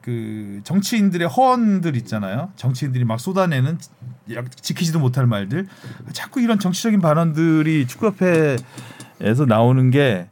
그 0.01 0.61
정치인들의 0.63 1.27
허언들 1.27 1.95
있잖아요. 1.97 2.51
정치인들이 2.55 3.05
막 3.05 3.19
쏟아내는 3.19 3.77
약- 4.33 4.51
지키지도 4.57 4.99
못할 4.99 5.27
말들. 5.27 5.67
자꾸 6.13 6.41
이런 6.41 6.57
정치적인 6.59 7.01
발언들이 7.01 7.85
축구협회에서 7.87 9.45
나오는 9.47 9.91
게 9.91 10.27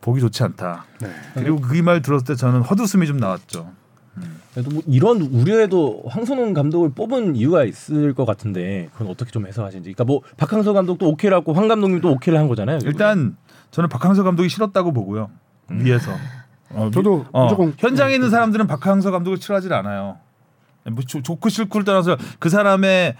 보기 0.00 0.20
좋지 0.20 0.42
않다. 0.42 0.84
네. 1.00 1.10
그리고 1.34 1.60
그 1.60 1.80
말 1.82 2.02
들었을 2.02 2.26
때 2.26 2.34
저는 2.34 2.62
헛웃음이 2.62 3.06
좀 3.06 3.16
나왔죠. 3.18 3.70
그래도 4.54 4.70
뭐 4.70 4.82
이런 4.86 5.20
우려에도 5.20 6.02
황선홍 6.08 6.54
감독을 6.54 6.90
뽑은 6.94 7.36
이유가 7.36 7.64
있을 7.64 8.14
것 8.14 8.24
같은데 8.24 8.88
그건 8.94 9.08
어떻게 9.08 9.30
좀 9.30 9.46
해석하시는지. 9.46 9.92
그러니까 9.92 10.04
뭐 10.04 10.22
박항서 10.38 10.72
감독도 10.72 11.06
오케이를 11.08 11.36
하고 11.36 11.52
황 11.52 11.68
감독님도 11.68 12.10
오케이를 12.12 12.40
한 12.40 12.48
거잖아요. 12.48 12.78
일단 12.84 13.36
저는 13.70 13.88
박항서 13.90 14.22
감독이 14.22 14.48
싫었다고 14.48 14.92
보고요. 14.92 15.30
위에서. 15.68 16.10
어, 16.70 16.90
저도 16.92 17.18
위- 17.20 17.24
어, 17.32 17.44
무조건- 17.44 17.74
현장에 17.78 18.14
있는 18.14 18.30
사람들은 18.30 18.66
박항서 18.66 19.10
감독을 19.10 19.38
싫어하지 19.38 19.72
않아요. 19.72 20.18
뭐 20.90 21.02
좋- 21.04 21.22
좋고 21.22 21.48
싫고를 21.48 21.84
떠나서 21.84 22.16
그 22.38 22.48
사람의 22.48 23.14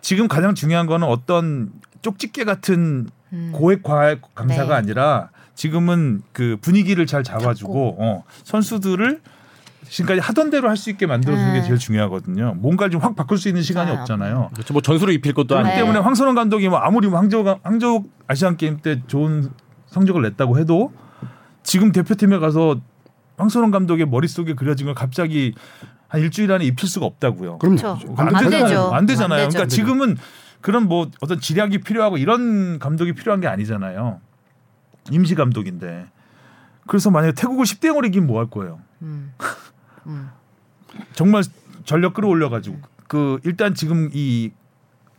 지금 0.00 0.28
가장 0.28 0.54
중요한 0.54 0.86
거는 0.86 1.06
어떤 1.08 1.70
쪽집게 2.02 2.44
같은 2.44 3.08
음. 3.32 3.50
고액 3.54 3.82
과액 3.82 4.34
강사가 4.34 4.66
네. 4.68 4.74
아니라 4.74 5.30
지금은 5.54 6.22
그 6.32 6.56
분위기를 6.60 7.06
잘 7.06 7.22
잡아주고 7.22 7.96
어, 7.98 8.24
선수들을 8.44 9.20
지금까지 9.88 10.20
하던 10.20 10.50
대로 10.50 10.68
할 10.68 10.76
수 10.76 10.88
있게 10.90 11.06
만들어주는 11.06 11.52
게 11.52 11.58
음. 11.60 11.64
제일 11.64 11.78
중요하거든요. 11.78 12.54
뭔가를 12.58 12.92
좀확 12.92 13.16
바꿀 13.16 13.38
수 13.38 13.48
있는 13.48 13.62
시간이 13.62 13.90
아, 13.90 14.00
없잖아요. 14.00 14.50
그렇죠. 14.52 14.72
뭐 14.72 14.80
전술을 14.80 15.12
입힐 15.14 15.34
것도 15.34 15.54
네. 15.56 15.60
아니고. 15.62 15.76
때문에 15.76 15.98
황선홍 15.98 16.34
감독이 16.36 16.68
뭐 16.68 16.78
아무리 16.78 17.08
뭐 17.08 17.20
가- 17.20 17.58
항저우 17.64 18.04
아시안 18.28 18.56
게임 18.56 18.78
때 18.80 19.02
좋은 19.08 19.50
성적을 19.86 20.22
냈다고 20.22 20.58
해도 20.58 20.92
지금 21.70 21.92
대표팀에 21.92 22.38
가서 22.38 22.80
황선홍 23.36 23.70
감독의 23.70 24.06
머릿속에 24.06 24.54
그려진 24.54 24.86
걸 24.86 24.94
갑자기 24.96 25.54
한 26.08 26.20
일주일 26.20 26.50
안에 26.50 26.64
입힐 26.64 26.88
수가 26.88 27.06
없다고요. 27.06 27.58
그럼요. 27.58 27.76
그렇죠. 27.76 28.14
안, 28.16 28.34
안 28.34 28.42
되잖아요. 28.42 28.66
되죠. 28.66 28.90
안 28.92 29.06
되잖아요. 29.06 29.42
안 29.44 29.48
되죠. 29.50 29.56
그러니까 29.58 29.68
지금은 29.68 30.16
그런 30.60 30.88
뭐 30.88 31.08
어떤 31.20 31.38
지략이 31.38 31.82
필요하고 31.82 32.18
이런 32.18 32.80
감독이 32.80 33.12
필요한 33.12 33.40
게 33.40 33.46
아니잖아요. 33.46 34.20
임시 35.12 35.36
감독인데. 35.36 36.08
그래서 36.88 37.12
만약에 37.12 37.34
태국을 37.34 37.64
10대 37.64 37.90
0으로 37.92 38.04
이기면 38.08 38.26
뭐 38.26 38.40
할 38.40 38.50
거예요? 38.50 38.80
음. 39.02 39.32
음. 40.08 40.28
정말 41.12 41.44
전력 41.84 42.14
끌어올려 42.14 42.48
가지고 42.48 42.78
그 43.06 43.38
일단 43.44 43.76
지금 43.76 44.10
이 44.12 44.50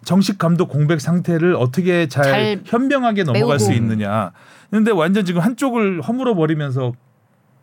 정식 0.03 0.37
감독 0.37 0.67
공백 0.67 0.99
상태를 0.99 1.55
어떻게 1.55 2.07
잘, 2.07 2.23
잘 2.23 2.61
현명하게 2.65 3.23
넘어갈 3.23 3.57
메우고. 3.57 3.57
수 3.59 3.73
있느냐. 3.73 4.31
근데 4.71 4.91
완전 4.91 5.25
지금 5.25 5.41
한쪽을 5.41 6.01
허물어 6.01 6.33
버리면서 6.35 6.93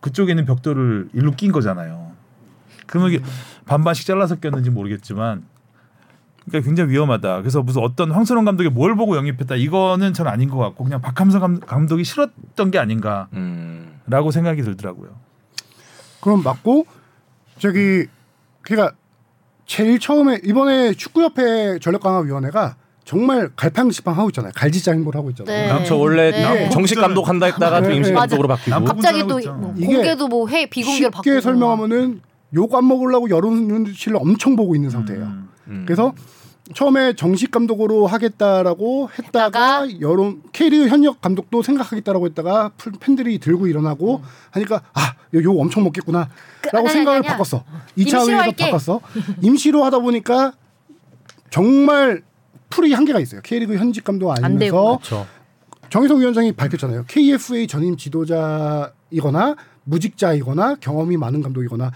그쪽에 0.00 0.32
있는 0.32 0.44
벽돌을 0.44 1.08
일로 1.14 1.32
낀 1.32 1.50
거잖아요. 1.52 2.12
그러면 2.86 3.12
이게 3.12 3.22
반반씩 3.66 4.06
잘라서 4.06 4.36
꼈는지 4.36 4.70
모르겠지만 4.70 5.42
그러니까 6.46 6.66
굉장히 6.66 6.92
위험하다. 6.92 7.38
그래서 7.40 7.62
무슨 7.62 7.82
어떤 7.82 8.10
황선홍 8.12 8.44
감독이 8.44 8.68
뭘 8.70 8.94
보고 8.94 9.16
영입했다 9.16 9.56
이거는 9.56 10.12
전 10.14 10.26
아닌 10.28 10.48
것 10.48 10.56
같고 10.58 10.84
그냥 10.84 11.00
박함서 11.00 11.40
감- 11.40 11.60
감독이 11.60 12.04
싫었던 12.04 12.70
게 12.70 12.78
아닌가라고 12.78 13.28
음. 13.34 13.98
생각이 14.32 14.62
들더라고요. 14.62 15.10
그럼 16.20 16.42
맞고 16.42 16.86
저기 17.58 18.06
그러니까 18.62 18.94
제일 19.68 20.00
처음에 20.00 20.40
이번에 20.44 20.94
축구협회 20.94 21.78
전력강화위원회가 21.80 22.76
정말 23.04 23.50
갈팡질팡 23.54 24.16
하고 24.16 24.28
있잖아요. 24.30 24.50
갈지장볼 24.56 25.14
하고 25.16 25.30
있잖아요. 25.30 25.66
네. 25.68 25.72
그렇죠. 25.72 25.98
원래 26.00 26.30
네. 26.30 26.68
정식 26.70 26.96
감독 26.96 27.28
한다 27.28 27.46
했다가 27.46 27.82
또 27.82 27.88
네. 27.90 27.96
임시 27.96 28.10
맞아. 28.12 28.20
감독으로 28.36 28.48
바뀌고. 28.48 28.70
남- 28.70 28.84
갑자기 28.84 29.20
또 29.26 29.38
뭐 29.54 29.74
공개도 29.74 30.28
뭐회 30.28 30.66
비공개로 30.66 31.10
바꾸고 31.10 31.22
쉽게 31.30 31.40
설명하면은 31.42 32.22
욕 32.54 32.74
안 32.74 32.88
먹으려고 32.88 33.28
여론 33.30 33.68
눈치를 33.68 34.16
엄청 34.16 34.56
보고 34.56 34.74
있는 34.74 34.88
상태예요. 34.90 35.22
음. 35.22 35.48
음. 35.68 35.82
그래서 35.86 36.14
처음에 36.74 37.14
정식 37.14 37.50
감독으로 37.50 38.06
하겠다라고 38.06 39.08
했다가 39.18 39.82
했다가 39.82 40.00
여론 40.00 40.42
K리그 40.52 40.88
현역 40.88 41.20
감독도 41.20 41.62
생각하겠다라고 41.62 42.26
했다가 42.26 42.72
풀- 42.76 42.92
팬들이 43.00 43.38
들고 43.38 43.66
일어나고 43.66 44.22
하니까 44.50 44.82
아욕 44.92 45.58
엄청 45.60 45.84
먹겠구나라고 45.84 46.28
아니, 46.74 46.88
생각을 46.90 47.18
아니. 47.20 47.26
바꿨어. 47.26 47.64
임시로 47.96 48.20
2차원에서 48.20 48.36
할게. 48.36 48.70
바꿨어. 48.70 49.00
임시로 49.40 49.84
하다 49.84 50.00
보니까 50.00 50.52
정말 51.50 52.22
풀이 52.68 52.92
한계가 52.92 53.18
있어요. 53.20 53.40
K리그 53.42 53.76
현직 53.76 54.04
감독 54.04 54.30
안 54.30 54.44
아니면서. 54.44 54.98
그렇죠. 54.98 55.26
정희석 55.90 56.18
위원장이 56.18 56.52
밝혔잖아요. 56.52 57.04
KFA 57.08 57.66
전임 57.66 57.96
지도자이거나 57.96 59.56
무직자이거나 59.84 60.74
경험이 60.80 61.16
많은 61.16 61.40
감독이거나 61.40 61.92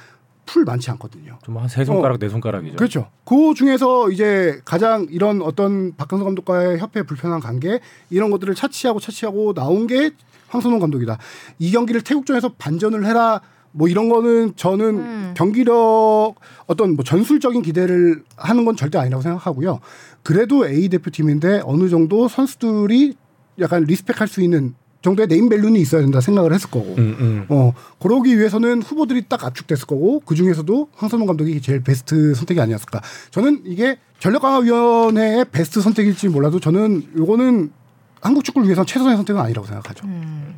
풀 0.53 0.65
많지 0.65 0.91
않거든요. 0.93 1.39
좀 1.45 1.57
한 1.57 1.69
세 1.69 1.85
손가락 1.85 2.19
네 2.19 2.29
손가락이죠. 2.29 2.77
그렇죠. 2.77 3.09
그 3.25 3.55
중에서 3.57 4.11
이제 4.11 4.61
가장 4.67 5.07
이런 5.11 5.41
어떤 5.41 5.97
박항서 5.97 6.25
감독과의 6.27 6.79
협회 6.79 7.03
불편한 7.03 7.41
관계 7.41 7.81
이런 8.11 8.31
것들을 8.31 8.55
차치하고 8.55 9.01
차치하고 9.01 9.55
나온 9.55 9.87
게 9.87 10.11
황선홍 10.49 10.79
감독이다. 10.81 11.17
이 11.59 11.71
경기를 11.71 12.03
태국전에서 12.03 12.51
반전을 12.59 13.07
해라. 13.07 13.41
뭐 13.75 13.89
이런 13.89 14.11
거는 14.11 14.53
저는 14.57 14.85
음. 14.99 15.35
경기력 15.35 16.35
어떤 16.67 16.95
뭐 16.95 17.03
전술적인 17.03 17.63
기대를 17.63 18.23
하는 18.37 18.67
건 18.67 18.77
절대 18.77 18.99
아니라고 18.99 19.23
생각하고요. 19.23 19.81
그래도 20.23 20.67
A 20.69 20.91
대표팀인데 20.91 21.63
어느 21.65 21.89
정도 21.89 22.29
선수들이 22.29 23.17
약간 23.61 23.85
respect할 23.85 24.29
수 24.29 24.43
있는 24.43 24.75
정도의 25.03 25.27
네임 25.29 25.49
밸류는 25.49 25.81
있어야 25.81 26.01
된다 26.01 26.21
생각을 26.21 26.53
했을 26.55 26.71
거고. 26.71 26.95
음, 26.97 27.17
음. 27.19 27.47
어 27.49 27.75
그러기 28.01 28.39
위해서는 28.39 28.83
후보들이 28.83 29.27
딱 29.29 29.45
압축됐을 29.45 29.87
거고 29.87 30.21
그 30.25 30.35
중에서도 30.35 30.89
황선홍 30.95 31.27
감독이 31.27 31.61
제일 31.61 31.83
베스트 31.83 32.35
선택이 32.35 32.61
아니었을까. 32.61 33.01
저는 33.33 33.63
이게 33.67 33.99
전력강화위원회의 34.21 35.45
베스트 35.51 35.81
선택일지 35.81 36.29
몰라도 36.29 36.61
저는 36.61 37.11
요거는 37.17 37.73
한국 38.21 38.45
축구를 38.45 38.69
위해서 38.69 38.85
최선의 38.85 39.17
선택은 39.17 39.41
아니라고 39.41 39.67
생각하죠. 39.67 40.07
음. 40.07 40.55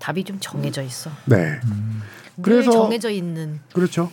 답이 0.00 0.24
좀 0.24 0.38
정해져 0.40 0.82
있어. 0.82 1.10
네, 1.26 1.58
그래서 2.42 2.70
그래서- 2.70 2.70
정해져 2.72 3.10
있는 3.10 3.60
그렇죠. 3.72 4.10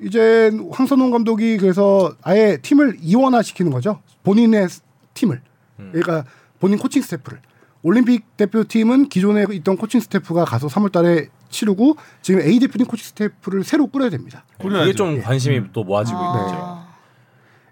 이제 0.00 0.50
황선홍 0.72 1.10
감독이 1.10 1.56
그래서 1.56 2.14
아예 2.22 2.58
팀을 2.60 2.98
이원화시키는 3.00 3.70
거죠. 3.70 4.00
본인의 4.24 4.68
팀을. 5.14 5.40
그러니까 5.76 6.24
본인 6.58 6.78
코칭 6.78 7.00
스태프를. 7.02 7.38
올림픽 7.86 8.36
대표팀은 8.36 9.08
기존에 9.08 9.44
있던 9.48 9.76
코칭 9.76 10.00
스태프가 10.00 10.44
가서 10.44 10.66
3월 10.66 10.90
달에 10.90 11.28
치르고 11.50 11.96
지금 12.20 12.40
A 12.40 12.58
대표팀 12.58 12.84
코칭 12.84 13.04
스태프를 13.04 13.62
새로 13.62 13.86
꾸려야 13.86 14.10
됩니다. 14.10 14.44
그게 14.60 14.92
좀 14.92 15.22
관심이 15.22 15.62
또 15.72 15.84
모아지고 15.84 16.18
있죠. 16.18 16.56
아. 16.56 16.86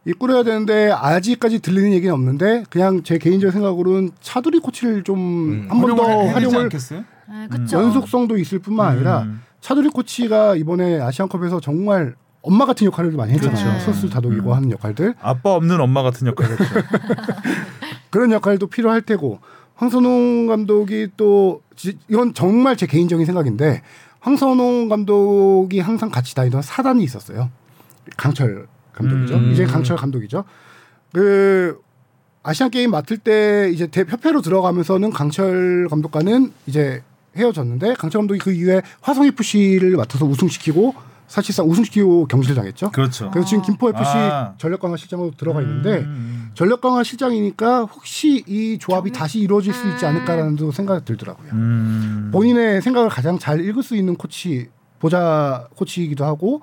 이 0.05 0.13
꾸려야 0.13 0.45
되는데 0.45 0.93
아직까지 0.93 1.59
들리는 1.59 1.93
얘기는 1.93 2.15
없는데 2.15 2.63
그냥 2.71 3.03
제 3.03 3.19
개인적 3.19 3.51
생각으로는 3.51 4.11
차두리 4.21 4.61
코치를 4.61 5.03
좀 5.03 5.19
음. 5.19 5.67
한번더 5.69 6.29
활용을? 6.29 6.71
아, 7.27 7.49
그쵸. 7.51 7.77
연속성도 7.77 8.39
있을 8.39 8.61
뿐만 8.61 8.93
아니라 8.93 9.23
음. 9.23 9.43
차두리 9.61 9.89
코치가 9.89 10.55
이번에 10.55 11.01
아시안컵에서 11.01 11.59
정말 11.59 12.15
엄마 12.41 12.67
같은 12.67 12.87
역할을 12.87 13.11
많이 13.13 13.33
했잖아요. 13.33 13.65
그렇죠. 13.65 13.85
선수 13.85 14.09
다독이고 14.09 14.51
음. 14.51 14.55
하는 14.55 14.71
역할들 14.71 15.15
아빠 15.21 15.55
없는 15.55 15.81
엄마 15.81 16.05
같은 16.05 16.29
역할이었죠. 16.29 16.65
그런 18.11 18.31
역할도 18.31 18.69
필요할 18.69 19.03
테고 19.03 19.41
황선홍 19.77 20.47
감독이 20.47 21.09
또 21.17 21.63
지- 21.77 21.99
이건 22.09 22.35
정말 22.35 22.77
제 22.77 22.87
개인적인 22.87 23.27
생각인데 23.27 23.83
황선홍 24.21 24.89
감독이 24.89 25.81
항상 25.81 26.11
같이 26.11 26.35
다니던 26.35 26.63
사단이 26.63 27.03
있었어요. 27.05 27.51
강철 28.17 28.67
감독이죠. 28.93 29.35
음. 29.37 29.53
이제 29.53 29.65
강철 29.65 29.97
감독이죠. 29.97 30.45
그 31.13 31.81
아시안 32.43 32.71
게임 32.71 32.91
맡을 32.91 33.19
때 33.19 33.71
이제 33.73 33.87
대- 33.87 34.05
협회로 34.09 34.41
들어가면서는 34.43 35.11
강철 35.11 35.89
감독과는 35.89 36.53
이제 36.67 37.03
헤어졌는데 37.37 37.95
강철 37.95 38.21
감독이 38.21 38.39
그 38.41 38.53
이후에 38.53 38.83
화성 39.01 39.27
FC를 39.27 39.97
맡아서 39.97 40.25
우승시키고 40.27 40.95
사실상 41.27 41.69
우승시키고 41.69 42.27
경질을 42.27 42.55
당했죠. 42.57 42.91
그렇죠. 42.91 43.31
그래서 43.31 43.49
지금 43.49 43.63
김포 43.63 43.89
FC 43.89 44.03
아. 44.05 44.55
전력 44.59 44.81
강화 44.81 44.97
실장으로 44.97 45.33
들어가 45.37 45.61
있는데 45.63 46.01
음. 46.01 46.51
전력 46.55 46.81
강화 46.81 47.03
실장이니까 47.03 47.85
혹시 47.85 48.45
이 48.47 48.79
조합이 48.79 49.11
다시 49.13 49.41
이루어질 49.41 49.73
수 49.73 49.89
있지 49.89 50.07
않을까라는 50.07 50.57
도 50.57 50.71
생각이 50.71 51.05
들더라고요. 51.05 51.51
음. 51.53 52.31
본인의 52.33 52.83
생각을 52.83 53.09
가장 53.09 53.39
잘 53.39 53.61
읽을 53.61 53.83
수 53.83 53.97
있는 53.97 54.17
코치 54.17 54.69
보자 54.99 55.69
코치이기도 55.77 56.25
하고 56.25 56.63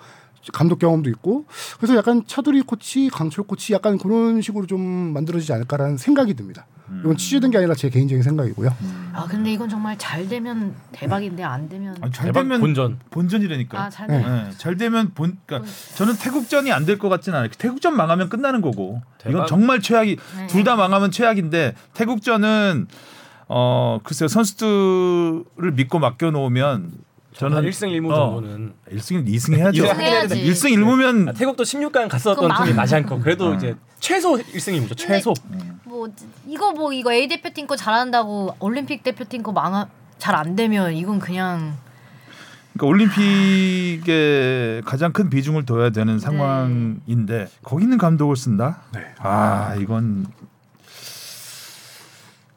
감독 0.53 0.80
경험도 0.80 1.09
있고 1.12 1.45
그래서 1.78 1.95
약간 1.95 2.24
차두리 2.26 2.62
코치, 2.62 3.09
강철 3.09 3.45
코치 3.45 3.74
약간 3.74 3.97
그런 3.97 4.41
식으로 4.41 4.66
좀 4.66 4.82
만들어지지 4.82 5.53
않을까라는 5.53 5.97
생각이 5.97 6.34
듭니다. 6.34 6.66
이건 7.00 7.16
취재된 7.18 7.52
게 7.52 7.58
아니라 7.58 7.74
제 7.74 7.89
개인적인 7.89 8.22
생각이고요. 8.22 8.70
아 9.14 9.26
근데 9.26 9.52
이건 9.54 9.70
정말 9.70 9.98
잘 9.98 10.28
되면 10.28 10.76
대박인데 10.92 11.44
안 11.44 11.68
되면 11.70 11.96
아, 12.02 12.10
잘 12.12 12.28
대박 12.28 12.42
되면 12.44 12.60
본전. 12.60 13.00
본전이라니까. 13.10 13.80
아잘 13.82 14.08
네. 14.08 14.22
되면 14.22 14.48
예, 14.52 14.58
잘 14.58 14.78
되면 14.78 15.12
본 15.14 15.38
그러니까 15.46 15.72
저는 15.96 16.16
태국전이 16.18 16.72
안 16.72 16.86
될 16.86 16.98
것 17.00 17.10
같지는 17.10 17.38
않아요. 17.38 17.50
태국전 17.58 17.96
망하면 17.96 18.30
끝나는 18.30 18.62
거고. 18.62 19.02
이건 19.22 19.32
대박. 19.34 19.48
정말 19.48 19.80
최악이 19.82 20.18
네. 20.38 20.48
둘 20.48 20.64
다 20.64 20.76
망하면 20.76 21.12
최악인데 21.12 21.76
태국전은 21.94 22.88
어 23.48 24.00
글쎄요 24.04 24.28
선수들을 24.28 25.72
믿고 25.74 26.00
맡겨 26.00 26.32
놓으면 26.32 26.92
저는 27.42 27.56
저는 27.58 27.70
1승 27.72 27.88
1무 28.00 28.12
어, 28.12 28.16
정도는 28.36 28.74
1승 28.92 29.28
2승 29.28 29.56
해야죠. 29.58 29.84
이승 29.84 30.00
해야지. 30.00 30.36
1승 30.44 30.72
1무면 30.76 31.30
아, 31.30 31.34
태국도 31.34 31.64
16강 31.64 32.08
갔었던 32.08 32.36
그럼 32.50 32.64
팀이 32.64 32.76
마- 32.76 32.84
아시안컵 32.84 33.22
그래도 33.24 33.48
어. 33.50 33.54
이제 33.56 33.76
최소 34.00 34.34
1승 34.38 34.80
1무죠 34.88 34.96
최소 34.96 35.34
뭐 35.84 36.08
이거 36.48 36.72
뭐 36.72 36.94
이거 36.94 37.12
A 37.12 37.28
대표팀 37.28 37.66
거 37.66 37.76
잘한다고 37.76 38.56
올림픽 38.60 39.02
대표팀 39.04 39.42
거 39.42 39.52
망하 39.52 39.88
잘안 40.20 40.56
되면 40.56 40.94
이건 40.94 41.18
그냥 41.18 41.76
그러니까 42.74 42.88
올림픽에 42.88 44.82
가장 44.86 45.12
큰 45.12 45.30
비중을 45.32 45.66
둬야 45.66 45.89
되는 45.89 46.20
상황인데 46.20 47.48
거기 47.64 47.84
있는 47.86 47.98
감독을 47.98 48.36
쓴다? 48.36 48.82
네. 48.94 49.02
아 49.18 49.76
이건 49.80 50.28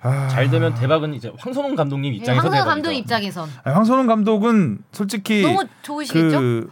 아, 0.04 0.28
잘 0.28 0.50
되면 0.50 0.74
대박은 0.74 1.14
이제 1.14 1.32
황선홍 1.38 1.76
감독님 1.76 2.12
입장에서 2.12 2.42
황선 2.42 2.52
대박이죠. 2.52 2.68
감독 2.70 2.92
입장에선 2.92 3.48
아니, 3.64 3.74
황선홍 3.74 4.06
감독은 4.06 4.78
솔직히 4.92 5.42
너무 5.42 5.64
좋으시겠죠? 5.82 6.40
그 6.40 6.70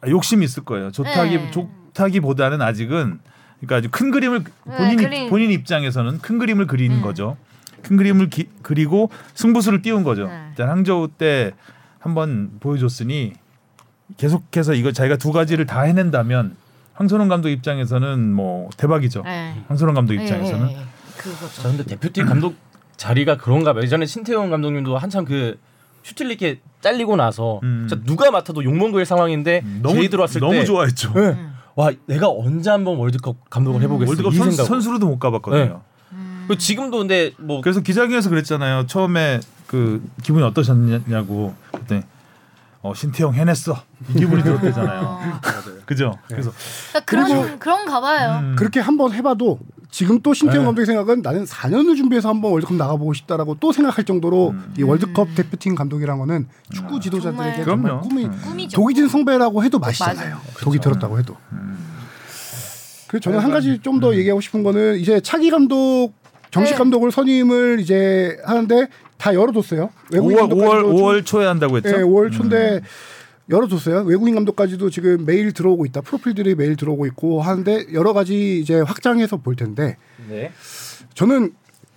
아, 0.00 0.08
욕심이 0.08 0.42
있을 0.44 0.64
거예요. 0.64 0.90
좋다기 0.90 1.36
네. 1.36 1.50
좋다기보다는 1.50 2.62
아직은 2.62 3.20
그러니까 3.60 3.76
아주 3.76 3.88
큰 3.90 4.10
그림을 4.10 4.42
네, 4.64 4.76
본인 4.76 4.96
그림. 4.96 5.30
본인 5.30 5.50
입장에서는 5.50 6.20
큰 6.20 6.38
그림을 6.38 6.66
그리는 6.66 6.96
음. 6.96 7.02
거죠. 7.02 7.36
큰 7.82 7.98
그림을 7.98 8.30
기, 8.30 8.48
그리고 8.62 9.10
승부수를 9.34 9.82
띄운 9.82 10.02
거죠. 10.02 10.28
네. 10.28 10.46
일단 10.50 10.70
항저우 10.70 11.08
때 11.18 11.52
한번 11.98 12.52
보여줬으니 12.60 13.34
계속해서 14.16 14.72
이거 14.74 14.92
자기가 14.92 15.16
두 15.16 15.30
가지를 15.30 15.66
다 15.66 15.82
해낸다면 15.82 16.56
황선홍 16.94 17.28
감독 17.28 17.50
입장에서는 17.50 18.32
뭐 18.32 18.70
대박이죠. 18.78 19.22
네. 19.24 19.62
황선홍 19.68 19.94
감독 19.94 20.14
예, 20.14 20.22
입장에서는. 20.22 20.91
그거죠. 21.22 21.62
저 21.62 21.68
근데 21.68 21.84
대표팀 21.84 22.26
감독 22.26 22.56
자리가 22.96 23.36
그런가 23.36 23.72
봐요. 23.72 23.82
예전에 23.82 24.06
신태용 24.06 24.50
감독님도 24.50 24.96
한참 24.98 25.24
그 25.24 25.58
슈틸리케 26.02 26.60
잘리고 26.80 27.16
나서 27.16 27.60
음. 27.62 27.86
진짜 27.88 28.04
누가 28.04 28.30
맡아도 28.30 28.64
욕먹을 28.64 29.06
상황인데 29.06 29.62
너무 29.82 30.00
제이 30.00 30.08
들어왔을 30.08 30.40
너무 30.40 30.52
때 30.54 30.64
좋아했죠. 30.64 31.12
네. 31.14 31.20
음. 31.20 31.54
와 31.74 31.90
내가 32.06 32.28
언제 32.28 32.70
한번 32.70 32.96
월드컵 32.96 33.48
감독을 33.50 33.80
음. 33.80 33.82
해보겠어 33.84 34.10
월드컵 34.10 34.34
이 34.34 34.36
선. 34.36 34.50
선수로도 34.52 35.06
못 35.06 35.18
가봤거든요. 35.18 35.82
음. 36.12 36.44
그 36.48 36.58
지금도 36.58 36.98
근데 36.98 37.32
뭐 37.38 37.60
그래서 37.60 37.80
기자회견에서 37.80 38.28
그랬잖아요. 38.30 38.86
처음에 38.86 39.40
그 39.66 40.02
기분이 40.22 40.44
어떠셨냐고 40.44 41.54
그때 41.72 42.04
어, 42.82 42.92
신태용 42.94 43.34
해냈어 43.34 43.80
이 44.10 44.18
기분이 44.18 44.42
들었대잖아요. 44.42 45.00
어. 45.00 45.20
그죠? 45.86 46.18
그래서 46.26 46.52
그러니까 46.92 47.00
그런 47.06 47.58
그런가 47.58 48.00
봐요. 48.00 48.40
음, 48.42 48.56
그렇게 48.56 48.80
한번 48.80 49.12
해봐도 49.12 49.60
지금 49.92 50.20
또 50.22 50.32
신태용 50.32 50.62
네. 50.62 50.66
감독의 50.66 50.86
생각은 50.86 51.20
나는 51.20 51.44
4년을 51.44 51.96
준비해서 51.96 52.30
한번 52.30 52.52
월드컵 52.52 52.76
나가보고 52.76 53.12
싶다라고 53.12 53.58
또 53.60 53.72
생각할 53.72 54.04
정도로 54.04 54.50
음. 54.50 54.72
이 54.78 54.82
월드컵 54.82 55.28
대표팀 55.34 55.74
감독이란 55.74 56.18
거는 56.18 56.48
축구 56.72 56.98
지도자들에게 56.98 57.62
정말. 57.64 57.90
정말. 57.90 58.00
꿈이 58.00 58.24
음. 58.24 58.40
꿈이죠. 58.42 58.74
독이 58.74 58.94
진 58.94 59.06
성배라고 59.06 59.62
해도 59.62 59.78
맛이잖아요. 59.78 60.16
맞아요. 60.30 60.40
독이 60.62 60.78
들었다고 60.78 61.18
해도. 61.18 61.36
그래서 63.06 63.20
저는 63.20 63.40
한 63.40 63.50
가지 63.50 63.78
좀 63.82 63.96
음. 63.96 64.00
더 64.00 64.16
얘기하고 64.16 64.40
싶은 64.40 64.62
거는 64.62 64.98
이제 64.98 65.20
차기 65.20 65.50
감독 65.50 66.12
정식 66.50 66.72
네. 66.72 66.78
감독을 66.78 67.10
선임을 67.12 67.80
이제 67.80 68.38
하는데 68.46 68.88
다 69.18 69.34
열어뒀어요. 69.34 69.90
외국인 70.10 70.38
5월 70.38 70.40
5월 70.40 70.48
감독까지도 70.48 70.88
좀- 70.88 70.96
5월 70.96 71.26
초에 71.26 71.46
한다고 71.46 71.76
했죠. 71.76 71.90
네, 71.90 72.02
5월 72.02 72.32
초인데 72.32 72.80
열어뒀어요. 73.50 74.02
외국인 74.02 74.34
감독까지도 74.34 74.90
지금 74.90 75.24
메일 75.26 75.52
들어오고 75.52 75.84
있다. 75.86 76.00
프로필들이 76.02 76.54
메일 76.54 76.76
들어오고 76.76 77.06
있고 77.06 77.42
하는데 77.42 77.86
여러 77.92 78.12
가지 78.12 78.60
이제 78.60 78.80
확장해서 78.80 79.38
볼 79.38 79.56
텐데 79.56 79.96
네. 80.28 80.52
저는 81.14 81.52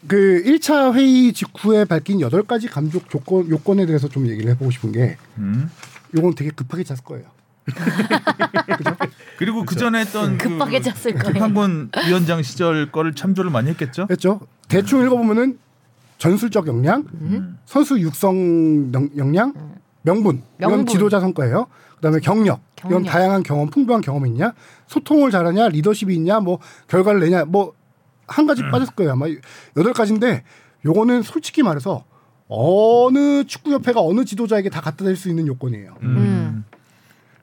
그 0.07 0.41
1차 0.45 0.93
회의 0.93 1.33
직후에 1.33 1.85
밝힌 1.85 2.19
8가지 2.19 2.69
감독 2.69 3.09
조건 3.09 3.49
요건에 3.49 3.85
대해서 3.85 4.07
좀 4.07 4.27
얘기를 4.27 4.49
해보고 4.51 4.71
싶은 4.71 4.91
게 4.91 5.17
음. 5.37 5.69
요건 6.15 6.35
되게 6.35 6.51
급하게 6.51 6.83
짰을 6.83 7.01
거예요. 7.03 7.25
그리고 9.37 9.65
그 9.65 9.75
전에 9.75 10.01
했던 10.01 10.37
급하게 10.37 10.79
그 10.79 10.91
짰을 10.93 11.13
거예요. 11.15 11.33
김판곤 11.33 11.91
위원장 12.07 12.41
시절 12.43 12.91
거를 12.91 13.13
참조를 13.15 13.49
많이 13.51 13.69
했겠죠. 13.71 14.07
했죠. 14.09 14.41
대충 14.67 15.03
읽어보면은 15.03 15.57
전술적 16.17 16.67
역량, 16.67 17.05
음. 17.21 17.57
선수 17.65 17.99
육성 17.99 18.91
영- 18.93 19.09
역량, 19.17 19.53
명분 20.05 20.41
이건 20.59 20.69
명분. 20.71 20.85
지도자 20.87 21.19
성과예요. 21.19 21.67
그다음에 21.97 22.19
경력, 22.19 22.61
이건 22.79 22.89
경력. 23.03 23.11
다양한 23.11 23.43
경험, 23.43 23.69
풍부한 23.69 24.01
경험이 24.01 24.29
있냐, 24.29 24.53
소통을 24.87 25.31
잘하냐, 25.31 25.69
리더십이 25.69 26.13
있냐, 26.15 26.39
뭐 26.39 26.59
결과를 26.87 27.19
내냐, 27.19 27.45
뭐 27.45 27.73
한 28.27 28.47
가지 28.47 28.63
빠졌을 28.63 28.95
거예요. 28.95 29.13
아마 29.13 29.27
여덟 29.77 29.93
가지인데 29.93 30.43
요거는 30.85 31.21
솔직히 31.21 31.63
말해서 31.63 32.03
어느 32.47 33.43
축구 33.45 33.71
협회가 33.71 34.01
어느 34.01 34.23
지도자에게 34.25 34.69
다 34.69 34.81
갖다 34.81 35.03
댈 35.05 35.15
수 35.15 35.29
있는 35.29 35.47
요건이에요. 35.47 35.95
음. 36.01 36.65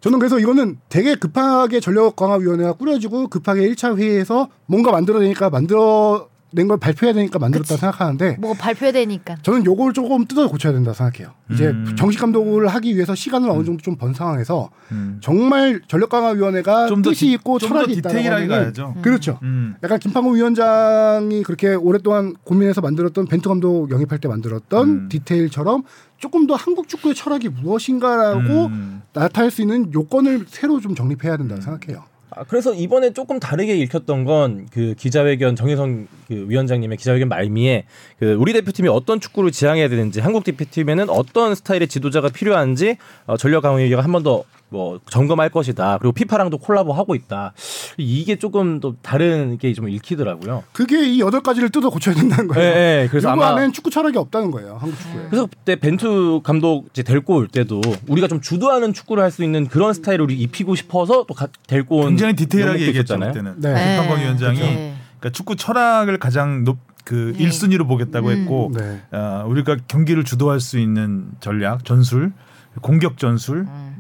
저는 0.01 0.19
그래서 0.19 0.39
이거는 0.39 0.79
되게 0.89 1.15
급하게 1.15 1.79
전력 1.81 2.17
강화 2.17 2.37
위원회가 2.37 2.73
꾸려지고 2.73 3.29
급하게 3.29 3.69
1차 3.69 3.97
회의에서 3.97 4.49
뭔가 4.67 4.91
만들어내니까 4.91 5.51
만들어 5.51 6.29
낸 6.55 6.69
걸 6.69 6.79
발표해야 6.79 7.15
되니까 7.15 7.39
만들었다 7.39 7.69
그치. 7.69 7.81
생각하는데 7.81 8.37
뭐 8.41 8.53
발표해야 8.55 8.93
되니까. 8.93 9.37
저는 9.43 9.65
요걸 9.65 9.93
조금 9.95 10.27
뜯어 10.27 10.49
고쳐야 10.49 10.73
된다 10.73 10.93
생각해요. 10.93 11.33
이제 11.51 11.69
음. 11.69 11.95
정식 11.97 12.19
감독을 12.21 12.69
하기 12.69 12.95
위해서 12.95 13.15
시간을 13.15 13.49
어느 13.51 13.65
정도 13.65 13.83
좀 13.83 13.97
번 13.97 14.15
상황에서 14.15 14.71
음. 14.91 15.19
정말 15.23 15.81
전력 15.89 16.09
강화 16.11 16.31
위원회가 16.31 16.87
좀더 16.89 17.11
뜻이 17.11 17.27
디- 17.27 17.33
있고 17.33 17.59
철학이 17.59 17.93
있다는 17.95 18.23
거는 18.25 18.49
가야죠. 18.49 18.95
그렇죠. 19.03 19.39
음. 19.43 19.75
약간 19.83 19.99
김판곤 19.99 20.35
위원장이 20.37 21.43
그렇게 21.43 21.75
오랫동안 21.75 22.35
고민해서 22.45 22.81
만들었던 22.81 23.27
벤투 23.27 23.49
감독 23.49 23.91
영입할 23.91 24.19
때 24.19 24.29
만들었던 24.29 24.89
음. 24.89 25.09
디테일처럼 25.09 25.83
조금 26.19 26.47
더 26.47 26.55
한국 26.55 26.89
축구의 26.89 27.15
철학이 27.15 27.49
무엇인가라고 27.49 28.67
음. 28.67 29.03
나타낼 29.13 29.51
수 29.51 29.61
있는 29.63 29.93
요건을 29.93 30.47
새로 30.49 30.81
좀 30.81 30.95
정립해야 30.95 31.37
된다고 31.37 31.61
음. 31.61 31.63
생각해요. 31.63 32.05
아, 32.35 32.45
그래서 32.45 32.73
이번에 32.75 33.13
조금 33.13 33.39
다르게 33.41 33.77
읽혔던 33.77 34.25
건 34.25 34.67
그 34.73 34.95
기자회견 34.99 35.57
정혜성 35.57 36.07
그 36.29 36.47
위원장님의 36.49 36.97
기자회견 36.99 37.29
말미에 37.29 37.85
그 38.19 38.35
우리 38.35 38.53
대표팀이 38.53 38.89
어떤 38.89 39.21
축구를 39.21 39.51
지향해야 39.51 39.89
되는지 39.89 40.21
한국 40.21 40.45
대표팀에는 40.45 41.11
어떤 41.11 41.55
스타일의 41.55 41.89
지도자가 41.89 42.29
필요한지 42.29 42.97
어, 43.27 43.37
전력 43.37 43.63
강화위가 43.63 44.03
한 44.03 44.13
번 44.13 44.23
더 44.23 44.45
뭐 44.73 44.99
점검할 45.09 45.51
것이다. 45.51 45.99
그리고 45.99 46.13
피파랑도 46.13 46.59
콜라보 46.59 46.93
하고 46.93 47.15
있다. 47.15 47.53
이게 47.99 48.37
조금 48.37 48.81
또 48.81 48.97
다른 49.03 49.59
게 49.59 49.73
좀 49.73 49.89
읽히더라고요. 49.89 50.65
그게 50.73 51.07
이 51.09 51.21
여덟 51.21 51.41
가지를 51.43 51.71
뜯어 51.71 51.89
고쳐야 51.89 52.15
된다는 52.15 52.45
예, 52.51 52.55
거예요. 52.55 52.69
예. 52.75 53.09
그래서 53.11 53.31
아마 53.31 53.49
안에는 53.49 53.73
축구 53.73 53.91
철학이 53.91 54.19
없다는 54.19 54.51
거예요. 54.51 54.77
한국 54.81 54.99
축구에. 54.99 55.27
그래서 55.31 55.47
그때 55.47 55.77
벤투 55.77 56.43
감독 56.45 56.89
이제 56.91 57.03
데리고 57.03 57.37
올 57.37 57.49
때도 57.49 57.81
우리가 58.09 58.29
좀 58.29 58.41
주도하는 58.41 58.93
축구를 58.93 59.23
할 59.23 59.33
수 59.33 59.43
있는 59.43 59.67
그런 59.67 59.95
스타일을 59.95 60.31
입히고 60.31 60.75
싶어서 60.75 61.25
또 61.27 61.33
가, 61.33 61.49
데리고 61.67 62.01
온 62.01 62.09
굉장히 62.09 62.35
디테일하게 62.35 62.89
있었잖아요. 62.91 63.33
그때는. 63.33 63.55
네. 63.61 63.97
김판곤 63.97 64.21
위원장이 64.21 64.59
네. 64.61 64.95
그러니까 65.19 65.31
축구 65.31 65.57
철학을 65.57 66.19
가장 66.19 66.65
높 66.65 66.93
그 67.05 67.35
네. 67.37 67.47
1순위로 67.49 67.87
보겠다고 67.89 68.29
음. 68.29 68.33
했고 68.33 68.71
네. 68.75 69.01
어, 69.11 69.45
우리가 69.49 69.77
경기를 69.89 70.25
주도할 70.25 70.61
수 70.61 70.79
있는 70.79 71.27
전략, 71.41 71.85
전술, 71.85 72.33
공격 72.81 73.19
전술, 73.19 73.67
음. 73.69 73.92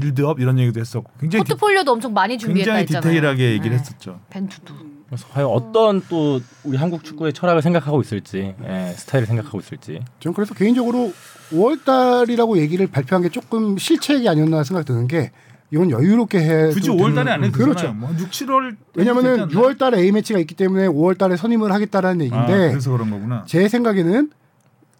빌드업 0.00 0.40
이런 0.40 0.58
얘기도 0.58 0.78
했었고 0.80 1.10
굉장히 1.18 1.44
디, 1.44 1.52
포트폴리오도 1.52 1.90
엄청 1.90 2.12
많이 2.12 2.36
준비했다 2.36 2.72
굉장히 2.72 2.82
했잖아요. 2.82 3.02
디테일하게 3.02 3.52
얘기를 3.52 3.70
네. 3.70 3.78
했었죠. 3.78 4.20
벤투도. 4.28 4.74
그래서 5.06 5.26
과연 5.28 5.48
어떤 5.48 6.02
또 6.08 6.40
우리 6.64 6.76
한국 6.76 7.04
축구의 7.04 7.32
철학을 7.32 7.62
생각하고 7.62 8.00
있을지 8.00 8.54
예, 8.62 8.92
스타일을 8.96 9.26
생각하고 9.26 9.60
있을지 9.60 10.00
저는 10.20 10.34
그래서 10.34 10.52
개인적으로 10.52 11.12
5월달이라고 11.50 12.58
얘기를 12.58 12.88
발표한 12.88 13.22
게 13.22 13.28
조금 13.28 13.78
실책이 13.78 14.28
아니었나 14.28 14.64
생각 14.64 14.84
드는 14.84 15.06
게 15.06 15.30
이건 15.70 15.90
여유롭게 15.90 16.38
해. 16.38 16.68
굳이 16.68 16.90
5월달에 16.90 17.28
안 17.28 17.44
해도 17.44 17.52
그렇죠. 17.52 17.92
뭐 17.92 18.10
6, 18.18 18.30
7월 18.30 18.76
왜냐면은 18.94 19.48
6월달에 19.48 19.98
A 19.98 20.12
매치가 20.12 20.38
있기 20.40 20.54
때문에 20.54 20.88
5월달에 20.88 21.36
선임을 21.36 21.72
하겠다라는 21.72 22.20
아, 22.20 22.24
얘기인데 22.24 22.70
그래서 22.70 22.90
그런 22.90 23.10
거구나. 23.10 23.44
제 23.46 23.68
생각에는 23.68 24.30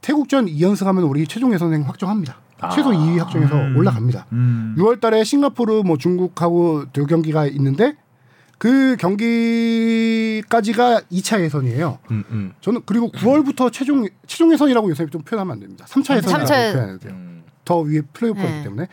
태국전 0.00 0.46
2연승하면 0.46 1.08
우리 1.08 1.26
최종 1.26 1.52
예선행 1.52 1.82
확정합니다. 1.82 2.45
아. 2.60 2.70
최소 2.70 2.90
2위 2.90 3.18
확정해서 3.18 3.54
음. 3.54 3.76
올라갑니다. 3.76 4.26
음. 4.32 4.74
6월 4.78 5.00
달에 5.00 5.24
싱가포르 5.24 5.82
뭐 5.84 5.98
중국하고 5.98 6.84
두 6.92 7.06
경기가 7.06 7.46
있는데 7.46 7.94
그 8.58 8.96
경기까지가 8.98 11.02
2차 11.12 11.40
예선이에요. 11.42 11.98
음, 12.10 12.24
음. 12.30 12.52
저는 12.60 12.82
그리고 12.86 13.10
9월부터 13.12 13.72
최종 13.72 14.06
최종 14.26 14.52
예선이라고 14.52 14.88
요새 14.90 15.06
좀 15.06 15.22
표현하면 15.22 15.54
안 15.54 15.60
됩니다. 15.60 15.84
3차 15.88 16.16
예선이라고 16.16 16.46
삼차- 16.46 16.72
표현해야 16.72 16.98
돼요. 16.98 17.12
음. 17.12 17.42
더 17.64 17.80
위에 17.80 18.00
플레이오프이기 18.12 18.48
네. 18.50 18.62
때문에 18.62 18.88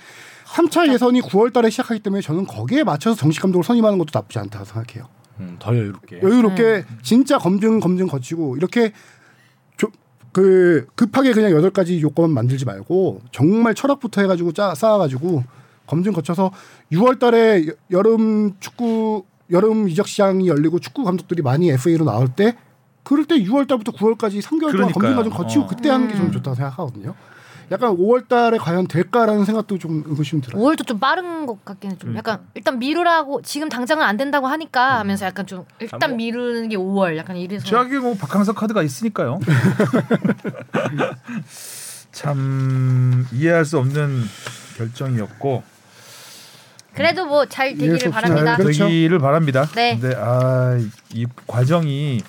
3차 0.47 0.91
예선이 0.91 1.21
9월 1.21 1.53
달에 1.53 1.69
시작하기 1.69 2.01
때문에 2.01 2.21
저는 2.21 2.45
거기에 2.45 2.83
맞춰서 2.83 3.15
정식 3.15 3.41
감독을 3.41 3.63
선임하는 3.63 3.97
것도 3.99 4.09
나쁘지 4.13 4.39
않다고 4.39 4.65
생각해요. 4.65 5.07
음, 5.39 5.55
더 5.59 5.75
여유롭게. 5.75 6.19
여유롭게 6.21 6.83
진짜 7.01 7.37
검증 7.37 7.79
검증 7.79 8.07
거치고 8.07 8.57
이렇게 8.57 8.89
조, 8.89 8.93
그 10.33 10.87
급하게 10.95 11.31
그냥 11.31 11.51
여덟 11.51 11.69
가지 11.69 12.01
요건 12.01 12.31
만들지 12.31 12.65
말고 12.65 13.21
정말 13.31 13.75
철학부터 13.75 14.21
해가지고 14.21 14.51
짜 14.51 14.73
쌓아가지고 14.75 15.43
검증 15.85 16.11
거쳐서 16.11 16.51
6월달에 16.91 17.75
여름 17.91 18.53
축구 18.59 19.23
여름 19.51 19.87
이적 19.87 20.07
시장이 20.07 20.47
열리고 20.47 20.79
축구 20.79 21.03
감독들이 21.03 21.41
많이 21.43 21.69
FA로 21.69 22.03
나올 22.03 22.27
때 22.27 22.57
그럴 23.03 23.25
때 23.25 23.35
6월달부터 23.35 23.95
9월까지 23.95 24.41
3개월 24.41 24.71
동안. 24.71 24.91
검증 24.91 25.15
과정 25.15 25.31
거치고 25.31 25.63
어. 25.65 25.67
그때 25.67 25.89
하는 25.89 26.07
게좀 26.07 26.27
음. 26.27 26.31
좋다고 26.31 26.55
생각하거든요. 26.55 27.13
약간 27.71 27.95
5월달에 27.97 28.57
과연 28.59 28.87
될까라는 28.87 29.45
생각도 29.45 29.77
좀 29.79 30.03
의구심 30.05 30.41
들어요. 30.41 30.61
5월도 30.61 30.85
좀 30.85 30.99
빠른 30.99 31.45
것 31.45 31.63
같기는 31.65 31.97
좀 31.97 32.15
약간 32.15 32.39
일단 32.53 32.77
미루라고 32.79 33.41
지금 33.41 33.69
당장은 33.69 34.03
안 34.03 34.17
된다고 34.17 34.47
하니까 34.47 34.99
하면서 34.99 35.25
약간 35.25 35.45
좀 35.47 35.65
일단 35.79 35.99
아, 36.03 36.07
뭐. 36.07 36.17
미루는 36.17 36.69
게 36.69 36.75
5월 36.77 37.17
약간 37.17 37.35
이래서 37.37 37.65
최악의 37.65 37.99
뭐 37.99 38.15
박항서 38.15 38.53
카드가 38.53 38.83
있으니까요. 38.83 39.39
참 42.11 43.25
이해할 43.31 43.65
수 43.65 43.77
없는 43.79 44.23
결정이었고 44.77 45.63
그래도 46.93 47.25
뭐 47.25 47.45
잘 47.47 47.75
되기를 47.75 48.11
바랍니다. 48.11 48.55
그렇죠. 48.55 48.85
되기를 48.85 49.19
바랍니다. 49.19 49.65
네. 49.75 49.97
근데 49.99 50.15
아 50.15 50.77
이 51.13 51.25
과정이 51.47 52.21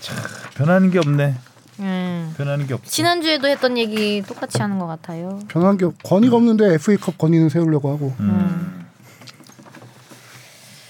참 0.00 0.16
변하는 0.54 0.90
게 0.90 0.98
없네. 0.98 1.36
음. 1.80 2.34
변하는 2.36 2.66
게 2.66 2.74
없어. 2.74 2.90
지난주에도 2.90 3.48
했던 3.48 3.78
얘기 3.78 4.22
똑같이 4.22 4.58
하는 4.60 4.78
것 4.78 4.86
같아요. 4.86 5.40
변한 5.48 5.76
게 5.78 5.86
권위가 6.04 6.36
없는데 6.36 6.74
FA컵 6.74 7.18
권위는 7.18 7.48
세우려고 7.48 7.90
하고 7.92 8.14
음. 8.20 8.86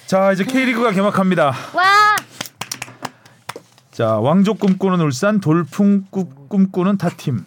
자 0.07 0.33
이제 0.33 0.45
K리그가 0.45 0.93
개막합니다. 0.93 1.47
와! 1.75 1.85
자 3.93 4.17
왕족 4.19 4.59
꿈꾸는 4.59 5.01
울산, 5.01 5.41
돌풍 5.41 6.05
꾸- 6.11 6.29
꿈꾸는 6.49 6.99
타팀. 6.99 7.45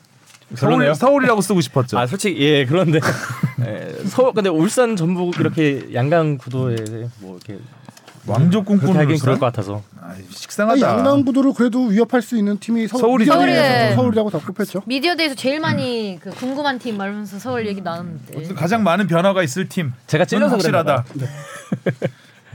서울, 0.56 0.94
서울이라고 0.96 1.42
쓰고 1.42 1.60
싶었죠. 1.62 1.98
아 1.98 2.06
솔직히 2.08 2.40
예 2.42 2.66
그런데 2.66 3.00
예, 3.66 3.96
서울 4.06 4.32
근데 4.34 4.50
울산 4.50 4.96
전북 4.96 5.40
이렇게 5.40 5.90
양강 5.94 6.38
구도에 6.38 6.76
뭐 7.20 7.38
이렇게 7.44 7.62
왕족 8.28 8.66
꿈꾸는 8.66 8.96
하긴. 9.02 9.20
그럴 9.20 9.38
것 9.40 9.46
같아서 9.48 9.84
아니, 10.02 10.24
식상하다. 10.30 10.82
양강 10.82 11.26
구도를 11.26 11.54
그래도 11.54 11.86
위협할 11.86 12.22
수 12.22 12.38
있는 12.38 12.58
팀이 12.60 12.88
서, 12.88 12.98
서울이죠. 12.98 13.32
서울이에요. 13.34 13.96
서울이라고 13.96 14.30
다 14.30 14.40
꼽혔죠. 14.40 14.82
미디어데이에서 14.86 15.36
제일 15.36 15.60
많이 15.60 16.20
그 16.22 16.30
궁금한 16.32 16.80
팀 16.80 16.98
말하면서 16.98 17.40
서울 17.40 17.68
얘기 17.68 17.82
나눴는데. 17.82 18.54
가장 18.56 18.84
많은 18.84 19.08
변화가 19.08 19.44
있을 19.44 19.70
팀. 19.70 19.94
제가 20.08 20.26
찔려서 20.26 20.56
확실하다. 20.56 21.06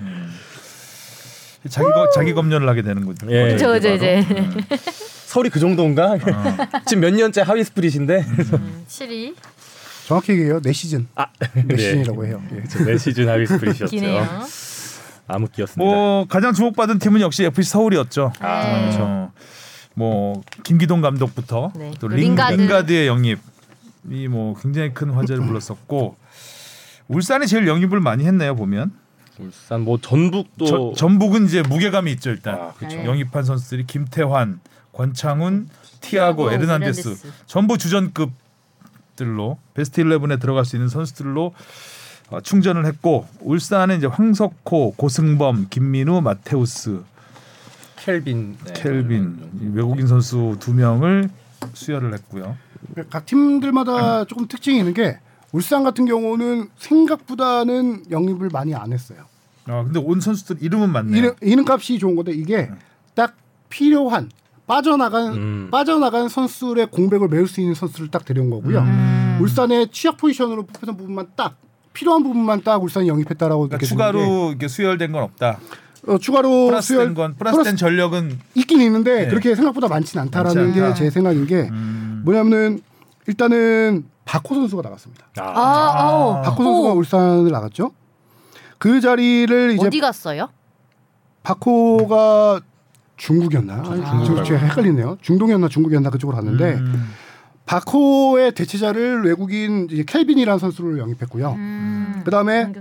음. 0.01 0.31
자기 1.69 1.85
거, 1.91 2.09
자기 2.15 2.33
검열을 2.33 2.69
하게 2.69 2.83
되는 2.83 3.05
거죠. 3.05 3.27
예. 3.31 3.53
그죠 3.53 3.69
그죠 3.69 3.91
이제 3.91 4.25
서울이 5.27 5.51
그 5.51 5.61
정도인가? 5.61 6.17
지금 6.87 7.03
몇 7.03 7.13
년째 7.15 7.43
하위 7.43 7.63
split인데 7.65 8.25
음, 8.27 8.85
7위 8.89 9.35
정확히 10.07 10.33
얘기해요. 10.33 10.61
네 10.61 10.73
시즌. 10.73 11.07
아, 11.15 11.27
네 11.55 11.77
시즌이라고 11.77 12.27
해요. 12.27 12.43
예. 12.53 12.85
매 12.85 12.97
시즌 12.99 13.29
하위 13.29 13.47
split이었죠. 13.47 13.95
기네요. 13.95 14.27
암흑기였습니다. 15.35 15.85
뭐 15.85 16.27
가장 16.29 16.53
주목받은 16.53 16.99
팀은 16.99 17.21
역시 17.21 17.45
FC 17.45 17.71
서울이었죠. 17.71 18.33
네. 18.41 18.81
그렇죠. 18.83 19.33
뭐 19.95 20.41
김기동 20.63 21.01
감독부터 21.01 21.73
네. 21.77 21.91
또또 22.01 22.09
링, 22.09 22.31
링가드. 22.31 22.55
링가드의 22.57 23.07
영입 23.07 23.39
이 24.11 24.29
뭐 24.29 24.55
굉장히 24.61 24.95
큰 24.95 25.11
화제를 25.11 25.45
불렀었고 25.45 26.17
울산이 27.09 27.47
제일 27.49 27.67
영입을 27.67 28.01
많이 28.01 28.25
했네요 28.25 28.55
보면 28.55 28.93
울산 29.39 29.83
뭐 29.83 29.99
전북도 30.01 30.65
저- 30.65 30.93
전북은 30.97 31.45
이제 31.47 31.61
무게감이 31.63 32.11
있죠 32.13 32.31
일단 32.31 32.55
아, 32.55 32.73
그렇죠. 32.79 32.97
네. 32.97 33.05
영입한 33.05 33.45
선수들이 33.45 33.87
김태환, 33.87 34.61
권창훈, 34.93 35.69
티아고, 36.01 36.51
에르난데스. 36.53 37.17
전부 37.47 37.77
주전급들로 37.77 39.59
베스트 39.75 40.03
11에 40.03 40.41
들어갈 40.41 40.65
수 40.65 40.77
있는 40.77 40.89
선수들로 40.89 41.47
어, 41.47 41.53
충전을 42.43 42.87
했고 42.87 43.27
울산은 43.41 43.99
이제 43.99 44.07
황석호, 44.07 44.95
고승범, 44.97 45.67
김민우, 45.71 46.21
마테우스, 46.21 47.03
켈빈 47.97 48.57
네. 48.65 48.73
켈빈 48.73 49.51
이 49.61 49.67
외국인 49.75 50.07
선수 50.07 50.57
두 50.61 50.73
명을 50.73 51.29
수혈을 51.75 52.15
했고요. 52.15 52.57
각 53.11 53.27
팀들마다 53.27 54.25
조금 54.25 54.47
특징이 54.49 54.79
있는 54.79 54.95
게 54.95 55.19
울산 55.53 55.83
같은 55.83 56.07
경우는 56.07 56.69
생각보다는 56.79 58.05
영입을 58.11 58.49
많이 58.53 58.75
안 58.75 58.93
했어요. 58.93 59.25
아 59.67 59.83
근데 59.83 59.99
온 59.99 60.21
선수들 60.21 60.63
이름은 60.63 60.91
맞네요. 60.91 61.17
이름, 61.17 61.35
이름 61.41 61.65
값이 61.69 61.99
좋은 61.99 62.17
건데 62.17 62.33
이게 62.33 62.71
딱 63.15 63.35
필요한 63.69 64.31
빠져나간 64.67 65.33
음. 65.35 65.69
빠져나간 65.71 66.29
선수의 66.29 66.87
공백을 66.87 67.29
메울 67.29 67.49
수 67.49 67.61
있는 67.61 67.75
선수를 67.75 68.11
딱 68.11 68.25
데려온 68.25 68.51
거고요. 68.51 68.79
음. 68.81 69.39
울산의 69.41 69.89
취약 69.91 70.17
포지션으로 70.17 70.65
뽑혔던 70.67 70.97
부분만 70.97 71.33
딱 71.37 71.57
필요한 71.93 72.23
부분만 72.23 72.63
딱 72.63 72.83
울산이 72.83 73.09
영입했다라고 73.09 73.69
그러니까 73.69 73.87
추가로 73.87 74.53
이게 74.55 74.69
수혈된 74.69 75.13
건 75.13 75.23
없다. 75.25 75.59
어, 76.07 76.19
추가로 76.19 76.67
플러스된 76.69 77.09
수혈- 77.09 77.15
건 77.15 77.35
플러스된 77.37 77.77
전력은 77.77 78.39
있긴 78.55 78.81
있는데 78.81 79.25
네. 79.25 79.29
그렇게 79.29 79.55
생각보다 79.55 79.89
많지는 79.89 80.23
않다라는 80.25 80.65
많지 80.67 80.81
않다. 80.81 80.95
게제 80.95 81.11
생각인 81.11 81.47
게 81.47 81.69
음, 81.71 82.23
뭐냐면은 82.25 82.81
일단은 83.27 84.05
박호 84.25 84.55
선수가 84.55 84.83
나갔습니다. 84.83 85.27
아, 85.39 85.43
아, 85.43 86.01
아우. 86.01 86.43
박호 86.43 86.63
선수가 86.65 86.89
오. 86.93 86.97
울산을 86.97 87.51
나갔죠. 87.51 87.91
그 88.79 89.01
자리를 89.01 89.73
이제 89.73 89.87
어디 89.87 90.01
갔어요? 90.01 90.49
박호가 91.43 92.61
중국이었나? 93.17 93.75
아니, 93.75 93.85
중국이라고. 94.05 94.25
중- 94.25 94.45
제가 94.45 94.61
헷갈리네요. 94.67 95.19
중동이었나 95.21 95.69
중국이었나 95.69 96.09
그쪽으로 96.11 96.37
갔는데 96.37 96.75
음, 96.75 97.11
박호의 97.71 98.53
대체자를 98.53 99.23
외국인 99.25 99.87
이제 99.93 100.03
켈빈이라는 100.03 100.59
선수를 100.59 100.99
영입했고요. 100.99 101.53
음. 101.53 102.23
그다음에. 102.25 102.73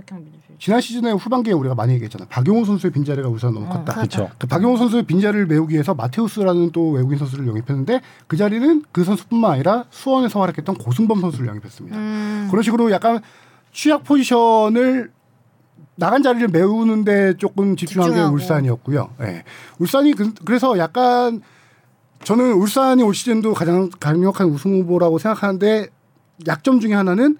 지난 0.58 0.80
시즌에 0.80 1.12
후반기에 1.12 1.52
우리가 1.52 1.76
많이 1.76 1.92
얘기했잖아. 1.94 2.26
박용호 2.28 2.64
선수의 2.64 2.92
빈자리가 2.92 3.28
울산 3.28 3.54
너무 3.54 3.66
어, 3.66 3.68
컸다. 3.68 3.84
컸다. 3.84 3.94
그렇죠. 3.94 4.30
그 4.36 4.48
박용호 4.48 4.76
선수의 4.76 5.04
빈자리를 5.04 5.46
메우기 5.46 5.74
위해서 5.74 5.94
마테우스라는 5.94 6.72
또 6.72 6.90
외국인 6.90 7.18
선수를 7.18 7.46
영입했는데 7.46 8.00
그 8.26 8.36
자리는 8.36 8.82
그 8.90 9.04
선수뿐만 9.04 9.52
아니라 9.52 9.84
수원에서 9.90 10.40
활약했던 10.40 10.74
고승범 10.74 11.20
선수를 11.20 11.46
영입했습니다. 11.46 11.96
음. 11.96 12.48
그런 12.50 12.62
식으로 12.64 12.90
약간 12.90 13.20
취약 13.72 14.02
포지션을 14.02 15.12
나간 15.94 16.22
자리를 16.24 16.48
메우는데 16.48 17.36
조금 17.36 17.76
집중한 17.76 18.08
게 18.08 18.14
집중하고. 18.14 18.34
울산이었고요. 18.34 19.10
예. 19.22 19.44
울산이 19.78 20.14
그, 20.14 20.34
래서 20.46 20.76
약간 20.78 21.42
저는 22.24 22.52
울산이 22.52 23.02
올 23.02 23.14
시즌도 23.14 23.54
가장 23.54 23.90
강력한 23.98 24.48
우승 24.48 24.80
후보라고 24.80 25.18
생각하는데 25.18 25.88
약점 26.46 26.80
중에 26.80 26.94
하나는 26.94 27.38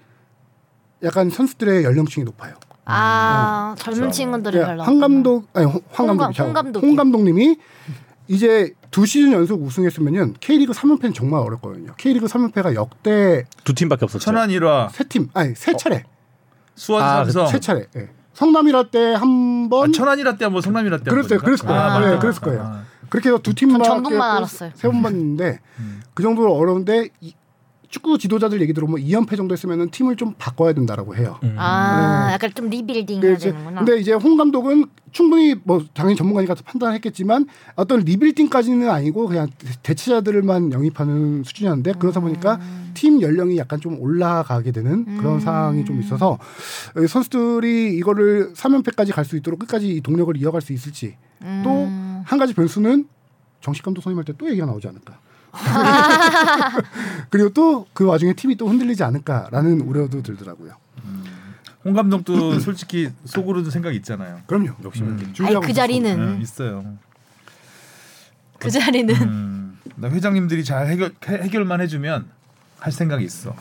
약간 1.03 1.29
선수들의 1.29 1.83
연령층이 1.83 2.23
높아요. 2.25 2.55
아 2.85 3.75
젊은 3.77 4.11
친구들이 4.11 4.57
예, 4.57 4.65
별로 4.65 4.83
황 4.83 4.99
감독 4.99 5.47
아니 5.53 5.65
홍, 5.65 5.81
황홍 5.91 6.17
감독이 6.17 6.37
감- 6.37 6.45
홍 6.47 6.53
감독이. 6.53 6.85
홍 6.87 6.95
감독님이 6.95 7.57
이제 8.27 8.73
두 8.89 9.05
시즌 9.05 9.31
연속 9.33 9.61
우승했으면은 9.61 10.33
K리그 10.39 10.73
3연패는 10.73 11.13
정말 11.13 11.41
어렵거든요. 11.41 11.93
K리그 11.97 12.25
3연패가 12.25 12.73
역대 12.75 13.45
두 13.63 13.73
팀밖에 13.73 14.05
없었죠. 14.05 14.23
천안 14.23 14.49
일화, 14.49 14.89
세 14.91 15.03
팀, 15.05 15.29
아니 15.33 15.53
세 15.55 15.75
차례, 15.77 16.03
수원 16.75 17.03
아, 17.03 17.23
삼성. 17.23 17.47
세 17.47 17.59
차례. 17.59 17.87
예. 17.95 18.09
성남 18.33 18.64
일화 18.64 18.83
때 18.89 19.13
한 19.13 19.69
번, 19.69 19.89
아, 19.89 19.91
천안 19.93 20.17
일화 20.17 20.37
때 20.37 20.45
한 20.45 20.53
번 20.53 20.61
성남 20.61 20.85
일화 20.85 21.03
때 21.03 21.11
그랬어요, 21.11 21.39
한번 21.39 21.45
그랬을 21.45 21.65
거예요. 21.67 21.81
아, 21.81 21.93
아. 21.95 21.99
네, 21.99 22.17
그랬을 22.19 22.41
거예요. 22.41 22.61
아, 22.61 22.83
그렇게 23.11 23.27
해서 23.29 23.37
두 23.39 23.53
팀만 23.53 23.83
전북만 23.83 24.37
알았어요. 24.37 24.71
세번 24.73 25.03
봤는데 25.03 25.59
음. 25.79 26.01
그 26.13 26.23
정도로 26.23 26.55
어려운데 26.55 27.09
이, 27.19 27.33
축구 27.89 28.17
지도자들 28.17 28.61
얘기 28.61 28.71
들어보면 28.71 29.05
2연패 29.05 29.35
정도 29.35 29.51
했으면 29.51 29.89
팀을 29.89 30.15
좀 30.15 30.33
바꿔야 30.37 30.71
된다라고 30.71 31.13
해요. 31.17 31.37
음. 31.43 31.55
아 31.57 32.27
네. 32.27 32.33
약간 32.35 32.49
좀 32.55 32.69
리빌딩 32.69 33.19
근데 33.19 33.27
해야 33.27 33.35
이제, 33.35 33.51
되는구나. 33.51 33.83
근데 33.83 33.99
이제 33.99 34.13
홍 34.13 34.37
감독은 34.37 34.85
충분히 35.11 35.55
뭐 35.65 35.83
당연히 35.93 36.15
전문가니까 36.15 36.55
판단했겠지만 36.63 37.47
어떤 37.75 37.99
리빌딩까지는 37.99 38.89
아니고 38.89 39.27
그냥 39.27 39.49
대체자들만 39.83 40.71
영입하는 40.71 41.43
수준이었는데 41.43 41.95
그러다 41.99 42.21
보니까 42.21 42.59
음. 42.61 42.91
팀 42.93 43.21
연령이 43.21 43.57
약간 43.57 43.81
좀 43.81 43.99
올라가게 43.99 44.71
되는 44.71 45.17
그런 45.17 45.33
음. 45.35 45.39
상황이 45.41 45.83
좀 45.83 45.99
있어서 45.99 46.39
어, 46.95 47.07
선수들이 47.07 47.97
이거를 47.97 48.53
3연패까지 48.53 49.13
갈 49.13 49.25
수 49.25 49.35
있도록 49.35 49.59
끝까지 49.59 49.89
이 49.89 49.99
동력을 50.01 50.35
이어갈 50.37 50.61
수 50.61 50.71
있을지 50.71 51.15
음. 51.41 51.61
또 51.63 51.69
한 52.25 52.39
가지 52.39 52.53
변수는 52.53 53.07
정식 53.61 53.83
감독 53.83 54.01
선임할 54.01 54.23
때 54.25 54.33
또 54.37 54.49
얘기가 54.49 54.65
나오지 54.65 54.87
않을까. 54.87 55.17
그리고 57.29 57.49
또 57.49 57.85
그 57.93 58.05
와중에 58.05 58.33
팀이 58.33 58.55
또 58.55 58.67
흔들리지 58.69 59.03
않을까라는 59.03 59.81
우려도 59.81 60.21
들더라고요. 60.23 60.73
홍 61.83 61.93
감독도 61.93 62.59
솔직히 62.61 63.09
속으로도 63.25 63.69
생각이 63.69 63.95
있잖아요. 63.97 64.41
그럼요. 64.47 64.75
욕심을 64.83 65.09
음. 65.09 65.17
아니, 65.23 65.33
준비하고 65.33 65.65
그. 65.67 65.73
자리는 65.73 66.35
네, 66.37 66.41
있어요. 66.41 66.97
그 68.59 68.69
자리는 68.69 69.15
음, 69.15 69.79
나 69.95 70.07
회장님들이 70.09 70.63
잘 70.63 70.87
해결 70.87 71.11
해- 71.27 71.41
해결만 71.43 71.81
해주면 71.81 72.27
할 72.79 72.91
생각이 72.91 73.25
있어. 73.25 73.55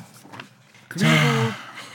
그 0.89 0.99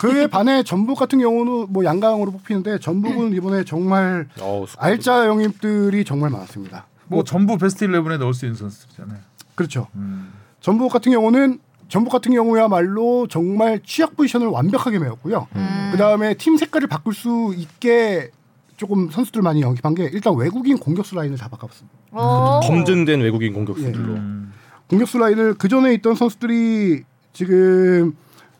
에 0.03 0.27
반해 0.27 0.63
전북 0.63 0.99
같은 0.99 1.19
경우는 1.19 1.67
뭐 1.69 1.85
양강으로 1.85 2.31
뽑히는데 2.31 2.79
전북은 2.79 3.33
이번에 3.33 3.63
정말 3.63 4.27
어우. 4.41 4.65
알짜 4.77 5.25
영입들이 5.27 6.03
정말 6.05 6.29
많았습니다. 6.29 6.85
뭐 7.07 7.23
전부 7.23 7.57
베스트 7.57 7.87
11에 7.87 8.17
넣을 8.17 8.33
수 8.33 8.45
있는 8.45 8.57
선수잖아요. 8.57 9.19
그렇죠. 9.55 9.87
음. 9.95 10.33
전북 10.59 10.91
같은 10.91 11.11
경우는 11.11 11.59
전북 11.87 12.11
같은 12.11 12.33
경우야말로 12.33 13.27
정말 13.27 13.79
취약 13.85 14.15
포지션을 14.15 14.47
완벽하게 14.47 14.99
메웠고요. 14.99 15.47
음. 15.55 15.89
그 15.91 15.97
다음에 15.97 16.33
팀 16.33 16.57
색깔을 16.57 16.87
바꿀 16.87 17.13
수 17.13 17.53
있게 17.55 18.31
조금 18.77 19.09
선수들 19.09 19.41
많이 19.41 19.61
영입한 19.61 19.95
게 19.95 20.09
일단 20.11 20.35
외국인 20.35 20.77
공격수 20.77 21.15
라인을 21.15 21.37
다 21.37 21.47
바꿨습니다. 21.47 21.97
어. 22.11 22.59
검증된 22.63 23.21
외국인 23.21 23.53
공격수들로. 23.53 24.13
음. 24.13 24.53
공격수 24.87 25.17
라인을 25.17 25.55
그 25.55 25.67
전에 25.67 25.93
있던 25.95 26.15
선수들이 26.15 27.03
지금 27.33 28.15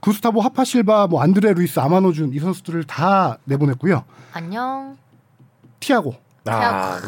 구스타보 0.06 0.40
하파실바, 0.40 1.08
뭐 1.08 1.24
안드레 1.24 1.54
루이스, 1.54 1.80
아마노준 1.80 2.32
이 2.32 2.38
선수들을 2.38 2.84
다 2.84 3.40
내보냈고요. 3.46 4.04
안녕. 4.34 4.96
티아고 5.80 6.16
아, 6.46 7.00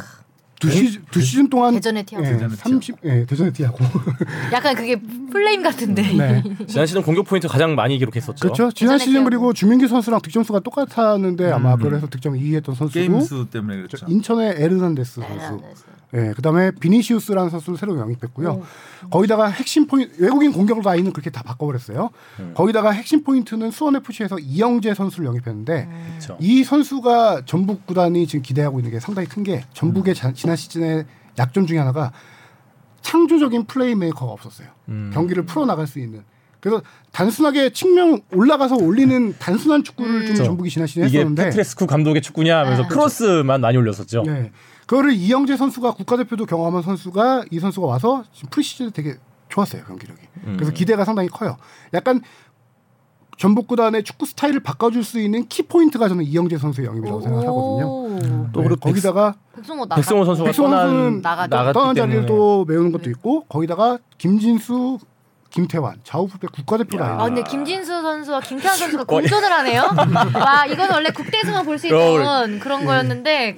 두, 0.60 0.72
시, 0.72 1.00
두 1.12 1.22
시즌 1.22 1.48
동안 1.48 1.76
대전의 1.76 2.06
티아고. 2.06 2.26
예, 2.26 2.32
대전의 2.32 2.58
30, 2.58 2.96
예, 3.04 3.26
대전의 3.28 3.54
티아고. 3.54 3.78
약간 4.52 4.76
그게 4.76 5.00
플레임 5.32 5.62
같은데. 5.62 6.02
네. 6.02 6.44
지난 6.68 6.88
시즌 6.88 7.04
공격 7.04 7.28
포인트 7.28 7.48
가장 7.48 7.76
많이 7.76 8.00
기록했었죠. 8.00 8.40
그렇죠. 8.40 8.72
지난 8.72 8.98
시즌 8.98 9.14
티아고. 9.14 9.26
그리고 9.26 9.54
주민규 9.54 9.88
선수랑 9.88 10.20
득점수가 10.22 10.62
똑같았는데 10.62 11.52
아마 11.52 11.76
음. 11.76 11.80
그래서 11.80 12.08
득점 12.08 12.34
2위 12.34 12.56
했던 12.56 12.74
선수고 12.74 13.00
게임 13.00 13.22
수 13.22 13.46
때문에 13.52 13.78
그렇죠. 13.78 14.08
인천의 14.10 14.56
에르난데스 14.58 15.20
네, 15.20 15.28
선수. 15.28 15.64
예, 16.14 16.32
그다음에 16.36 16.72
비니시우스라는 16.72 17.50
선수를 17.50 17.78
새로 17.78 17.98
영입했고요. 18.00 18.50
오. 18.50 19.10
거기다가 19.10 19.48
핵심 19.48 19.88
포인트 19.88 20.22
외국인 20.24 20.54
공격 20.54 20.82
라인은 20.82 21.12
그렇게 21.12 21.30
다 21.30 21.44
바꿔버렸어요. 21.44 22.10
음. 22.40 22.54
거기다가 22.56 22.92
핵심 22.92 23.24
포인트는 23.24 23.72
수원 23.72 23.98
FC에서 23.98 24.40
이영재 24.40 24.94
선수를 24.94 25.26
영입했는데 25.26 25.90
그렇죠. 26.10 26.38
이 26.40 26.64
선수가 26.64 27.44
전북 27.46 27.86
구단이 27.86 28.26
지금 28.26 28.42
기대하고 28.44 28.80
있는 28.80 28.92
게 28.92 29.00
상당히 29.02 29.28
큰 29.28 29.44
게 29.44 29.64
전북의 29.74 30.16
자- 30.16 30.32
지난 30.34 30.56
시즌의 30.56 31.06
약점 31.40 31.66
중에 31.68 31.78
하나가 31.78 32.12
창조적인 33.02 33.66
플레이메이커가 33.66 34.32
없었어요. 34.32 34.68
음. 34.90 35.12
경기를 35.14 35.46
풀어 35.46 35.66
나갈 35.66 35.88
수 35.88 36.00
있는. 36.00 36.24
그래서 36.70 36.84
단순하게 37.12 37.72
측면 37.72 38.22
올라가서 38.34 38.76
올리는 38.76 39.36
단순한 39.40 39.84
축구를 39.84 40.12
좀 40.12 40.22
그렇죠. 40.26 40.44
전북이 40.44 40.70
지난 40.70 40.88
이게 40.88 41.02
했었는데 41.04 41.46
페트레스쿠 41.46 41.88
감독의 41.88 42.22
축구냐 42.22 42.60
하면서 42.60 42.84
네. 42.84 42.88
크로스만 42.90 43.62
많이 43.62 43.78
올렸었죠. 43.78 44.24
네. 44.24 44.52
그거를 44.86 45.14
이영재 45.14 45.58
선수가 45.58 45.92
국가대표도 45.96 46.46
경험한 46.46 46.82
선수가 46.82 47.46
이 47.52 47.60
선수가 47.60 47.88
와서 47.88 48.24
지금 48.34 48.50
preseason에 48.50 48.90
되게 48.92 49.16
좋았어요 49.50 49.84
경기력이. 49.84 50.22
음. 50.46 50.56
그래서 50.58 50.72
기대가 50.72 51.06
상당히 51.06 51.30
커요. 51.30 51.58
약간 51.94 52.22
전북 53.38 53.68
구단의 53.68 54.04
축구 54.04 54.26
스타일을 54.26 54.62
바꿔줄 54.62 55.04
수 55.04 55.20
있는 55.20 55.48
키 55.48 55.62
포인트가 55.64 56.08
저는 56.10 56.24
이영재 56.26 56.58
선수의 56.58 56.88
영입이라고 56.88 57.22
생각하거든요. 57.22 58.50
또 58.52 58.62
네, 58.62 58.68
그리고 58.68 58.76
거기다가 58.78 59.36
백승호 59.56 59.86
나가. 59.86 59.96
백승호 59.96 60.26
선수가 60.26 60.52
떠난 60.54 60.88
선수는 60.88 61.22
나가죠. 61.22 61.56
나갔기 61.56 61.74
떠난 61.74 61.96
자리를 61.96 62.26
또 62.26 62.66
메우는 62.66 62.92
것도 62.92 63.10
있고 63.12 63.44
거기다가 63.44 64.00
김진수, 64.18 64.98
김태환 65.62 65.96
좌우풀백 66.04 66.52
국가대표 66.52 66.98
야. 67.00 67.02
라인. 67.08 67.20
아 67.20 67.24
근데 67.26 67.42
김진수 67.42 67.88
선수와 68.02 68.42
김태환 68.42 68.78
선수가 68.78 69.06
공존을 69.06 69.52
하네요. 69.52 69.90
와 70.36 70.66
이건 70.70 70.92
원래 70.92 71.10
국대에서만 71.10 71.66
볼수 71.66 71.88
어, 71.88 71.90
있던 72.20 72.60
그런 72.60 72.86
거였는데 72.86 73.58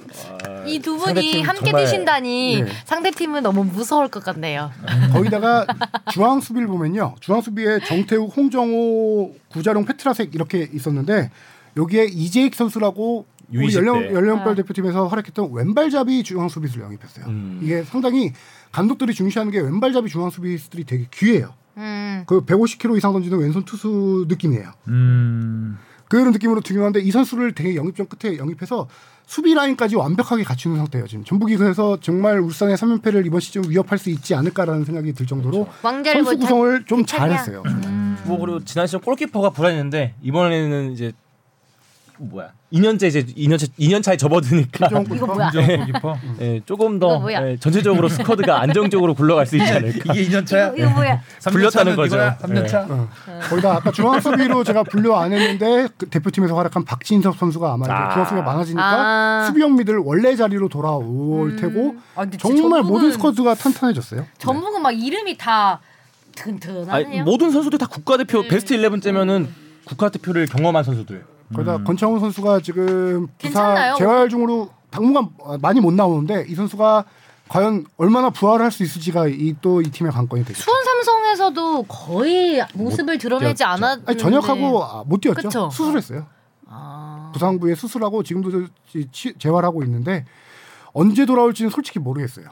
이 0.66 0.78
두 0.80 0.96
분이 0.96 1.04
상대팀 1.04 1.42
함께 1.48 1.64
정말- 1.70 1.84
뛰신다니 1.84 2.62
네. 2.62 2.70
상대 2.86 3.10
팀은 3.10 3.42
너무 3.42 3.64
무서울 3.64 4.08
것 4.08 4.24
같네요. 4.24 4.70
거기다가 5.12 5.66
중앙 6.10 6.40
수비를 6.40 6.66
보면요. 6.68 7.16
중앙 7.20 7.42
수비에 7.42 7.80
정태욱, 7.80 8.34
홍정호, 8.34 9.34
구자룡, 9.52 9.84
페트라색 9.84 10.34
이렇게 10.34 10.68
있었는데 10.72 11.30
여기에 11.76 12.04
이재익 12.06 12.54
선수라고 12.54 13.26
우리 13.52 13.66
U20 13.66 13.76
연령 13.78 14.00
때. 14.00 14.14
연령별 14.14 14.52
아. 14.52 14.54
대표팀에서 14.54 15.06
활약했던 15.08 15.50
왼발잡이 15.52 16.22
중앙 16.22 16.48
수비수를 16.48 16.84
영입했어요. 16.84 17.26
음. 17.26 17.60
이게 17.62 17.82
상당히 17.82 18.32
감독들이 18.72 19.12
중시하는 19.12 19.52
게 19.52 19.60
왼발잡이 19.60 20.08
중앙 20.08 20.30
수비수들이 20.30 20.84
되게 20.84 21.06
귀해요. 21.12 21.52
음. 21.76 22.24
그 22.26 22.44
150km 22.44 22.96
이상 22.96 23.12
던지는 23.12 23.38
왼손 23.38 23.64
투수 23.64 24.26
느낌이에요. 24.28 24.70
음. 24.88 25.78
그런 26.08 26.32
느낌으로 26.32 26.60
중요한데 26.60 27.00
이 27.00 27.10
선수를 27.12 27.52
되게 27.52 27.76
영입전 27.76 28.08
끝에 28.08 28.36
영입해서 28.36 28.88
수비 29.26 29.54
라인까지 29.54 29.94
완벽하게 29.94 30.42
갖추는 30.42 30.76
상태예요. 30.76 31.06
지금 31.06 31.22
전북이 31.24 31.56
그래서 31.56 32.00
정말 32.00 32.40
울산의 32.40 32.76
3연패를 32.76 33.24
이번 33.26 33.38
시즌 33.38 33.62
위협할 33.68 33.96
수 33.96 34.10
있지 34.10 34.34
않을까라는 34.34 34.84
생각이 34.84 35.12
들 35.12 35.24
정도로 35.24 35.68
왕자를 35.82 36.24
선수 36.24 36.36
못 36.36 36.42
구성을 36.42 36.84
좀? 36.86 37.06
잘했어요. 37.06 37.62
음. 37.64 38.18
뭐 38.24 38.40
그리고 38.40 38.64
지난 38.64 38.88
시즌 38.88 38.98
골키퍼가 39.00 39.50
불안했는데 39.50 40.16
이번에는 40.20 40.90
이제 40.90 41.12
뭐야 42.22 42.52
2년째 42.72 43.04
이제 43.08 43.22
2년째 43.24 43.70
2년 43.78 44.02
차에 44.02 44.16
접어드니까 44.18 44.88
이거 45.14 45.26
뭐야? 45.26 45.50
김정 45.50 45.76
골키퍼. 45.78 46.18
예, 46.42 46.60
조금 46.66 46.96
이거 46.96 47.08
더 47.08 47.18
뭐야? 47.18 47.48
예, 47.48 47.56
전체적으로 47.56 48.08
스쿼드가 48.08 48.60
안정적으로 48.60 49.14
굴러갈 49.14 49.46
수 49.46 49.56
있지 49.56 49.72
않을까. 49.72 50.12
이게 50.14 50.28
2년 50.28 50.46
차야? 50.46 50.68
이거, 50.68 50.76
이거 50.84 50.90
뭐야? 50.90 51.20
불렸다는 51.50 51.96
거죠. 51.96 52.16
3년 52.16 52.68
차? 52.68 52.86
어. 52.88 53.08
거기다 53.48 53.72
아까 53.76 53.90
중앙 53.90 54.20
수비로 54.20 54.62
제가 54.64 54.82
분류 54.84 55.14
안 55.16 55.32
했는데 55.32 55.88
그 55.96 56.08
대표팀에서 56.10 56.54
활약한 56.56 56.84
박진섭 56.84 57.38
선수가 57.38 57.72
아마 57.72 57.86
아. 57.88 58.10
중앙 58.12 58.26
수비가 58.26 58.42
많아지니까 58.42 58.82
아. 58.84 59.44
수비형 59.46 59.76
미들 59.76 59.96
원래 59.98 60.36
자리로 60.36 60.68
돌아올 60.68 61.56
테고 61.56 61.96
아, 62.16 62.26
정말 62.38 62.82
전북은- 62.82 62.86
모든 62.86 63.12
스쿼드가 63.12 63.54
탄탄해졌어요. 63.54 64.26
전북은 64.38 64.82
막 64.82 64.90
이름이 64.92 65.38
다 65.38 65.80
튼튼하네요. 66.36 66.92
아니, 66.92 67.22
모든 67.22 67.50
선수들 67.50 67.78
다 67.78 67.86
국가대표 67.86 68.42
베스트 68.42 68.74
11 68.74 69.00
째면은 69.00 69.48
국가대표를 69.86 70.46
경험한 70.46 70.84
선수들. 70.84 71.24
거기다 71.54 71.78
권창훈 71.84 72.20
선수가 72.20 72.60
지금 72.60 73.26
부사 73.38 73.38
괜찮나요? 73.38 73.94
재활 73.96 74.28
중으로 74.28 74.70
당분간 74.90 75.28
많이 75.60 75.80
못 75.80 75.92
나오는데 75.92 76.46
이 76.48 76.54
선수가 76.54 77.04
과연 77.48 77.84
얼마나 77.96 78.30
부활을 78.30 78.64
할 78.64 78.70
수 78.70 78.82
있을지가 78.84 79.26
이 79.28 79.54
또 79.60 79.80
이 79.82 79.90
팀의 79.90 80.12
관건이 80.12 80.44
되죠. 80.44 80.62
수원 80.62 80.84
삼성에서도 80.84 81.82
거의 81.84 82.64
모습을 82.74 83.18
드러내지. 83.18 83.64
않았는데 83.64 84.12
아니 84.12 84.18
전역하고 84.18 84.84
아, 84.84 85.02
못 85.06 85.20
뛰었죠. 85.20 85.42
그쵸? 85.48 85.70
수술했어요. 85.72 86.26
아. 86.68 87.30
부상부에 87.34 87.74
수술하고 87.74 88.22
지금도 88.22 88.66
치- 88.90 89.08
치- 89.10 89.34
재활하고 89.38 89.82
있는데 89.82 90.24
언제 90.92 91.26
돌아올지는 91.26 91.70
솔직히 91.70 91.98
모르겠어요. 91.98 92.46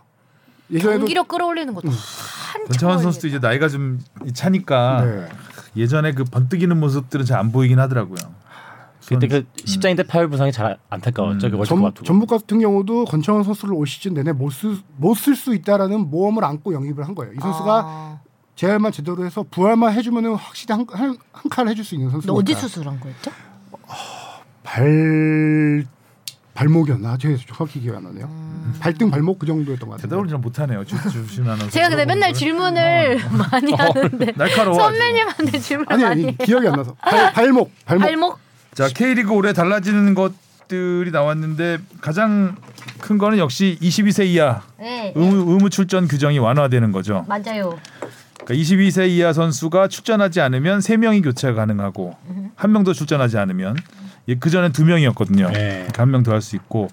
예전에도 0.72 0.98
경기력 1.00 1.28
끌어올리는 1.28 1.72
것도 1.72 1.88
한참 1.88 2.66
권창원 2.66 2.96
걸리겠다. 2.96 3.02
선수도 3.02 3.28
이제 3.28 3.38
나이가 3.38 3.68
좀 3.68 4.00
차니까 4.34 5.04
네. 5.04 5.28
예전에 5.76 6.12
그 6.12 6.24
번뜩이는 6.24 6.78
모습들은 6.78 7.24
잘 7.24 7.38
안 7.38 7.52
보이긴 7.52 7.78
하더라고요. 7.78 8.16
그때 9.08 9.26
그 9.26 9.46
십자인대 9.64 10.02
파열 10.04 10.28
부상이 10.28 10.52
잘 10.52 10.78
안타까웠죠. 10.90 11.46
음. 11.48 11.58
그 11.58 11.64
전. 11.64 11.92
전북 12.04 12.28
같은 12.28 12.60
경우도 12.60 13.06
권창원 13.06 13.42
선수를 13.44 13.74
올 13.74 13.86
시즌 13.86 14.14
내내 14.14 14.32
못쓸 14.32 15.34
수 15.36 15.54
있다라는 15.54 16.10
모험을 16.10 16.44
안고 16.44 16.74
영입을 16.74 17.06
한 17.06 17.14
거예요. 17.14 17.32
이 17.32 17.36
선수가 17.40 17.82
아. 17.84 18.20
재활만 18.54 18.92
제대로 18.92 19.24
해서 19.24 19.44
부활만 19.50 19.92
해주면은 19.94 20.34
확실히 20.34 20.74
한한 20.74 21.16
칸 21.48 21.68
해줄 21.68 21.84
수 21.84 21.94
있는 21.94 22.08
너 22.08 22.12
선수니까. 22.12 22.38
어디 22.38 22.54
수술한 22.54 22.98
거였죠? 23.00 23.30
발 24.62 25.84
발목이었나? 26.54 27.16
제가 27.18 27.36
정확히 27.54 27.80
기억 27.80 27.96
안 27.96 28.02
나네요. 28.02 28.28
발등 28.80 29.10
발목 29.12 29.38
그 29.38 29.46
정도였던 29.46 29.88
것 29.88 29.94
같아요. 29.94 30.08
대답을 30.10 30.28
좀 30.28 30.40
못하네요. 30.40 30.84
주, 30.84 30.96
주신 31.10 31.44
아나운서. 31.44 31.70
제가 31.70 31.88
근데 31.88 32.04
맨날 32.04 32.32
질문을 32.34 33.20
많이 33.30 33.72
하는데 33.72 34.32
날카로워. 34.34 34.76
선배님한테 34.78 35.58
질문 35.60 35.86
아니 35.88 36.02
많이 36.02 36.22
아니 36.22 36.24
해요. 36.24 36.36
기억이 36.44 36.66
안 36.66 36.74
나서 36.74 36.94
발, 36.94 37.32
발목 37.32 37.70
발목 37.84 38.04
발목 38.04 38.38
자 38.74 38.88
K리그 38.88 39.30
올해 39.32 39.52
달라지는 39.52 40.14
것들이 40.14 41.10
나왔는데 41.10 41.78
가장 42.00 42.56
큰 43.00 43.18
거는 43.18 43.38
역시 43.38 43.78
22세 43.80 44.26
이하 44.26 44.62
네 44.78 45.12
의무, 45.16 45.52
의무 45.52 45.70
출전 45.70 46.06
규정이 46.08 46.38
완화되는 46.38 46.92
거죠. 46.92 47.24
맞아요. 47.28 47.78
그러니까 48.44 48.54
22세 48.54 49.08
이하 49.08 49.32
선수가 49.32 49.88
출전하지 49.88 50.40
않으면 50.40 50.78
3명이 50.80 51.22
교체가 51.24 51.54
가능하고 51.54 52.16
한 52.54 52.72
명도 52.72 52.92
출전하지 52.92 53.36
않으면 53.38 53.76
그 54.40 54.50
전엔 54.50 54.72
두 54.72 54.84
명이었거든요. 54.84 55.50
네. 55.50 55.88
한명 55.96 56.22
더 56.22 56.32
할 56.32 56.40
수 56.42 56.56
있고. 56.56 56.88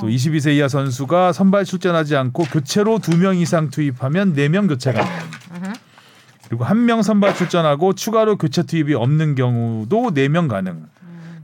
또 0.00 0.08
22세 0.08 0.54
이하 0.56 0.66
선수가 0.68 1.32
선발 1.34 1.66
출전하지 1.66 2.16
않고 2.16 2.44
교체로 2.44 2.98
두명 3.00 3.36
이상 3.36 3.68
투입하면 3.68 4.32
네명 4.32 4.66
교체가 4.68 5.04
가능. 5.50 5.69
그리고 6.50 6.64
한 6.64 6.84
명 6.84 7.00
선발 7.00 7.36
출전하고 7.36 7.92
추가로 7.94 8.36
교체 8.36 8.64
투입이 8.64 8.94
없는 8.94 9.36
경우도 9.36 10.10
네 10.14 10.28
명 10.28 10.48
가능. 10.48 10.86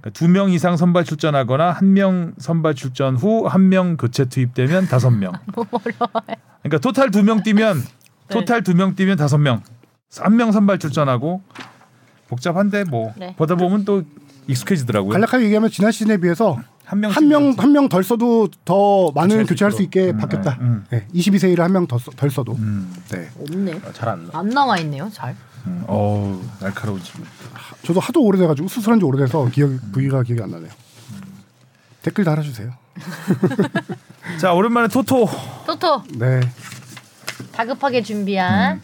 그러니까 0.00 0.11
두명 0.12 0.50
이상 0.50 0.76
선발 0.76 1.04
출전하거나 1.04 1.70
한 1.70 1.94
명 1.94 2.34
선발 2.38 2.74
출전 2.74 3.14
후 3.16 3.46
한 3.46 3.68
명 3.68 3.96
교체 3.96 4.24
투입되면 4.24 4.88
다섯 4.88 5.11
명. 5.11 5.32
그러니까 6.62 6.78
토탈 6.80 7.12
두 7.12 7.22
명 7.22 7.42
뛰면 7.44 7.82
토탈 8.28 8.64
두 8.64 8.74
명 8.74 8.96
뛰면 8.96 9.16
다섯 9.16 9.38
명. 9.38 9.62
한 10.18 10.36
명 10.36 10.50
선발 10.50 10.80
출전하고 10.80 11.40
복잡한데 12.28 12.82
뭐 12.84 13.12
네. 13.16 13.32
보다 13.36 13.54
보면 13.54 13.84
또 13.84 14.02
익숙해지더라고요. 14.48 15.12
간략하게 15.12 15.44
얘기하면 15.44 15.70
지난 15.70 15.92
시즌에 15.92 16.16
비해서 16.16 16.59
한 16.87 17.01
명. 17.01 17.11
한 17.11 17.28
명 17.28 17.57
한 17.57 17.72
명 17.72 17.89
덜 17.89 18.05
써도 18.05 18.49
더 18.64 19.11
많은 19.12 19.45
교체할 19.47 19.72
수. 19.72 19.82
있게 19.82 20.11
음, 20.11 20.16
바뀌었다. 20.18 20.57
음, 20.61 20.84
네, 20.91 21.07
22세기를 21.14 21.59
한명 21.59 21.87
덜 21.87 22.30
써도. 22.30 22.53
음. 22.55 22.93
네. 23.11 23.28
없네. 23.41 23.80
잘안 23.93 24.28
나. 24.32 24.39
안 24.39 24.49
나와 24.51 24.78
있네요. 24.78 25.11
잘. 25.12 25.34
음. 25.66 25.84
날카로우지. 26.61 27.12
저도 27.82 27.99
하도 28.01 28.22
오래돼가지고 28.22 28.68
수술한 28.68 29.01
지 29.01 29.05
오래돼서 29.05 29.47
기억 29.51 29.70
부위가 29.93 30.22
기억이 30.22 30.43
안 30.43 30.51
나네요. 30.53 30.70
댓글 32.03 32.22
달아주세요. 32.24 32.72
자 34.41 34.53
오랜만에 34.53 34.87
토토. 34.89 35.28
토토 35.66 36.03
네. 36.18 36.41
다급하게 37.53 38.03
준비한 38.03 38.80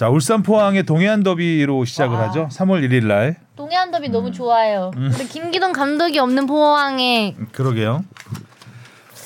자 0.00 0.08
울산 0.08 0.42
포항의 0.42 0.84
동해안 0.84 1.22
더비로 1.22 1.84
시작을 1.84 2.16
와. 2.16 2.28
하죠. 2.28 2.48
3월 2.50 2.82
1일 2.88 3.04
날. 3.04 3.36
동해안 3.54 3.90
더비 3.90 4.08
너무 4.08 4.32
좋아요. 4.32 4.90
근데 4.94 5.26
김기동 5.26 5.74
감독이 5.74 6.18
없는 6.18 6.46
포항에 6.46 7.36
음, 7.38 7.48
그러게요. 7.52 8.02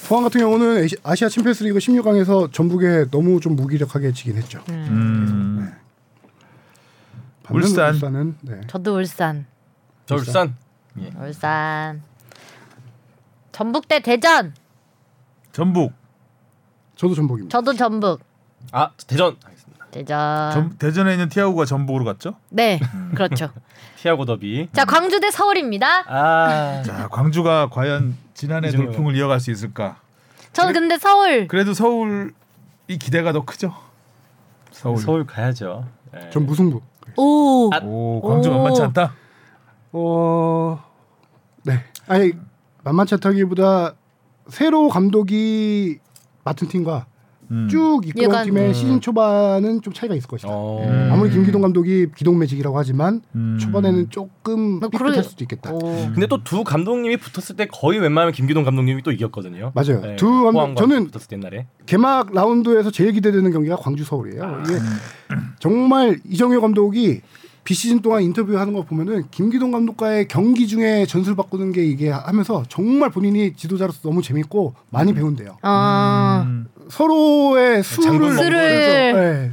포항 0.08 0.24
같은 0.24 0.40
경우는 0.40 0.82
아시- 0.84 0.96
아시아 1.04 1.28
챔피언스리그 1.28 1.78
16강에서 1.78 2.52
전북에 2.52 3.04
너무 3.12 3.38
좀 3.38 3.54
무기력하게 3.54 4.10
지긴 4.14 4.36
했죠. 4.36 4.64
음. 4.70 5.72
반면 7.44 7.62
울산. 7.62 7.94
울산 7.94 8.16
은 8.16 8.36
네. 8.40 8.60
저도 8.66 8.96
울산. 8.96 9.46
저 10.06 10.16
울산. 10.16 10.56
예. 10.98 11.12
울산. 11.20 12.02
전북 13.52 13.86
대 13.86 14.00
대전. 14.00 14.52
전북. 15.52 15.92
저도 16.96 17.14
전북입니다. 17.14 17.56
저도 17.56 17.74
전북. 17.74 18.24
아 18.72 18.90
대전 19.06 19.36
대전. 19.94 20.50
전, 20.50 20.76
대전에 20.76 21.12
있는 21.12 21.28
티아고가 21.28 21.64
전북으로 21.64 22.04
갔죠. 22.04 22.34
네, 22.50 22.80
그렇죠. 23.14 23.50
티아고 23.96 24.24
더비. 24.24 24.68
자, 24.72 24.84
광주 24.84 25.20
대 25.20 25.30
서울입니다. 25.30 25.86
아. 26.08 26.82
자 26.84 27.06
광주가 27.08 27.68
과연 27.70 28.16
지난해. 28.34 28.72
돌풍을 28.72 29.14
이어갈 29.14 29.38
수 29.38 29.52
있을까? 29.52 30.00
저는 30.52 30.72
근데 30.72 30.98
서울. 30.98 31.46
그래도 31.46 31.74
서울이 31.74 32.32
기대가 32.98 33.32
더 33.32 33.44
크죠. 33.44 33.72
서울. 34.72 34.98
서울 34.98 35.26
가야죠. 35.26 35.86
예. 36.16 36.30
전 36.30 36.44
무승부. 36.44 36.80
오. 37.16 37.70
아, 37.72 37.78
오 37.84 38.20
광주 38.20 38.50
오. 38.50 38.54
만만치 38.54 38.82
않다. 38.82 39.14
어, 39.92 40.84
네. 41.62 41.84
아니 42.08 42.32
만만치 42.82 43.14
않다기보다 43.14 43.94
새로 44.48 44.88
감독이 44.88 46.00
맡은 46.42 46.66
팀과 46.66 47.06
음. 47.50 47.68
쭉 47.70 48.00
이끌어온 48.06 48.30
약간- 48.32 48.46
팀의 48.46 48.68
음. 48.68 48.72
시즌 48.72 49.00
초반은 49.00 49.82
좀 49.82 49.92
차이가 49.92 50.14
있을 50.14 50.26
것이다. 50.28 50.48
어. 50.50 50.82
음. 50.86 51.10
아무리 51.12 51.30
김기동 51.30 51.60
감독이 51.60 52.06
기동 52.16 52.38
매직이라고 52.38 52.76
하지만 52.78 53.20
음. 53.34 53.58
초반에는 53.60 54.10
조금 54.10 54.80
뭐 54.80 54.88
삐끗할 54.88 55.12
그래- 55.12 55.22
수도 55.22 55.44
있겠다. 55.44 55.72
오. 55.72 55.78
근데 55.78 56.26
또 56.26 56.38
두 56.44 56.62
감독님이 56.64 57.16
붙었을 57.16 57.56
때 57.56 57.66
거의 57.66 57.98
웬만하면 58.00 58.32
김기동 58.32 58.64
감독님이 58.64 59.02
또 59.02 59.12
이겼거든요. 59.12 59.72
맞아요. 59.74 60.00
네, 60.00 60.16
두 60.16 60.44
감독 60.44 60.74
저는 60.76 61.06
붙었을 61.10 61.28
때 61.28 61.36
옛날에. 61.36 61.66
개막 61.86 62.32
라운드에서 62.34 62.90
제일 62.90 63.12
기대되는 63.12 63.50
경기가 63.52 63.76
광주 63.76 64.04
서울이에요. 64.04 64.62
이게 64.64 64.74
음. 64.74 65.54
정말 65.58 66.18
이정효 66.28 66.60
감독이 66.60 67.20
비시즌 67.64 68.00
동안 68.02 68.22
인터뷰하는 68.22 68.74
거 68.74 68.82
보면은 68.82 69.24
김기동 69.30 69.70
감독과의 69.70 70.28
경기 70.28 70.66
중에 70.68 71.06
전술 71.06 71.34
바꾸는 71.34 71.72
게 71.72 71.82
이게 71.82 72.10
하면서 72.10 72.62
정말 72.68 73.08
본인이 73.08 73.54
지도자로서 73.54 74.00
너무 74.02 74.20
재밌고 74.20 74.74
많이 74.90 75.14
배운대요. 75.14 75.56
아. 75.62 76.44
음. 76.46 76.66
서로의 76.90 77.82
수를 77.82 78.36
수를 78.36 79.12
네. 79.14 79.52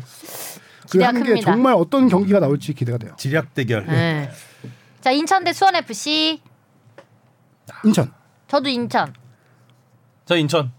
그 0.82 0.88
기대가 0.92 1.08
하는 1.10 1.24
게 1.24 1.30
큽니다. 1.30 1.52
정말 1.52 1.74
어떤 1.74 2.08
경기가 2.10 2.40
나올지 2.40 2.74
기대가 2.74 2.98
돼요. 2.98 3.14
지략 3.18 3.54
대결. 3.54 3.86
네. 3.86 4.30
자, 5.00 5.12
인천 5.12 5.44
대 5.44 5.54
수원 5.54 5.76
FC. 5.76 6.42
인천 7.86 8.12
저도 8.48 8.70
인천. 8.70 9.14
저 10.26 10.36
인천. 10.36 10.72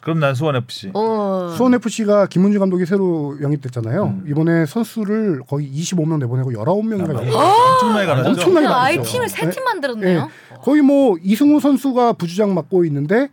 그럼 0.00 0.18
난 0.20 0.34
수원 0.34 0.56
FC. 0.56 0.90
오. 0.92 1.48
수원 1.56 1.72
FC가 1.74 2.26
김문주 2.26 2.58
감독이 2.58 2.84
새로 2.84 3.40
영입됐잖아요. 3.40 4.04
음. 4.04 4.24
이번에 4.28 4.66
선수를 4.66 5.40
거의 5.48 5.66
25명 5.72 6.18
내보내고 6.18 6.50
19명인가 6.52 7.14
영입. 7.14 7.32
엄청나게 7.32 8.06
가르쳐. 8.06 8.28
엄청나게 8.28 8.66
그냥 8.66 8.80
아예. 8.80 9.00
팀을 9.00 9.28
세 9.30 9.46
네. 9.46 9.50
팀 9.50 9.64
만들었네요. 9.64 10.18
예. 10.18 10.56
거의 10.60 10.82
뭐 10.82 11.16
이승우 11.22 11.58
선수가 11.60 12.14
부주장 12.14 12.52
맡고 12.52 12.84
있는데 12.84 13.28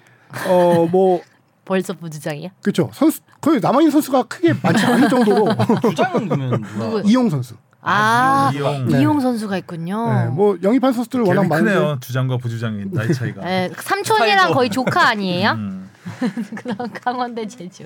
어뭐 0.47 1.22
벌써 1.66 1.93
부주장이야? 1.93 2.49
그렇죠 2.62 2.89
선수 2.93 3.22
거의 3.39 3.59
남아있는 3.59 3.91
선수가 3.91 4.24
크게 4.24 4.53
많지 4.62 4.86
않을 4.86 5.09
정도로 5.09 5.47
주장은 5.89 6.28
그러면 6.28 6.62
누가? 6.62 7.01
이용 7.05 7.30
선수. 7.30 7.55
아, 7.84 8.51
이용. 8.53 8.89
이용 8.91 9.20
선수가 9.20 9.57
있군요. 9.57 10.14
네, 10.14 10.26
뭐 10.28 10.55
영입한 10.62 10.93
선수들 10.93 11.22
워낙 11.22 11.47
많은데 11.47 11.74
크네요. 11.74 11.97
주장과 11.99 12.38
부주장의 12.38 12.86
나이 12.91 13.12
차이가. 13.12 13.41
네, 13.43 13.72
삼촌이랑. 13.76 14.53
거의 14.53 14.70
조카 14.70 15.07
아니에요? 15.09 15.51
음. 15.51 15.89
그럼 16.55 16.78
강원대 16.93 17.47
제주. 17.47 17.86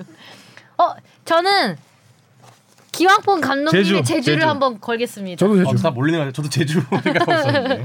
어, 0.76 0.94
저는 1.24 1.76
기왕폰 2.92 3.40
감독님의 3.40 3.84
제주, 3.84 4.02
제주, 4.02 4.30
를 4.32 4.38
제주. 4.40 4.48
한번 4.48 4.80
걸겠습니다. 4.80 5.38
저도 5.38 5.56
제주. 5.56 5.68
어, 5.70 5.74
다 5.76 5.90
몰리는 5.90 6.24
거 6.26 6.32
저도 6.32 6.48
제주 6.50 6.82
생각하고 7.02 7.32
있었는데. 7.32 7.84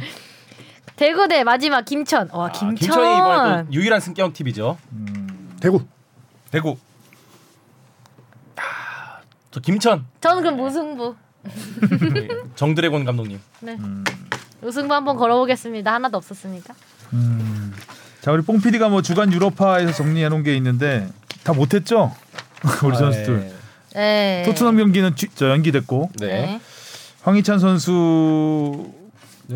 대구 0.98 1.28
대 1.28 1.44
마지막 1.44 1.84
김천. 1.86 2.30
와, 2.34 2.48
아, 2.48 2.52
김천. 2.52 2.76
김천이 2.76 3.18
이번에 3.18 3.64
또 3.64 3.74
유일한 3.74 4.00
승격 4.02 4.34
팁이죠. 4.34 4.78
대구 5.62 5.86
대구. 6.50 6.76
저 9.52 9.60
김천 9.60 10.06
저는 10.20 10.42
그럼 10.44 10.58
무승부. 10.58 11.16
정드래곤 12.56 13.06
감독님. 13.06 13.40
네. 13.62 13.78
우승부 14.62 14.94
한번 14.94 15.18
걸어보겠습니다. 15.18 15.94
하나도 15.94 16.18
없었으니까. 16.18 16.74
음. 17.14 17.74
자 18.22 18.32
우리 18.32 18.42
뽕 18.44 18.60
PD가 18.62 18.90
뭐 18.90 19.02
주간 19.02 19.32
유로파에서 19.34 19.92
정리해 19.94 20.30
놓은 20.30 20.44
게 20.44 20.56
있는데 20.58 21.08
다 21.44 21.54
못했죠? 21.54 22.14
우리 22.84 22.96
선수들. 22.98 23.52
네. 23.94 24.44
토트넘 24.46 24.78
경기는 24.78 25.16
쥐- 25.16 25.30
저 25.36 25.50
연기됐고 25.50 26.12
네. 26.20 26.28
네. 26.28 26.62
황희찬 27.24 27.60
선수 27.60 27.92
는 27.92 29.01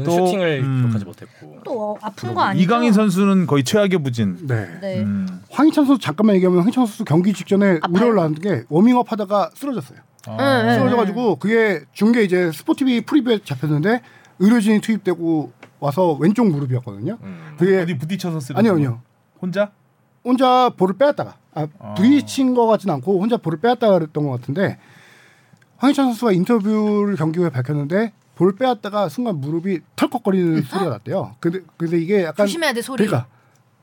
또, 0.03 0.11
슈팅을 0.11 0.61
음. 0.63 0.77
기록하지 0.81 1.05
못했고. 1.05 1.59
또 1.63 1.91
어, 1.91 1.97
아픈 2.01 2.33
거 2.33 2.41
아니죠? 2.41 2.63
이강인 2.63 2.93
선수는 2.93 3.45
거의 3.47 3.63
최악의 3.63 4.03
부진. 4.03 4.37
네. 4.47 4.67
네. 4.81 5.01
음. 5.01 5.41
황희찬 5.49 5.85
선수 5.85 6.01
잠깐만 6.01 6.35
얘기하면 6.35 6.59
황희찬 6.61 6.85
선수 6.85 7.05
경기 7.05 7.33
직전에 7.33 7.79
아파요? 7.81 7.95
우려를 7.95 8.15
나는 8.15 8.35
게 8.35 8.63
워밍업 8.69 9.11
하다가 9.11 9.51
쓰러졌어요. 9.55 9.99
응, 10.27 10.37
응. 10.39 10.75
쓰러져가지고 10.75 11.35
그게 11.37 11.81
중계 11.93 12.23
이제 12.23 12.51
SPOTV 12.51 13.01
프리뷰에 13.05 13.39
잡혔는데 13.43 14.01
의료진이 14.39 14.81
투입되고 14.81 15.51
와서 15.79 16.13
왼쪽 16.19 16.47
무릎이었거든요. 16.49 17.17
음. 17.21 17.55
그게 17.57 17.79
어디 17.81 17.97
부딪혀서 17.97 18.39
쓰러. 18.39 18.59
아니요 18.59 18.73
아니요 18.73 19.01
혼자? 19.41 19.71
혼자 20.23 20.71
볼을 20.75 20.97
빼앗다가 20.97 21.35
아, 21.53 21.67
아. 21.79 21.93
부딪힌 21.93 22.55
것 22.55 22.65
같진 22.65 22.89
않고 22.89 23.21
혼자 23.21 23.37
볼을 23.37 23.59
빼앗다가 23.59 23.99
그랬던 23.99 24.25
것 24.25 24.31
같은데 24.39 24.79
황희찬 25.77 26.05
선수가 26.07 26.31
인터뷰를 26.31 27.15
경기 27.15 27.39
후에 27.39 27.49
밝혔는데 27.49 28.11
볼 28.35 28.55
빼앗다가 28.55 29.09
순간 29.09 29.39
무릎이 29.39 29.79
털컥거리는 29.95 30.61
소리가 30.63 30.89
났대요. 30.89 31.35
근데 31.39 31.59
근데 31.77 31.97
이게 31.99 32.23
약간 32.23 32.45
조심해야 32.45 32.73
돼 32.73 32.81
소리. 32.81 33.05
그러니까 33.05 33.27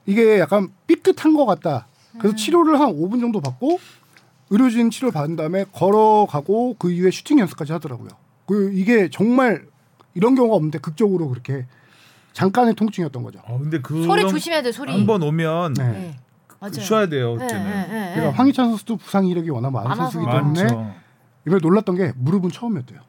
이게 0.06 0.38
약간 0.38 0.68
삐끗한 0.86 1.34
것 1.34 1.46
같다. 1.46 1.86
그래서 2.18 2.36
치료를 2.36 2.78
한 2.78 2.88
5분 2.94 3.20
정도 3.20 3.40
받고 3.40 3.78
의료진 4.50 4.90
치료 4.90 5.10
받은 5.10 5.36
다음에 5.36 5.64
걸어가고 5.72 6.76
그 6.78 6.90
이후에 6.90 7.10
슈팅 7.10 7.38
연습까지 7.38 7.72
하더라고요. 7.72 8.10
그 8.46 8.70
이게 8.74 9.08
정말 9.10 9.64
이런 10.14 10.34
경우가 10.34 10.54
없는데 10.56 10.78
극적으로 10.78 11.28
그렇게 11.30 11.66
잠깐의 12.34 12.74
통증이었던 12.74 13.22
거죠. 13.22 13.40
어 13.46 13.58
근데 13.58 13.80
그 13.80 14.04
소리 14.04 14.28
조심해야 14.28 14.60
돼 14.62 14.72
소리. 14.72 14.92
한 14.92 15.06
번 15.06 15.22
오면 15.22 15.74
네. 15.74 15.84
네. 15.88 16.16
맞아요. 16.60 16.74
쉬어야 16.74 17.08
돼요. 17.08 17.36
네, 17.36 17.46
그때는. 17.46 17.64
네, 17.64 17.76
네, 17.80 17.88
그러니까 18.14 18.20
네. 18.20 18.28
황희찬 18.36 18.68
선수도 18.68 18.96
부상 18.98 19.26
이력이 19.26 19.48
워낙 19.50 19.70
많은 19.70 19.88
많아서. 19.88 20.10
선수이기 20.10 20.30
때문에. 20.30 20.94
이번에 21.46 21.60
놀랐던 21.62 21.96
게 21.96 22.12
무릎은 22.16 22.50
처음이었대요. 22.50 23.00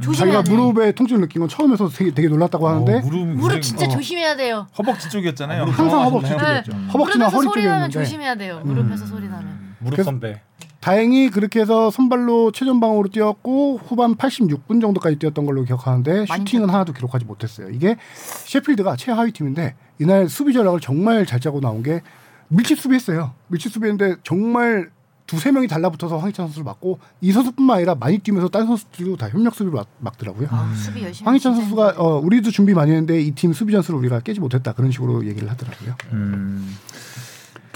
조심해야 0.00 0.34
자기가 0.36 0.42
돼. 0.42 0.50
무릎에 0.50 0.92
통증을 0.92 1.20
느낀 1.22 1.40
건 1.40 1.48
처음에서 1.48 1.88
되게, 1.88 2.12
되게 2.12 2.28
놀랐다고 2.28 2.68
하는데 2.68 2.94
어, 2.96 3.00
무릎 3.00 3.26
무릎 3.28 3.62
진짜 3.62 3.86
어. 3.86 3.88
조심해야 3.88 4.36
돼요. 4.36 4.66
허벅지 4.76 5.08
쪽이었잖아요. 5.08 5.62
아, 5.62 5.64
무릎 5.66 5.78
항상 5.78 6.00
어, 6.00 6.04
허벅지? 6.04 6.30
쪽이었죠. 6.32 6.72
네. 6.72 6.86
허벅지나 6.88 7.24
무릎에서 7.26 7.36
허리 7.36 7.44
소리 7.46 7.64
나면 7.66 7.90
쪽이었는데 7.90 7.92
조심해야 7.92 8.34
돼요. 8.34 8.60
무릎에서 8.64 9.06
소리 9.06 9.28
나면. 9.28 9.74
무릎 9.78 9.90
그래서- 9.96 10.10
선배. 10.10 10.40
다행히 10.80 11.30
그렇게 11.30 11.60
해서 11.60 11.90
선발로 11.90 12.52
최전방으로 12.52 13.08
뛰었고 13.08 13.80
후반 13.86 14.16
86분 14.16 14.82
정도까지 14.82 15.16
뛰었던 15.18 15.46
걸로 15.46 15.62
기억하는데 15.64 16.26
많이 16.28 16.44
슈팅은 16.44 16.68
하나도 16.68 16.92
기록하지 16.92 17.24
못했어요. 17.24 17.70
이게 17.70 17.96
셰필드가 18.44 18.96
최하위 18.96 19.32
팀인데 19.32 19.76
이날 19.98 20.28
수비 20.28 20.52
전략을 20.52 20.80
정말 20.80 21.24
잘 21.24 21.40
짜고 21.40 21.60
나온 21.62 21.82
게 21.82 22.02
밀집 22.48 22.78
수비했어요. 22.78 23.32
밀집 23.48 23.72
수비했는데 23.72 24.16
정말 24.24 24.90
두세 25.34 25.50
명이 25.52 25.66
달라붙어서 25.68 26.18
황희찬 26.18 26.46
선수를 26.46 26.64
막고 26.64 26.98
이 27.20 27.32
선수뿐만 27.32 27.76
아니라 27.76 27.94
많이 27.94 28.18
뛰면서 28.18 28.48
다른 28.48 28.66
선수들도 28.66 29.16
다 29.16 29.28
협력 29.28 29.54
수비를 29.54 29.72
막, 29.72 29.86
막더라고요. 29.98 30.48
아, 30.50 30.72
수비 30.76 31.02
열심히. 31.02 31.24
황희찬 31.26 31.54
선수가. 31.56 31.94
어, 31.98 32.18
우리도 32.18 32.50
준비 32.50 32.74
많이 32.74 32.90
했는데 32.92 33.20
이 33.20 33.34
팀 33.34 33.52
수비 33.52 33.72
전술을 33.72 33.98
우리가 33.98 34.20
깨지 34.20 34.40
못했다 34.40 34.72
그런 34.72 34.90
식으로 34.92 35.26
얘기를 35.26 35.50
하더라고요. 35.50 35.94
음. 36.12 36.76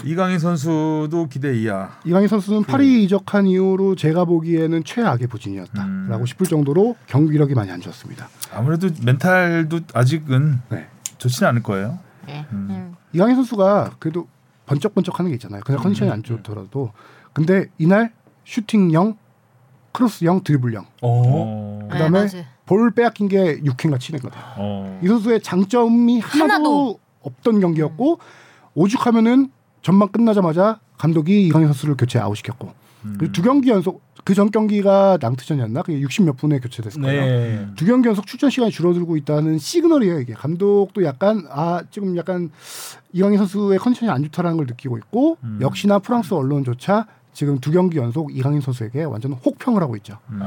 이강인 0.05 0.39
선수도 0.39 1.27
기대 1.29 1.57
이하. 1.59 1.89
이강인 2.05 2.29
선수는 2.29 2.63
파리 2.63 3.03
이적한 3.03 3.47
이후로 3.47 3.95
제가 3.95 4.23
보기에는 4.23 4.85
최악의 4.85 5.27
부진이었다라고 5.27 6.21
음. 6.21 6.25
싶을 6.25 6.47
정도로 6.47 6.95
경기력이 7.07 7.53
많이 7.53 7.69
안 7.69 7.81
좋았습니다. 7.81 8.29
아무래도 8.53 8.87
멘탈도 9.03 9.81
아직은 9.93 10.61
네. 10.69 10.87
좋지는 11.17 11.49
않을 11.49 11.63
거예요. 11.63 11.99
예. 12.29 12.45
음. 12.53 12.67
음. 12.69 12.95
이강인 13.11 13.35
선수가 13.35 13.95
그래도 13.99 14.27
번쩍번쩍하는 14.67 15.31
게 15.31 15.35
있잖아요. 15.35 15.61
그냥 15.65 15.81
컨디션이 15.81 16.11
안 16.11 16.23
좋더라도 16.23 16.93
근데 17.33 17.67
이날 17.77 18.11
슈팅 18.45 18.91
0, 18.93 19.17
크로스 19.91 20.25
0, 20.25 20.43
드리블 20.43 20.73
0. 20.73 20.83
어. 20.83 20.87
어. 21.01 21.87
그다음에 21.91 22.27
네. 22.27 22.45
볼 22.65 22.91
빼앗긴 22.91 23.27
게 23.27 23.59
6회가 23.61 23.99
치는거든요. 23.99 24.41
어. 24.57 24.99
이 25.03 25.07
선수의 25.07 25.41
장점이 25.41 26.19
하나도, 26.19 26.53
하나도. 26.53 26.99
없던 27.21 27.59
경기였고 27.59 28.19
오죽하면은 28.75 29.51
전반 29.81 30.11
끝나자마자 30.11 30.79
감독이 30.97 31.47
이강인 31.47 31.67
선수를 31.67 31.95
교체 31.97 32.19
아웃시켰고 32.19 32.73
음. 33.05 33.17
두 33.31 33.41
경기 33.41 33.69
연속 33.69 34.01
그 34.29 34.35
전 34.35 34.51
경기가 34.51 35.17
낭트전이었나? 35.19 35.81
그게 35.81 35.99
60 36.01 36.25
몇 36.25 36.37
분에 36.37 36.59
교체됐을 36.59 37.01
거예요. 37.01 37.21
네. 37.21 37.67
두 37.75 37.85
경기 37.85 38.07
연속 38.07 38.27
출전 38.27 38.51
시간이 38.51 38.69
줄어들고 38.71 39.17
있다는 39.17 39.57
시그널이에요. 39.57 40.19
이게 40.19 40.33
감독도 40.33 41.03
약간 41.03 41.47
아 41.49 41.81
지금 41.89 42.15
약간 42.15 42.51
이강인 43.11 43.39
선수의 43.39 43.79
컨디션이 43.79 44.11
안 44.11 44.23
좋다라는 44.25 44.57
걸 44.57 44.67
느끼고 44.67 44.99
있고 44.99 45.37
음. 45.43 45.57
역시나 45.61 45.97
프랑스 45.97 46.35
언론조차 46.35 47.07
지금 47.39 47.57
두 47.57 47.71
경기 47.71 47.97
연속 47.97 48.35
이강인 48.35 48.59
선수에게 48.59 49.05
완전 49.05 49.31
혹평을 49.31 49.81
하고 49.81 49.95
있죠. 49.95 50.19
음. 50.29 50.41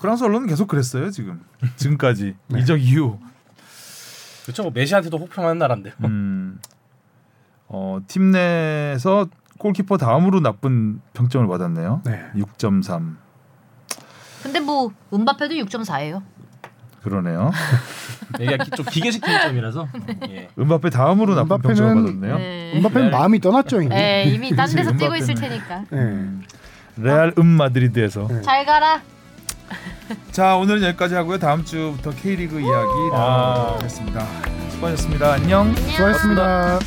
프랑스 0.00 0.24
언론은 0.24 0.48
계속 0.48 0.66
그랬어요 0.66 1.12
지금 1.12 1.44
지금까지 1.76 2.34
네. 2.48 2.58
이적 2.58 2.82
이후. 2.82 3.20
그렇죠. 4.42 4.64
뭐 4.64 4.72
메시한테도 4.74 5.16
혹평하는 5.16 5.58
나라인데. 5.58 5.92
음. 6.02 6.58
어, 7.68 8.00
팀 8.08 8.32
내에서 8.32 9.28
골키퍼 9.58 9.96
다음으로 9.96 10.40
나쁜 10.40 11.00
평점을 11.12 11.46
받았네요. 11.46 12.02
네. 12.04 12.32
6.3. 12.34 13.14
근데 14.42 14.58
뭐 14.58 14.90
은바페도 15.14 15.54
6.4예요. 15.54 16.20
그러네요. 17.10 17.52
얘가 18.40 18.64
기- 18.64 18.70
좀 18.72 18.84
기계식 18.84 19.22
평점이라서. 19.22 19.86
예. 20.30 20.48
은바페 20.58 20.90
다음으로 20.90 21.34
나쁜 21.36 21.58
평점을 21.62 21.94
받았네요. 21.94 22.36
네. 22.38 22.72
음바페는 22.76 23.10
마음이 23.12 23.40
떠났죠 23.40 23.80
이미. 23.80 23.94
네, 23.94 24.24
이미 24.24 24.54
딴 24.56 24.68
데서 24.68 24.92
뛰고 24.92 25.14
있을. 25.16 25.34
테니까. 25.34 25.84
네. 25.90 26.24
레알 26.96 27.32
음 27.38 27.46
마드리드에서. 27.46 28.26
네. 28.28 28.42
잘 28.42 28.66
가라. 28.66 29.00
자 30.32 30.56
오늘은 30.56 30.82
여기까지 30.82 31.14
하고요. 31.14 31.38
다음 31.38 31.64
주부터 31.64 32.10
K리그 32.10 32.60
이야기 32.60 32.88
아. 33.12 33.18
나눠보도록 33.18 33.78
하겠습니다. 33.80 34.26
수고하셨습니다. 34.70 35.32
안녕. 35.34 35.74
수고하셨습니다. 35.76 36.78